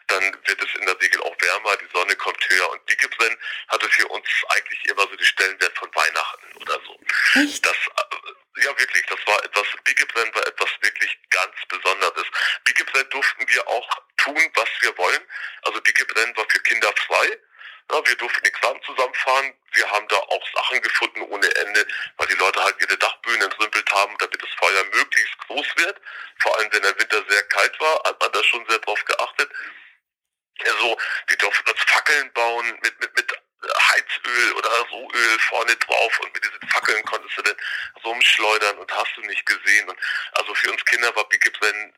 dann 0.07 0.23
wird 0.47 0.59
es 0.59 0.79
in 0.79 0.87
der 0.87 0.99
Regel 0.99 1.21
auch 1.21 1.35
wärmer, 1.39 1.77
die 1.77 1.89
Sonne 1.93 2.15
kommt 2.15 2.43
höher. 2.49 2.71
Und 2.71 2.83
Biggebrennen 2.87 3.37
hatte 3.67 3.87
für 3.89 4.07
uns 4.07 4.27
eigentlich 4.49 4.85
immer 4.85 5.03
so 5.03 5.15
die 5.15 5.25
Stellenwert 5.25 5.77
von 5.77 5.93
Weihnachten 5.93 6.57
oder 6.61 6.79
so. 6.83 6.99
Echt? 7.41 7.63
Das, 7.63 7.75
äh, 7.75 8.63
ja, 8.63 8.79
wirklich. 8.79 9.05
Das 9.05 9.19
war 9.27 9.43
etwas, 9.43 9.67
Biggebrennen 9.83 10.33
war 10.33 10.47
etwas 10.47 10.69
wirklich 10.81 11.15
ganz 11.29 11.53
Besonderes. 11.69 12.25
Biggebrennen 12.65 13.09
durften 13.11 13.47
wir 13.47 13.67
auch 13.67 13.89
tun, 14.17 14.51
was 14.55 14.69
wir 14.81 14.97
wollen. 14.97 15.21
Also 15.61 15.79
Biggebrennen 15.79 16.35
war 16.35 16.49
für 16.49 16.59
Kinder 16.61 16.91
frei. 17.05 17.37
Ja, 17.91 18.05
wir 18.05 18.15
durften 18.15 18.45
Examen 18.45 18.81
zusammenfahren. 18.83 19.53
Wir 19.73 19.89
haben 19.91 20.07
da 20.07 20.15
auch 20.15 20.47
Sachen 20.55 20.81
gefunden 20.81 21.21
ohne 21.23 21.47
Ende, 21.55 21.85
weil 22.17 22.27
die 22.27 22.35
Leute 22.35 22.63
halt 22.63 22.75
ihre 22.79 22.97
Dachböden 22.97 23.41
entrümpelt 23.41 23.91
haben, 23.91 24.15
damit 24.19 24.41
das 24.41 24.49
Feuer 24.57 24.83
möglichst 24.93 25.37
groß 25.47 25.67
wird. 25.77 26.01
Vor 26.39 26.57
allem, 26.57 26.71
wenn 26.71 26.81
der 26.81 26.99
Winter 26.99 27.23
sehr 27.27 27.43
kalt 27.43 27.79
war, 27.79 28.01
hat 28.05 28.19
man 28.21 28.31
da 28.31 28.43
schon 28.43 28.65
sehr 28.69 28.79
drauf 28.79 29.03
geachtet. 29.05 29.51
Also, 30.65 30.97
wir 31.27 31.37
durften 31.37 31.69
uns 31.69 31.81
Fackeln 31.81 32.31
bauen 32.33 32.79
mit, 32.81 32.99
mit, 32.99 33.15
mit 33.15 33.33
Heizöl 33.63 34.53
oder 34.53 34.69
Rohöl 34.91 35.39
vorne 35.39 35.75
drauf 35.77 36.19
und 36.19 36.33
mit 36.33 36.43
diesen 36.43 36.69
Fackeln 36.69 37.03
konntest 37.05 37.37
du 37.37 37.41
dann 37.43 37.55
rumschleudern 38.03 38.77
und 38.77 38.91
hast 38.91 39.15
du 39.15 39.21
nicht 39.21 39.45
gesehen. 39.45 39.89
Und 39.89 39.97
also 40.33 40.53
für 40.55 40.71
uns 40.71 40.83
Kinder 40.85 41.15
war 41.15 41.27
Big 41.29 41.51
Rennen 41.61 41.93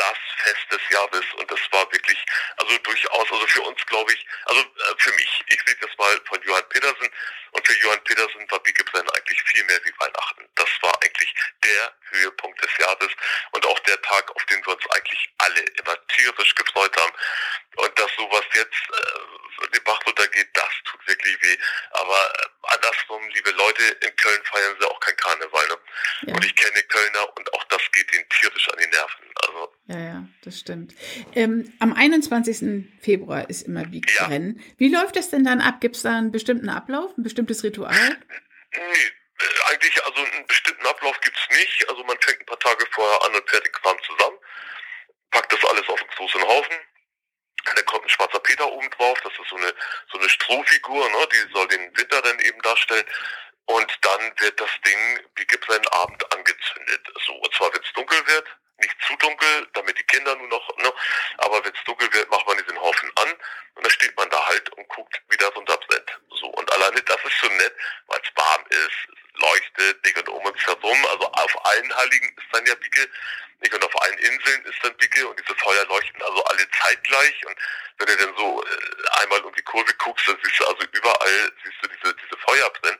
das 0.00 0.18
Fest 0.38 0.66
des 0.72 0.80
Jahres 0.90 1.24
und 1.36 1.50
das 1.50 1.60
war 1.72 1.84
wirklich, 1.92 2.24
also 2.56 2.78
durchaus, 2.78 3.30
also 3.30 3.46
für 3.46 3.62
uns 3.62 3.84
glaube 3.86 4.12
ich, 4.12 4.26
also 4.46 4.60
äh, 4.60 4.94
für 4.96 5.12
mich, 5.12 5.44
ich 5.46 5.60
sehe 5.66 5.76
das 5.76 5.90
mal 5.98 6.18
von 6.26 6.40
Johann 6.42 6.66
Petersen 6.70 7.10
und 7.52 7.66
für 7.66 7.74
Johann 7.74 8.02
Petersen 8.04 8.50
war 8.50 8.60
Big 8.60 8.82
Brenn 8.90 9.08
eigentlich 9.10 9.42
viel 9.42 9.64
mehr 9.64 9.80
wie 9.84 9.92
Weihnachten. 9.98 10.48
Das 10.54 10.68
war 10.80 10.94
eigentlich 11.02 11.34
der 11.64 11.92
Höhepunkt 12.10 12.62
des 12.62 12.70
Jahres 12.78 13.08
und 13.52 13.66
auch 13.66 13.78
der 13.80 14.00
Tag, 14.02 14.34
auf 14.34 14.44
den 14.46 14.64
wir 14.64 14.74
uns 14.74 14.90
eigentlich 14.90 15.30
alle 15.38 15.60
immer 15.60 16.06
tierisch 16.08 16.54
gefreut 16.54 16.96
haben. 16.96 17.12
Und 17.76 17.98
dass 17.98 18.10
sowas 18.16 18.44
jetzt 18.54 18.82
äh, 18.92 19.66
die 19.74 19.80
Bach 19.80 20.00
runtergeht, 20.06 20.48
das 20.54 20.70
tut 20.84 21.06
wirklich 21.06 21.42
weh. 21.42 21.58
Aber 21.90 22.32
äh, 22.34 22.74
andersrum, 22.74 23.28
liebe 23.30 23.50
Leute, 23.50 23.82
in 23.82 24.16
Köln 24.16 24.44
feiern 24.44 24.76
sie 24.80 24.86
auch 24.86 25.00
kein 25.00 25.16
Karneval. 25.16 25.68
Ne? 25.68 25.78
Ja. 26.22 26.34
Und 26.34 26.44
ich 26.44 26.54
kenne 26.54 26.82
Kölner 26.84 27.36
und 27.36 27.52
auch 27.54 27.64
das 27.64 27.82
geht 27.92 28.12
ihnen 28.14 28.28
tierisch 28.28 28.68
an 28.68 28.78
die 28.78 28.86
Nerven. 28.86 29.29
Ja, 29.90 29.98
ja, 29.98 30.24
das 30.44 30.60
stimmt. 30.60 30.94
Ähm, 31.34 31.72
am 31.80 31.92
21. 31.92 32.86
Februar 33.00 33.50
ist 33.50 33.62
immer 33.62 33.84
Biegsrennen. 33.84 34.56
Ja. 34.56 34.64
Wie 34.78 34.88
läuft 34.88 35.16
das 35.16 35.30
denn 35.30 35.42
dann 35.42 35.60
ab? 35.60 35.80
Gibt 35.80 35.96
es 35.96 36.02
da 36.02 36.16
einen 36.16 36.30
bestimmten 36.30 36.68
Ablauf, 36.68 37.10
ein 37.18 37.24
bestimmtes 37.24 37.64
Ritual? 37.64 38.16
Nee, 38.72 38.78
äh, 38.78 39.72
eigentlich, 39.72 40.04
also 40.04 40.22
einen 40.22 40.46
bestimmten 40.46 40.86
Ablauf 40.86 41.20
gibt 41.22 41.36
es 41.36 41.58
nicht. 41.58 41.88
Also 41.88 42.04
man 42.04 42.16
fängt 42.20 42.38
ein 42.38 42.46
paar 42.46 42.60
Tage 42.60 42.86
vorher 42.92 43.20
an 43.24 43.34
und 43.34 43.52
den 43.52 43.72
Kram 43.72 43.96
zusammen, 44.06 44.38
packt 45.32 45.52
das 45.52 45.64
alles 45.68 45.88
auf 45.88 46.00
einen 46.00 46.10
großen 46.10 46.42
Haufen. 46.42 46.76
Dann 47.64 47.84
kommt 47.86 48.04
ein 48.04 48.08
schwarzer 48.10 48.38
Peter 48.38 48.70
oben 48.70 48.88
drauf, 48.90 49.18
das 49.24 49.32
ist 49.32 49.50
so 49.50 49.56
eine, 49.56 49.74
so 50.12 50.18
eine 50.18 50.28
Strohfigur, 50.28 51.10
ne? 51.10 51.28
die 51.32 51.52
soll 51.52 51.66
den 51.66 51.96
Winter 51.96 52.22
dann 52.22 52.38
eben 52.38 52.62
darstellen. 52.62 53.04
Und 53.66 53.98
dann 54.02 54.32
wird 54.38 54.60
das 54.60 54.70
Ding, 54.86 55.20
wie 55.34 55.46
gibt 55.46 55.68
es 55.68 55.74
einen 55.74 55.88
Abend 55.88 56.32
angezündet. 56.32 57.12
So, 57.26 57.34
und 57.34 57.54
zwar 57.54 57.72
wenn 57.74 57.82
es 57.82 57.92
dunkel 57.92 58.26
wird, 58.28 58.46
nicht 58.80 58.96
zu 59.06 59.16
dunkel, 59.16 59.68
damit 59.74 59.98
die 59.98 60.04
Kinder 60.04 60.34
nur 60.36 60.48
noch, 60.48 60.76
ne? 60.78 60.92
aber 61.38 61.64
wenn 61.64 61.72
es 61.72 61.84
dunkel 61.84 62.12
wird, 62.12 62.30
macht 62.30 62.46
man 62.46 62.56
diesen 62.58 62.80
Haufen 62.80 63.10
an 63.16 63.32
und 63.74 63.84
dann 63.84 63.90
steht 63.90 64.16
man 64.16 64.28
da 64.30 64.46
halt 64.46 64.68
und 64.70 64.88
guckt, 64.88 65.20
wie 65.28 65.36
das 65.36 65.54
runterbrennt. 65.54 66.18
So, 66.40 66.46
und 66.46 66.70
alleine 66.72 67.02
das 67.02 67.24
ist 67.24 67.32
schon 67.34 67.56
nett, 67.56 67.74
weil 68.06 68.20
es 68.22 68.42
warm 68.42 68.64
ist, 68.68 69.08
leuchtet, 69.34 70.04
nicht 70.04 70.18
und 70.18 70.28
um 70.28 70.44
uns 70.44 70.66
herum, 70.66 71.06
also 71.06 71.26
auf 71.32 71.66
allen 71.66 71.96
Heiligen 71.96 72.28
ist 72.28 72.46
dann 72.52 72.66
ja 72.66 72.74
Bicke, 72.74 73.08
nicht 73.60 73.74
und 73.74 73.84
auf 73.84 74.02
allen 74.02 74.18
Inseln 74.18 74.64
ist 74.64 74.78
dann 74.82 74.96
Bicke 74.96 75.26
und 75.26 75.38
diese 75.38 75.54
Feuer 75.56 75.84
leuchten 75.86 76.22
also 76.22 76.44
alle 76.44 76.66
zeitgleich 76.82 77.46
und 77.46 77.56
wenn 77.98 78.06
du 78.06 78.16
dann 78.16 78.36
so 78.36 78.64
äh, 78.64 79.22
einmal 79.22 79.40
um 79.40 79.54
die 79.54 79.62
Kurve 79.62 79.92
guckst, 79.94 80.26
dann 80.26 80.38
siehst 80.42 80.60
du 80.60 80.66
also 80.66 80.86
überall, 80.92 81.52
siehst 81.64 81.76
du 81.82 81.88
diese, 81.88 82.14
diese 82.14 82.38
Feuer 82.40 82.70
brennen 82.80 82.98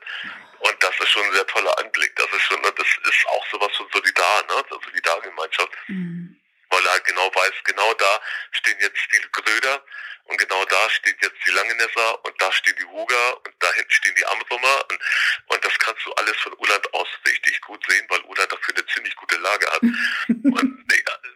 und 0.61 0.83
das 0.83 0.99
ist 0.99 1.09
schon 1.09 1.23
ein 1.23 1.33
sehr 1.33 1.47
toller 1.47 1.75
Anblick. 1.79 2.15
Das 2.15 2.31
ist 2.31 2.43
schon, 2.43 2.61
das 2.61 2.73
ist 2.77 3.27
auch 3.29 3.45
sowas 3.51 3.71
von 3.75 3.87
Solidar, 3.91 4.43
ne? 4.43 4.55
Also 4.55 4.79
Solidargemeinschaft. 4.85 5.71
Mhm. 5.87 6.37
Weil 6.69 6.85
er 6.85 6.91
halt 6.91 7.05
genau 7.05 7.33
weiß, 7.33 7.53
genau 7.63 7.93
da 7.95 8.21
stehen 8.51 8.77
jetzt 8.79 9.01
die 9.11 9.21
Gröder 9.31 9.83
und 10.31 10.37
genau 10.37 10.63
da 10.63 10.89
steht 10.89 11.21
jetzt 11.21 11.35
die 11.45 11.51
Langenässer 11.51 12.23
und 12.23 12.41
da 12.41 12.51
stehen 12.53 12.75
die 12.79 12.85
Huger 12.85 13.37
und 13.45 13.53
da 13.59 13.71
hinten 13.73 13.91
stehen 13.91 14.15
die 14.15 14.25
Amrumer 14.25 14.85
und, 14.89 14.99
und 15.47 15.65
das 15.65 15.77
kannst 15.79 16.05
du 16.05 16.13
alles 16.13 16.37
von 16.37 16.53
Uland 16.57 16.93
aus 16.93 17.07
richtig 17.27 17.59
gut 17.61 17.83
sehen, 17.87 18.05
weil 18.07 18.21
Uland 18.21 18.49
dafür 18.49 18.73
eine 18.75 18.85
ziemlich 18.87 19.15
gute 19.17 19.35
Lage 19.37 19.69
hat. 19.69 19.81
und 20.29 20.81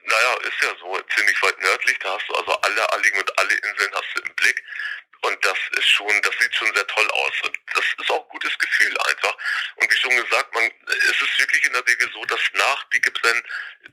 naja, 0.05 0.33
ist 0.43 0.63
ja 0.63 0.69
so, 0.79 0.97
ziemlich 1.13 1.41
weit 1.41 1.59
nördlich, 1.59 1.97
da 1.99 2.15
hast 2.15 2.29
du 2.29 2.35
also 2.35 2.53
alle 2.61 2.93
Alligen 2.93 3.19
und 3.19 3.37
alle 3.37 3.53
Inseln 3.53 3.91
hast 3.93 4.07
du 4.15 4.21
im 4.21 4.35
Blick. 4.35 4.63
Und 5.21 5.43
das 5.43 5.57
ist 5.71 5.89
schon, 5.89 6.21
das 6.21 6.35
sieht 6.39 6.53
schon 6.53 6.73
sehr 6.75 6.85
toll 6.87 7.09
aus. 7.11 7.33
Und 7.43 7.57
das 7.73 7.83
ist 7.97 8.11
auch 8.11 8.21
ein 8.21 8.29
gutes 8.29 8.57
Gefühl 8.59 8.95
einfach. 9.09 9.35
Und 9.75 9.91
wie 9.91 9.97
schon 9.97 10.15
gesagt, 10.15 10.53
man, 10.53 10.71
es 10.87 11.21
ist 11.21 11.39
wirklich 11.39 11.65
in 11.65 11.73
der 11.73 11.87
Regel 11.87 12.09
so, 12.13 12.23
dass 12.25 12.39
nach 12.53 12.83
Biegebrennen, 12.85 13.43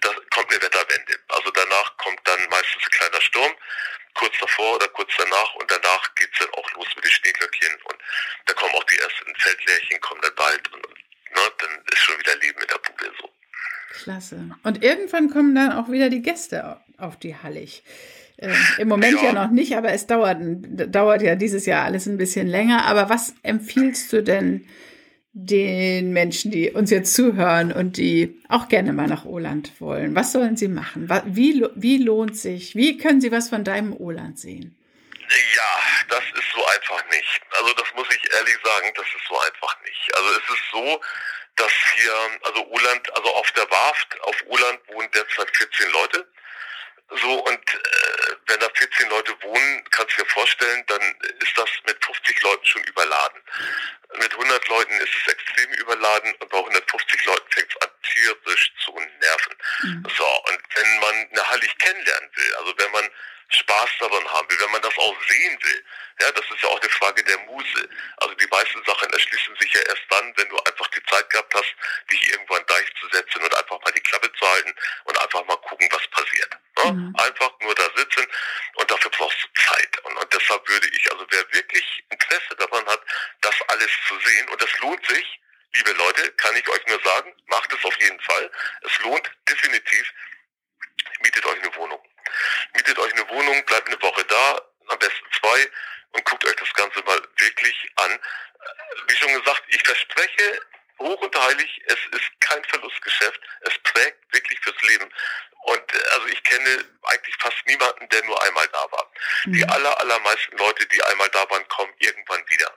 da 0.00 0.10
kommt 0.34 0.50
eine 0.52 0.60
Wetterwende. 0.60 1.18
Also 1.28 1.50
danach 1.52 1.96
kommt 1.96 2.20
dann 2.24 2.48
meistens 2.50 2.84
ein 2.84 2.90
kleiner 2.90 3.20
Sturm, 3.22 3.56
kurz 4.14 4.38
davor 4.62 4.76
oder 4.76 4.88
kurz 4.88 5.10
danach. 5.18 5.54
Und 5.56 5.70
danach 5.70 6.14
geht 6.14 6.30
es 6.32 6.38
dann 6.38 6.50
auch 6.50 6.72
los 6.74 6.86
mit 6.96 7.04
den 7.04 7.10
Schneeglöckchen. 7.10 7.74
Und 7.84 7.98
da 8.46 8.54
kommen 8.54 8.72
auch 8.74 8.84
die 8.84 8.98
ersten 8.98 9.34
Feldlärchen, 9.36 10.00
kommen 10.00 10.20
dann 10.22 10.34
bald. 10.36 10.72
Und, 10.72 10.86
und 10.86 10.94
ne, 11.34 11.40
dann 11.58 11.70
ist 11.92 11.98
schon 11.98 12.18
wieder 12.18 12.36
Leben 12.36 12.60
in 12.60 12.68
der 12.68 12.78
Bude 12.78 13.12
so. 13.20 13.30
Klasse. 13.92 14.50
Und 14.62 14.82
irgendwann 14.82 15.30
kommen 15.30 15.54
dann 15.54 15.72
auch 15.72 15.90
wieder 15.90 16.08
die 16.08 16.22
Gäste 16.22 16.80
auf 16.98 17.18
die 17.18 17.36
Hallig. 17.36 17.82
Äh, 18.38 18.54
Im 18.78 18.88
Moment 18.88 19.20
ja. 19.20 19.28
ja. 19.28 19.32
noch 19.32 19.50
nicht, 19.50 19.76
aber 19.76 19.92
es 19.92 20.06
dauert, 20.06 20.38
dauert 20.40 21.22
ja 21.22 21.34
dieses 21.34 21.66
Jahr 21.66 21.84
alles 21.84 22.06
ein 22.06 22.16
bisschen 22.16 22.46
länger. 22.46 22.86
Aber 22.86 23.08
was 23.08 23.34
empfiehlst 23.42 24.12
du 24.12 24.22
denn 24.22 24.66
den 25.46 26.12
Menschen, 26.12 26.50
die 26.50 26.70
uns 26.70 26.90
jetzt 26.90 27.14
zuhören 27.14 27.72
und 27.72 27.96
die 27.96 28.40
auch 28.48 28.68
gerne 28.68 28.92
mal 28.92 29.06
nach 29.06 29.24
Oland 29.24 29.72
wollen? 29.80 30.14
Was 30.14 30.32
sollen 30.32 30.56
sie 30.56 30.68
machen? 30.68 31.08
Wie, 31.26 31.64
wie 31.74 31.98
lohnt 31.98 32.36
sich? 32.36 32.76
Wie 32.76 32.96
können 32.98 33.20
sie 33.20 33.32
was 33.32 33.48
von 33.48 33.64
deinem 33.64 33.92
Oland 33.96 34.38
sehen? 34.38 34.76
Ja, 35.56 35.78
das 36.08 36.24
ist 36.34 36.52
so 36.54 36.64
einfach 36.66 37.04
nicht. 37.10 37.40
Also 37.58 37.72
das 37.74 37.86
muss 37.96 38.06
ich 38.10 38.32
ehrlich 38.34 38.56
sagen, 38.62 38.92
das 38.94 39.06
ist 39.06 39.26
so 39.28 39.38
einfach 39.40 39.76
nicht. 39.82 40.14
Also 40.14 40.28
es 40.30 40.54
ist 40.54 40.64
so, 40.70 41.00
dass 41.56 41.72
hier, 41.96 42.12
also 42.42 42.66
Oland, 42.70 43.16
also 43.16 43.28
auf 43.34 43.50
der 43.52 43.70
Warft, 43.70 44.20
auf 44.22 44.36
Oland 44.46 44.80
wohnen 44.88 45.08
derzeit 45.14 45.56
14 45.56 45.90
Leute. 45.92 46.26
So, 47.20 47.44
und 47.44 47.74
äh, 47.74 48.36
wenn 48.46 48.60
da 48.60 48.68
14 48.74 49.08
Leute 49.10 49.34
wohnen, 49.42 49.84
kannst 49.90 50.16
du 50.16 50.22
dir 50.22 50.28
vorstellen, 50.30 50.84
dann 50.86 51.02
ist 51.40 51.56
das 51.56 51.68
mit 51.86 52.02
50 52.04 52.42
Leuten 52.42 52.64
schon 52.64 52.84
überladen. 52.84 53.40
Mit 54.18 54.32
100 54.32 54.68
Leuten 54.68 54.94
ist 54.94 55.14
es 55.16 55.32
extrem 55.32 55.70
überladen 55.74 56.34
und 56.40 56.48
bei 56.48 56.58
150 56.58 57.24
Leuten 57.24 57.50
fängt 57.50 57.70
es 57.70 57.82
an 57.82 57.90
tierisch 58.02 58.72
zu 58.84 58.92
nerven. 58.92 59.54
Mhm. 59.82 60.06
So, 60.16 60.26
und 60.48 60.60
wenn 60.74 61.00
man 61.00 61.28
eine 61.32 61.50
Hallig 61.50 61.76
kennenlernen 61.78 62.30
will, 62.34 62.54
also 62.56 62.74
wenn 62.78 62.92
man 62.92 63.10
Spaß 63.52 63.90
daran 64.00 64.26
haben 64.32 64.50
will, 64.50 64.60
wenn 64.60 64.70
man 64.70 64.82
das 64.82 64.96
auch 64.96 65.16
sehen 65.28 65.58
will. 65.62 65.84
Ja, 66.20 66.30
das 66.32 66.44
ist 66.44 66.62
ja 66.62 66.68
auch 66.68 66.80
eine 66.80 66.90
Frage 66.90 67.22
der 67.24 67.38
Muse. 67.40 67.88
Also 68.18 68.34
die 68.34 68.46
meisten 68.46 68.82
Sachen 68.84 69.12
erschließen 69.12 69.56
sich 69.60 69.72
ja 69.74 69.80
erst 69.82 70.02
dann, 70.08 70.32
wenn 70.36 70.48
du 70.48 70.58
einfach 70.58 70.86
die 70.88 71.02
Zeit 71.04 71.28
gehabt 71.30 71.54
hast, 71.54 71.74
dich 72.10 72.30
irgendwo 72.30 72.54
an 72.54 72.66
Deich 72.66 72.86
zu 73.00 73.08
setzen 73.08 73.42
und 73.42 73.54
einfach 73.54 73.80
mal 73.82 73.92
die 73.92 74.00
Klappe 74.00 74.32
zu 74.32 74.48
halten 74.48 74.74
und 75.04 75.20
einfach 75.20 75.44
mal 75.44 75.56
gucken, 75.56 75.88
was 75.90 76.06
passiert. 76.08 76.56
Ne? 76.78 76.92
Mhm. 76.92 77.16
Einfach 77.18 77.52
nur 77.60 77.74
da 77.74 77.88
sitzen 77.96 78.26
und 78.74 78.90
dafür 78.90 79.10
brauchst 79.10 79.38
du 79.42 79.48
Zeit. 79.62 80.04
Und, 80.04 80.16
und 80.16 80.32
deshalb 80.32 80.68
würde 80.68 80.88
ich, 80.88 81.12
also 81.12 81.26
wer 81.30 81.52
wirklich 81.52 82.04
Interesse 82.10 82.56
daran 82.56 82.86
hat, 82.86 83.00
das 83.40 83.54
alles 83.68 83.90
zu 84.08 84.18
sehen, 84.20 84.48
und 84.48 84.62
das 84.62 84.78
lohnt 84.78 85.06
sich, 85.06 85.40
liebe 85.84 85.98
Leute, 85.98 86.32
kann 86.32 86.56
ich 86.56 86.68
euch 86.68 86.86
nur 86.86 87.00
sagen, 87.02 87.34
macht 87.46 87.72
es 87.72 87.84
auf 87.84 87.96
jeden 88.00 88.20
Fall. 88.20 88.50
Es 88.82 88.98
lohnt 89.00 89.30
definitiv, 89.48 90.12
mietet 91.20 91.44
euch 91.46 91.58
eine 91.58 91.74
Wohnung. 91.76 92.02
Mietet 92.74 92.98
euch 92.98 93.12
eine 93.12 93.28
Wohnung, 93.28 93.64
bleibt 93.64 93.88
eine 93.88 94.00
Woche 94.00 94.24
da, 94.24 94.60
am 94.88 94.98
besten 94.98 95.26
zwei 95.40 95.70
und 96.12 96.24
guckt 96.24 96.44
euch 96.46 96.56
das 96.56 96.72
Ganze 96.74 97.02
mal 97.02 97.20
wirklich 97.38 97.90
an. 97.96 98.18
Wie 99.08 99.16
schon 99.16 99.40
gesagt, 99.40 99.62
ich 99.68 99.82
verspreche 99.82 100.60
hoch 100.98 101.20
und 101.20 101.36
heilig, 101.36 101.82
es 101.86 101.98
ist 102.12 102.30
kein 102.40 102.62
Verlustgeschäft. 102.64 103.40
Es 103.62 103.76
prägt 103.78 104.32
wirklich 104.32 104.60
fürs 104.60 104.80
Leben. 104.82 105.12
Und 105.64 105.94
äh, 105.94 106.08
also 106.12 106.26
ich 106.28 106.42
kenne 106.44 106.84
eigentlich 107.02 107.34
fast 107.40 107.66
niemanden, 107.66 108.08
der 108.08 108.24
nur 108.24 108.40
einmal 108.42 108.68
da 108.68 108.92
war. 108.92 109.10
Mhm. 109.46 109.52
Die 109.54 109.64
aller, 109.64 109.98
allermeisten 110.00 110.56
Leute, 110.58 110.86
die 110.86 111.02
einmal 111.04 111.28
da 111.30 111.48
waren, 111.50 111.66
kommen 111.68 111.92
irgendwann 111.98 112.48
wieder. 112.48 112.72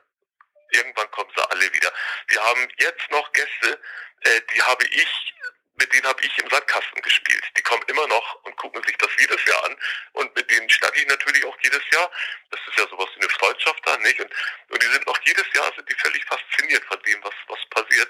Irgendwann 0.72 1.10
kommen 1.12 1.32
sie 1.36 1.50
alle 1.50 1.74
wieder. 1.74 1.92
Wir 2.28 2.44
haben 2.44 2.68
jetzt 2.78 3.10
noch 3.12 3.32
Gäste, 3.34 3.80
äh, 4.22 4.42
die 4.54 4.62
habe 4.62 4.86
ich 4.86 5.34
mit 5.78 5.92
denen 5.92 6.08
habe 6.08 6.24
ich 6.24 6.38
im 6.38 6.50
Sandkasten 6.50 7.02
gespielt. 7.02 7.44
Die 7.58 7.62
kommen 7.62 7.84
immer 7.88 8.08
noch 8.08 8.44
und 8.44 8.56
gucken 8.56 8.82
sich 8.84 8.98
das 8.98 9.10
jedes 9.20 9.44
Jahr 9.46 9.66
an. 9.66 9.78
Und 10.14 10.34
mit 10.34 10.50
denen 10.50 10.70
schnack 10.70 10.96
ich 10.96 11.06
natürlich 11.06 11.44
auch 11.44 11.58
jedes 11.62 11.82
Jahr. 11.92 12.10
Das 12.50 12.62
ist 12.68 12.78
ja 12.78 12.88
sowas 12.88 13.10
wie 13.16 13.22
eine 13.22 13.30
Freundschaft 13.30 13.82
da, 13.86 13.98
nicht? 13.98 14.20
Und, 14.22 14.32
und 14.70 14.82
die 14.82 14.88
sind 14.88 15.06
noch 15.06 15.20
jedes 15.26 15.46
Jahr 15.54 15.72
sind 15.76 15.90
die 15.90 15.96
völlig 15.96 16.24
fasziniert 16.26 16.84
von 16.86 16.98
dem, 17.04 17.22
was, 17.24 17.34
was 17.48 17.60
passiert. 17.72 18.10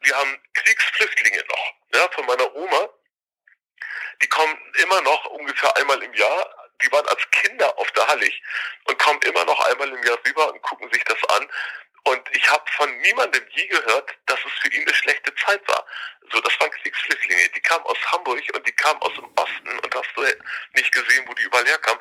Wir 0.00 0.16
haben 0.16 0.36
Kriegsflüchtlinge 0.54 1.44
noch, 1.48 1.74
ja, 1.94 2.08
von 2.10 2.26
meiner 2.26 2.52
Oma. 2.56 2.88
Die 4.20 4.28
kommen 4.28 4.58
immer 4.82 5.00
noch 5.02 5.26
ungefähr 5.26 5.76
einmal 5.76 6.02
im 6.02 6.12
Jahr. 6.14 6.68
Die 6.82 6.90
waren 6.90 7.06
als 7.06 7.30
Kinder 7.30 7.78
auf 7.78 7.90
der 7.92 8.06
Hallig 8.08 8.42
und 8.84 8.98
kommen 8.98 9.20
immer 9.22 9.44
noch 9.44 9.60
einmal 9.66 9.88
im 9.90 10.02
Jahr 10.02 10.18
rüber 10.26 10.52
und 10.52 10.60
gucken 10.62 10.90
sich 10.92 11.04
das 11.04 11.22
an. 11.30 11.48
Und 12.06 12.22
ich 12.30 12.48
habe 12.48 12.62
von 12.76 13.00
niemandem 13.00 13.44
je 13.50 13.66
gehört, 13.66 14.14
dass 14.26 14.38
es 14.44 14.52
für 14.60 14.72
ihn 14.72 14.82
eine 14.82 14.94
schlechte 14.94 15.34
Zeit 15.34 15.60
war. 15.66 15.84
So, 16.30 16.40
das 16.40 16.60
waren 16.60 16.70
Kriegsflüchtlinge. 16.70 17.48
Die 17.48 17.60
kamen 17.60 17.84
aus 17.84 17.98
Hamburg 18.12 18.40
und 18.54 18.64
die 18.64 18.72
kamen 18.72 19.02
aus 19.02 19.12
dem 19.14 19.26
Osten 19.34 19.78
und 19.80 19.92
hast 19.92 20.10
du 20.14 20.22
nicht 20.74 20.92
gesehen, 20.92 21.24
wo 21.26 21.34
die 21.34 21.42
überall 21.42 21.66
herkamen. 21.66 22.00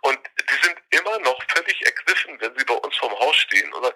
Und 0.00 0.18
die 0.40 0.66
sind 0.66 0.76
immer 0.90 1.18
noch 1.18 1.38
völlig 1.48 1.84
ergriffen, 1.84 2.40
wenn 2.40 2.56
sie 2.56 2.64
bei 2.64 2.74
uns 2.74 2.96
vorm 2.96 3.12
Oder 3.74 3.94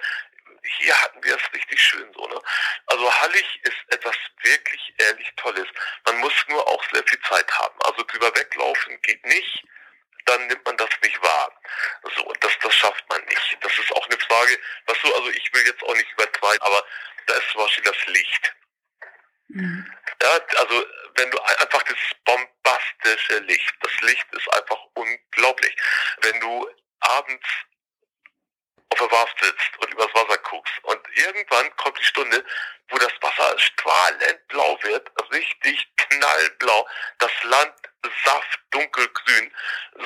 hier 0.78 1.02
hatten 1.02 1.22
wir 1.22 1.36
es 1.36 1.52
richtig 1.52 1.80
schön 1.80 2.12
so. 2.14 2.26
Ne? 2.26 2.40
Also 2.86 3.12
Hallig 3.20 3.60
ist 3.62 3.76
etwas 3.88 4.16
wirklich 4.42 4.94
ehrlich 4.98 5.32
Tolles. 5.36 5.68
Man 6.06 6.18
muss 6.18 6.32
nur 6.48 6.66
auch 6.66 6.82
sehr 6.92 7.04
viel 7.04 7.20
Zeit 7.20 7.50
haben. 7.58 7.78
Also 7.84 8.02
drüber 8.04 8.34
weglaufen 8.34 9.00
geht 9.02 9.24
nicht 9.26 9.64
dann 10.26 10.46
nimmt 10.48 10.64
man 10.66 10.76
das 10.76 10.90
nicht 11.02 11.22
wahr. 11.22 11.52
So, 12.16 12.32
das, 12.40 12.52
das 12.60 12.74
schafft 12.74 13.08
man 13.08 13.24
nicht. 13.24 13.58
Das 13.60 13.78
ist 13.78 13.92
auch 13.92 14.06
eine 14.06 14.18
Frage, 14.18 14.58
was 14.86 14.98
so, 15.00 15.14
also 15.14 15.30
ich 15.30 15.54
will 15.54 15.64
jetzt 15.66 15.82
auch 15.82 15.94
nicht 15.94 16.12
übertreiben, 16.12 16.60
aber 16.62 16.84
da 17.26 17.34
ist 17.34 17.50
zum 17.52 17.62
Beispiel 17.62 17.84
das 17.84 18.06
Licht. 18.06 18.54
Mhm. 19.48 19.92
Ja, 20.22 20.40
also 20.58 20.86
wenn 21.14 21.30
du 21.30 21.40
einfach 21.40 21.82
das 21.84 21.98
bombastische 22.24 23.38
Licht, 23.40 23.74
das 23.80 24.00
Licht 24.02 24.26
ist 24.32 24.52
einfach 24.54 24.78
unglaublich. 24.94 25.76
Wenn 26.22 26.40
du 26.40 26.68
abends 27.00 27.46
auf 29.00 29.08
der 29.08 29.18
Warft 29.18 29.44
sitzt 29.44 29.78
und 29.78 29.92
übers 29.92 30.14
Wasser 30.14 30.38
guckst. 30.38 30.74
Und 30.82 31.00
irgendwann 31.14 31.76
kommt 31.76 31.98
die 31.98 32.04
Stunde, 32.04 32.44
wo 32.88 32.98
das 32.98 33.12
Wasser 33.20 33.58
strahlend 33.58 34.48
blau 34.48 34.78
wird, 34.82 35.10
richtig 35.32 35.88
knallblau, 35.96 36.86
das 37.18 37.32
Land 37.44 37.74
Saft 38.24 38.60
dunkelgrün, 38.70 39.52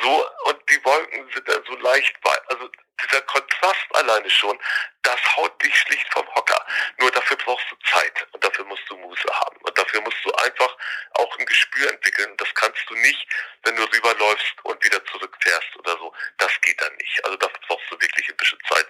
so, 0.03 0.31
und 0.45 0.71
die 0.71 0.85
Wolken 0.85 1.31
sind 1.33 1.49
dann 1.49 1.63
so 1.67 1.77
leicht 1.77 2.15
weiß. 2.25 2.41
Also 2.49 2.71
dieser 3.03 3.23
Kontrast 3.23 3.87
alleine 3.95 4.29
schon, 4.31 4.59
das 5.03 5.21
haut 5.37 5.63
dich 5.63 5.75
schlicht 5.75 6.07
vom 6.13 6.27
Hocker. 6.35 6.67
Nur 6.99 7.11
dafür 7.11 7.37
brauchst 7.39 7.67
du 7.71 7.77
Zeit 7.93 8.27
und 8.33 8.45
dafür 8.45 8.65
musst 8.67 8.83
du 8.89 8.97
Muße 8.97 9.29
haben. 9.33 9.57
Und 9.63 9.79
dafür 9.79 10.01
musst 10.03 10.19
du 10.25 10.33
einfach 10.35 10.77
auch 11.15 11.39
ein 11.39 11.47
Gespür 11.47 11.91
entwickeln. 11.91 12.37
Das 12.37 12.55
kannst 12.55 12.83
du 12.89 12.95
nicht, 12.95 13.27
wenn 13.65 13.77
du 13.77 13.83
rüberläufst 13.85 14.55
und 14.65 14.85
wieder 14.85 15.05
zurückfährst 15.07 15.77
oder 15.77 15.93
so. 15.93 16.13
Das 16.39 16.61
geht 16.61 16.81
dann 16.81 16.95
nicht. 16.97 17.25
Also 17.25 17.37
dafür 17.39 17.61
brauchst 17.67 17.91
du 17.91 18.01
wirklich 18.01 18.29
ein 18.29 18.37
bisschen 18.37 18.59
Zeit. 18.69 18.87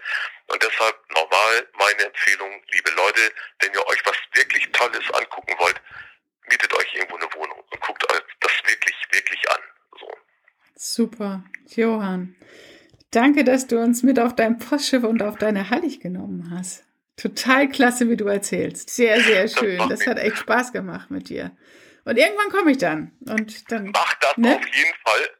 Und 0.49 0.63
deshalb 0.63 1.11
nochmal 1.13 1.69
meine 1.75 2.05
Empfehlung, 2.05 2.63
liebe 2.73 2.91
Leute, 2.91 3.33
wenn 3.61 3.73
ihr 3.73 3.80
euch 3.87 4.03
was 4.05 4.17
wirklich 4.35 4.71
Tolles 4.73 5.11
angucken 5.13 5.55
wollt, 5.59 5.81
mietet 6.49 6.73
euch 6.75 6.95
irgendwo 6.95 7.17
eine 7.17 7.27
Wohnung 7.35 7.59
und 7.71 7.81
guckt 7.81 8.11
euch 8.11 8.21
das 8.41 8.53
wirklich, 8.67 8.97
wirklich 9.13 9.51
an. 9.51 9.61
So. 9.99 10.09
Super, 10.75 11.45
Johann. 11.67 12.37
Danke, 13.11 13.45
dass 13.45 13.67
du 13.67 13.79
uns 13.79 14.03
mit 14.03 14.21
auf 14.21 14.37
dein 14.37 14.59
Postschiff 14.59 15.03
und 15.03 15.23
auf 15.23 15.37
deine 15.37 15.71
Hallig 15.71 16.01
genommen 16.01 16.51
hast. 16.55 16.85
Total 17.17 17.69
klasse, 17.69 18.09
wie 18.09 18.17
du 18.17 18.27
erzählst. 18.27 18.89
Sehr, 18.89 19.21
sehr 19.21 19.49
schön. 19.49 19.79
Das, 19.79 19.89
das 19.89 20.07
hat 20.07 20.19
echt 20.19 20.39
Spaß 20.39 20.73
gemacht 20.73 21.11
mit 21.11 21.29
dir. 21.29 21.51
Und 22.05 22.17
irgendwann 22.17 22.49
komme 22.51 22.71
ich 22.71 22.79
dann. 22.79 23.13
Und 23.27 23.71
dann. 23.71 23.91
Mach 23.91 24.15
das 24.15 24.37
ne? 24.37 24.57
auf 24.57 24.67
jeden 24.67 24.95
Fall. 25.05 25.31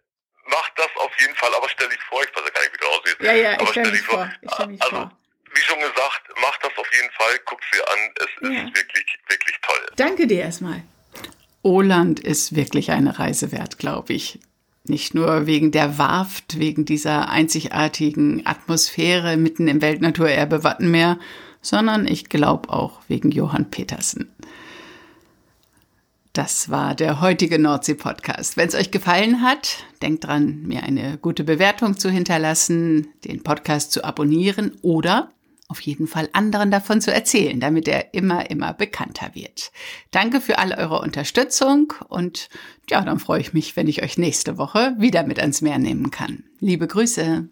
Mach 0.47 0.71
das 0.71 0.89
auf 0.97 1.13
jeden 1.21 1.35
Fall, 1.37 1.51
aber 1.57 1.69
stell 1.69 1.89
dich 1.89 2.01
vor, 2.09 2.23
ich 2.23 2.37
weiß 2.37 2.43
ja 2.45 2.51
gar 2.51 2.61
nicht, 2.61 2.73
wie 2.75 2.79
du 2.79 2.87
aussiehst. 2.87 3.21
Ja, 3.21 3.33
ja, 3.33 3.63
ich 3.63 3.69
stell 3.69 3.91
mich 3.91 4.03
vor. 4.03 4.33
Ich 4.43 4.51
stell 4.53 4.67
mich 4.67 4.83
also, 4.83 4.97
vor. 4.97 5.20
Wie 5.53 5.61
schon 5.61 5.79
gesagt, 5.79 6.23
mach 6.41 6.57
das 6.59 6.71
auf 6.77 6.87
jeden 6.93 7.11
Fall, 7.13 7.39
guck 7.45 7.61
dir 7.73 7.89
an. 7.89 7.99
Es 8.17 8.29
ja. 8.43 8.69
ist 8.69 8.77
wirklich, 8.77 9.19
wirklich 9.29 9.57
toll. 9.63 9.87
Danke 9.97 10.27
dir 10.27 10.41
erstmal. 10.43 10.83
Oland 11.63 12.21
ist 12.21 12.55
wirklich 12.57 12.91
eine 12.91 13.19
Reise 13.19 13.53
wert, 13.53 13.79
glaube 13.79 14.13
ich. 14.13 14.39
Nicht 14.85 15.15
nur 15.15 15.47
wegen 15.47 15.73
der 15.73 15.99
Warft, 15.99 16.59
wegen 16.59 16.85
dieser 16.85 17.29
einzigartigen 17.29 18.47
Atmosphäre 18.47 19.37
mitten 19.37 19.69
im 19.69 19.83
Weltnaturerbe 19.83 20.65
Wattenmeer, 20.65 21.19
sondern 21.61 22.07
ich 22.07 22.29
glaube 22.29 22.71
auch 22.71 23.01
wegen 23.09 23.31
Johann 23.31 23.71
Petersen. 23.71 24.35
Das 26.33 26.71
war 26.71 26.95
der 26.95 27.21
heutige 27.21 27.59
Nordsee-Podcast. 27.59 28.57
Wenn 28.57 28.69
es 28.69 28.77
euch 28.77 28.91
gefallen 28.91 29.43
hat, 29.43 29.85
denkt 30.01 30.25
dran, 30.25 30.63
mir 30.63 30.85
eine 30.85 31.19
gute 31.19 31.43
Bewertung 31.43 31.99
zu 31.99 32.09
hinterlassen, 32.09 33.09
den 33.25 33.43
Podcast 33.43 33.93
zu 33.93 34.05
abonnieren 34.05 34.79
oder 34.81 35.33
auf 35.71 35.81
jeden 35.81 36.09
Fall 36.09 36.29
anderen 36.33 36.71
davon 36.71 37.01
zu 37.01 37.13
erzählen, 37.13 37.61
damit 37.61 37.87
er 37.87 38.13
immer, 38.13 38.51
immer 38.51 38.75
bekannter 38.75 39.31
wird. 39.35 39.71
Danke 40.11 40.41
für 40.41 40.59
alle 40.59 40.77
eure 40.77 41.01
Unterstützung 41.01 41.93
und 42.09 42.49
ja, 42.89 43.03
dann 43.03 43.21
freue 43.21 43.41
ich 43.41 43.53
mich, 43.53 43.77
wenn 43.77 43.87
ich 43.87 44.03
euch 44.03 44.19
nächste 44.19 44.59
Woche 44.59 44.95
wieder 44.99 45.23
mit 45.23 45.39
ans 45.39 45.63
Meer 45.63 45.79
nehmen 45.79 46.11
kann. 46.11 46.45
Liebe 46.59 46.89
Grüße. 46.89 47.49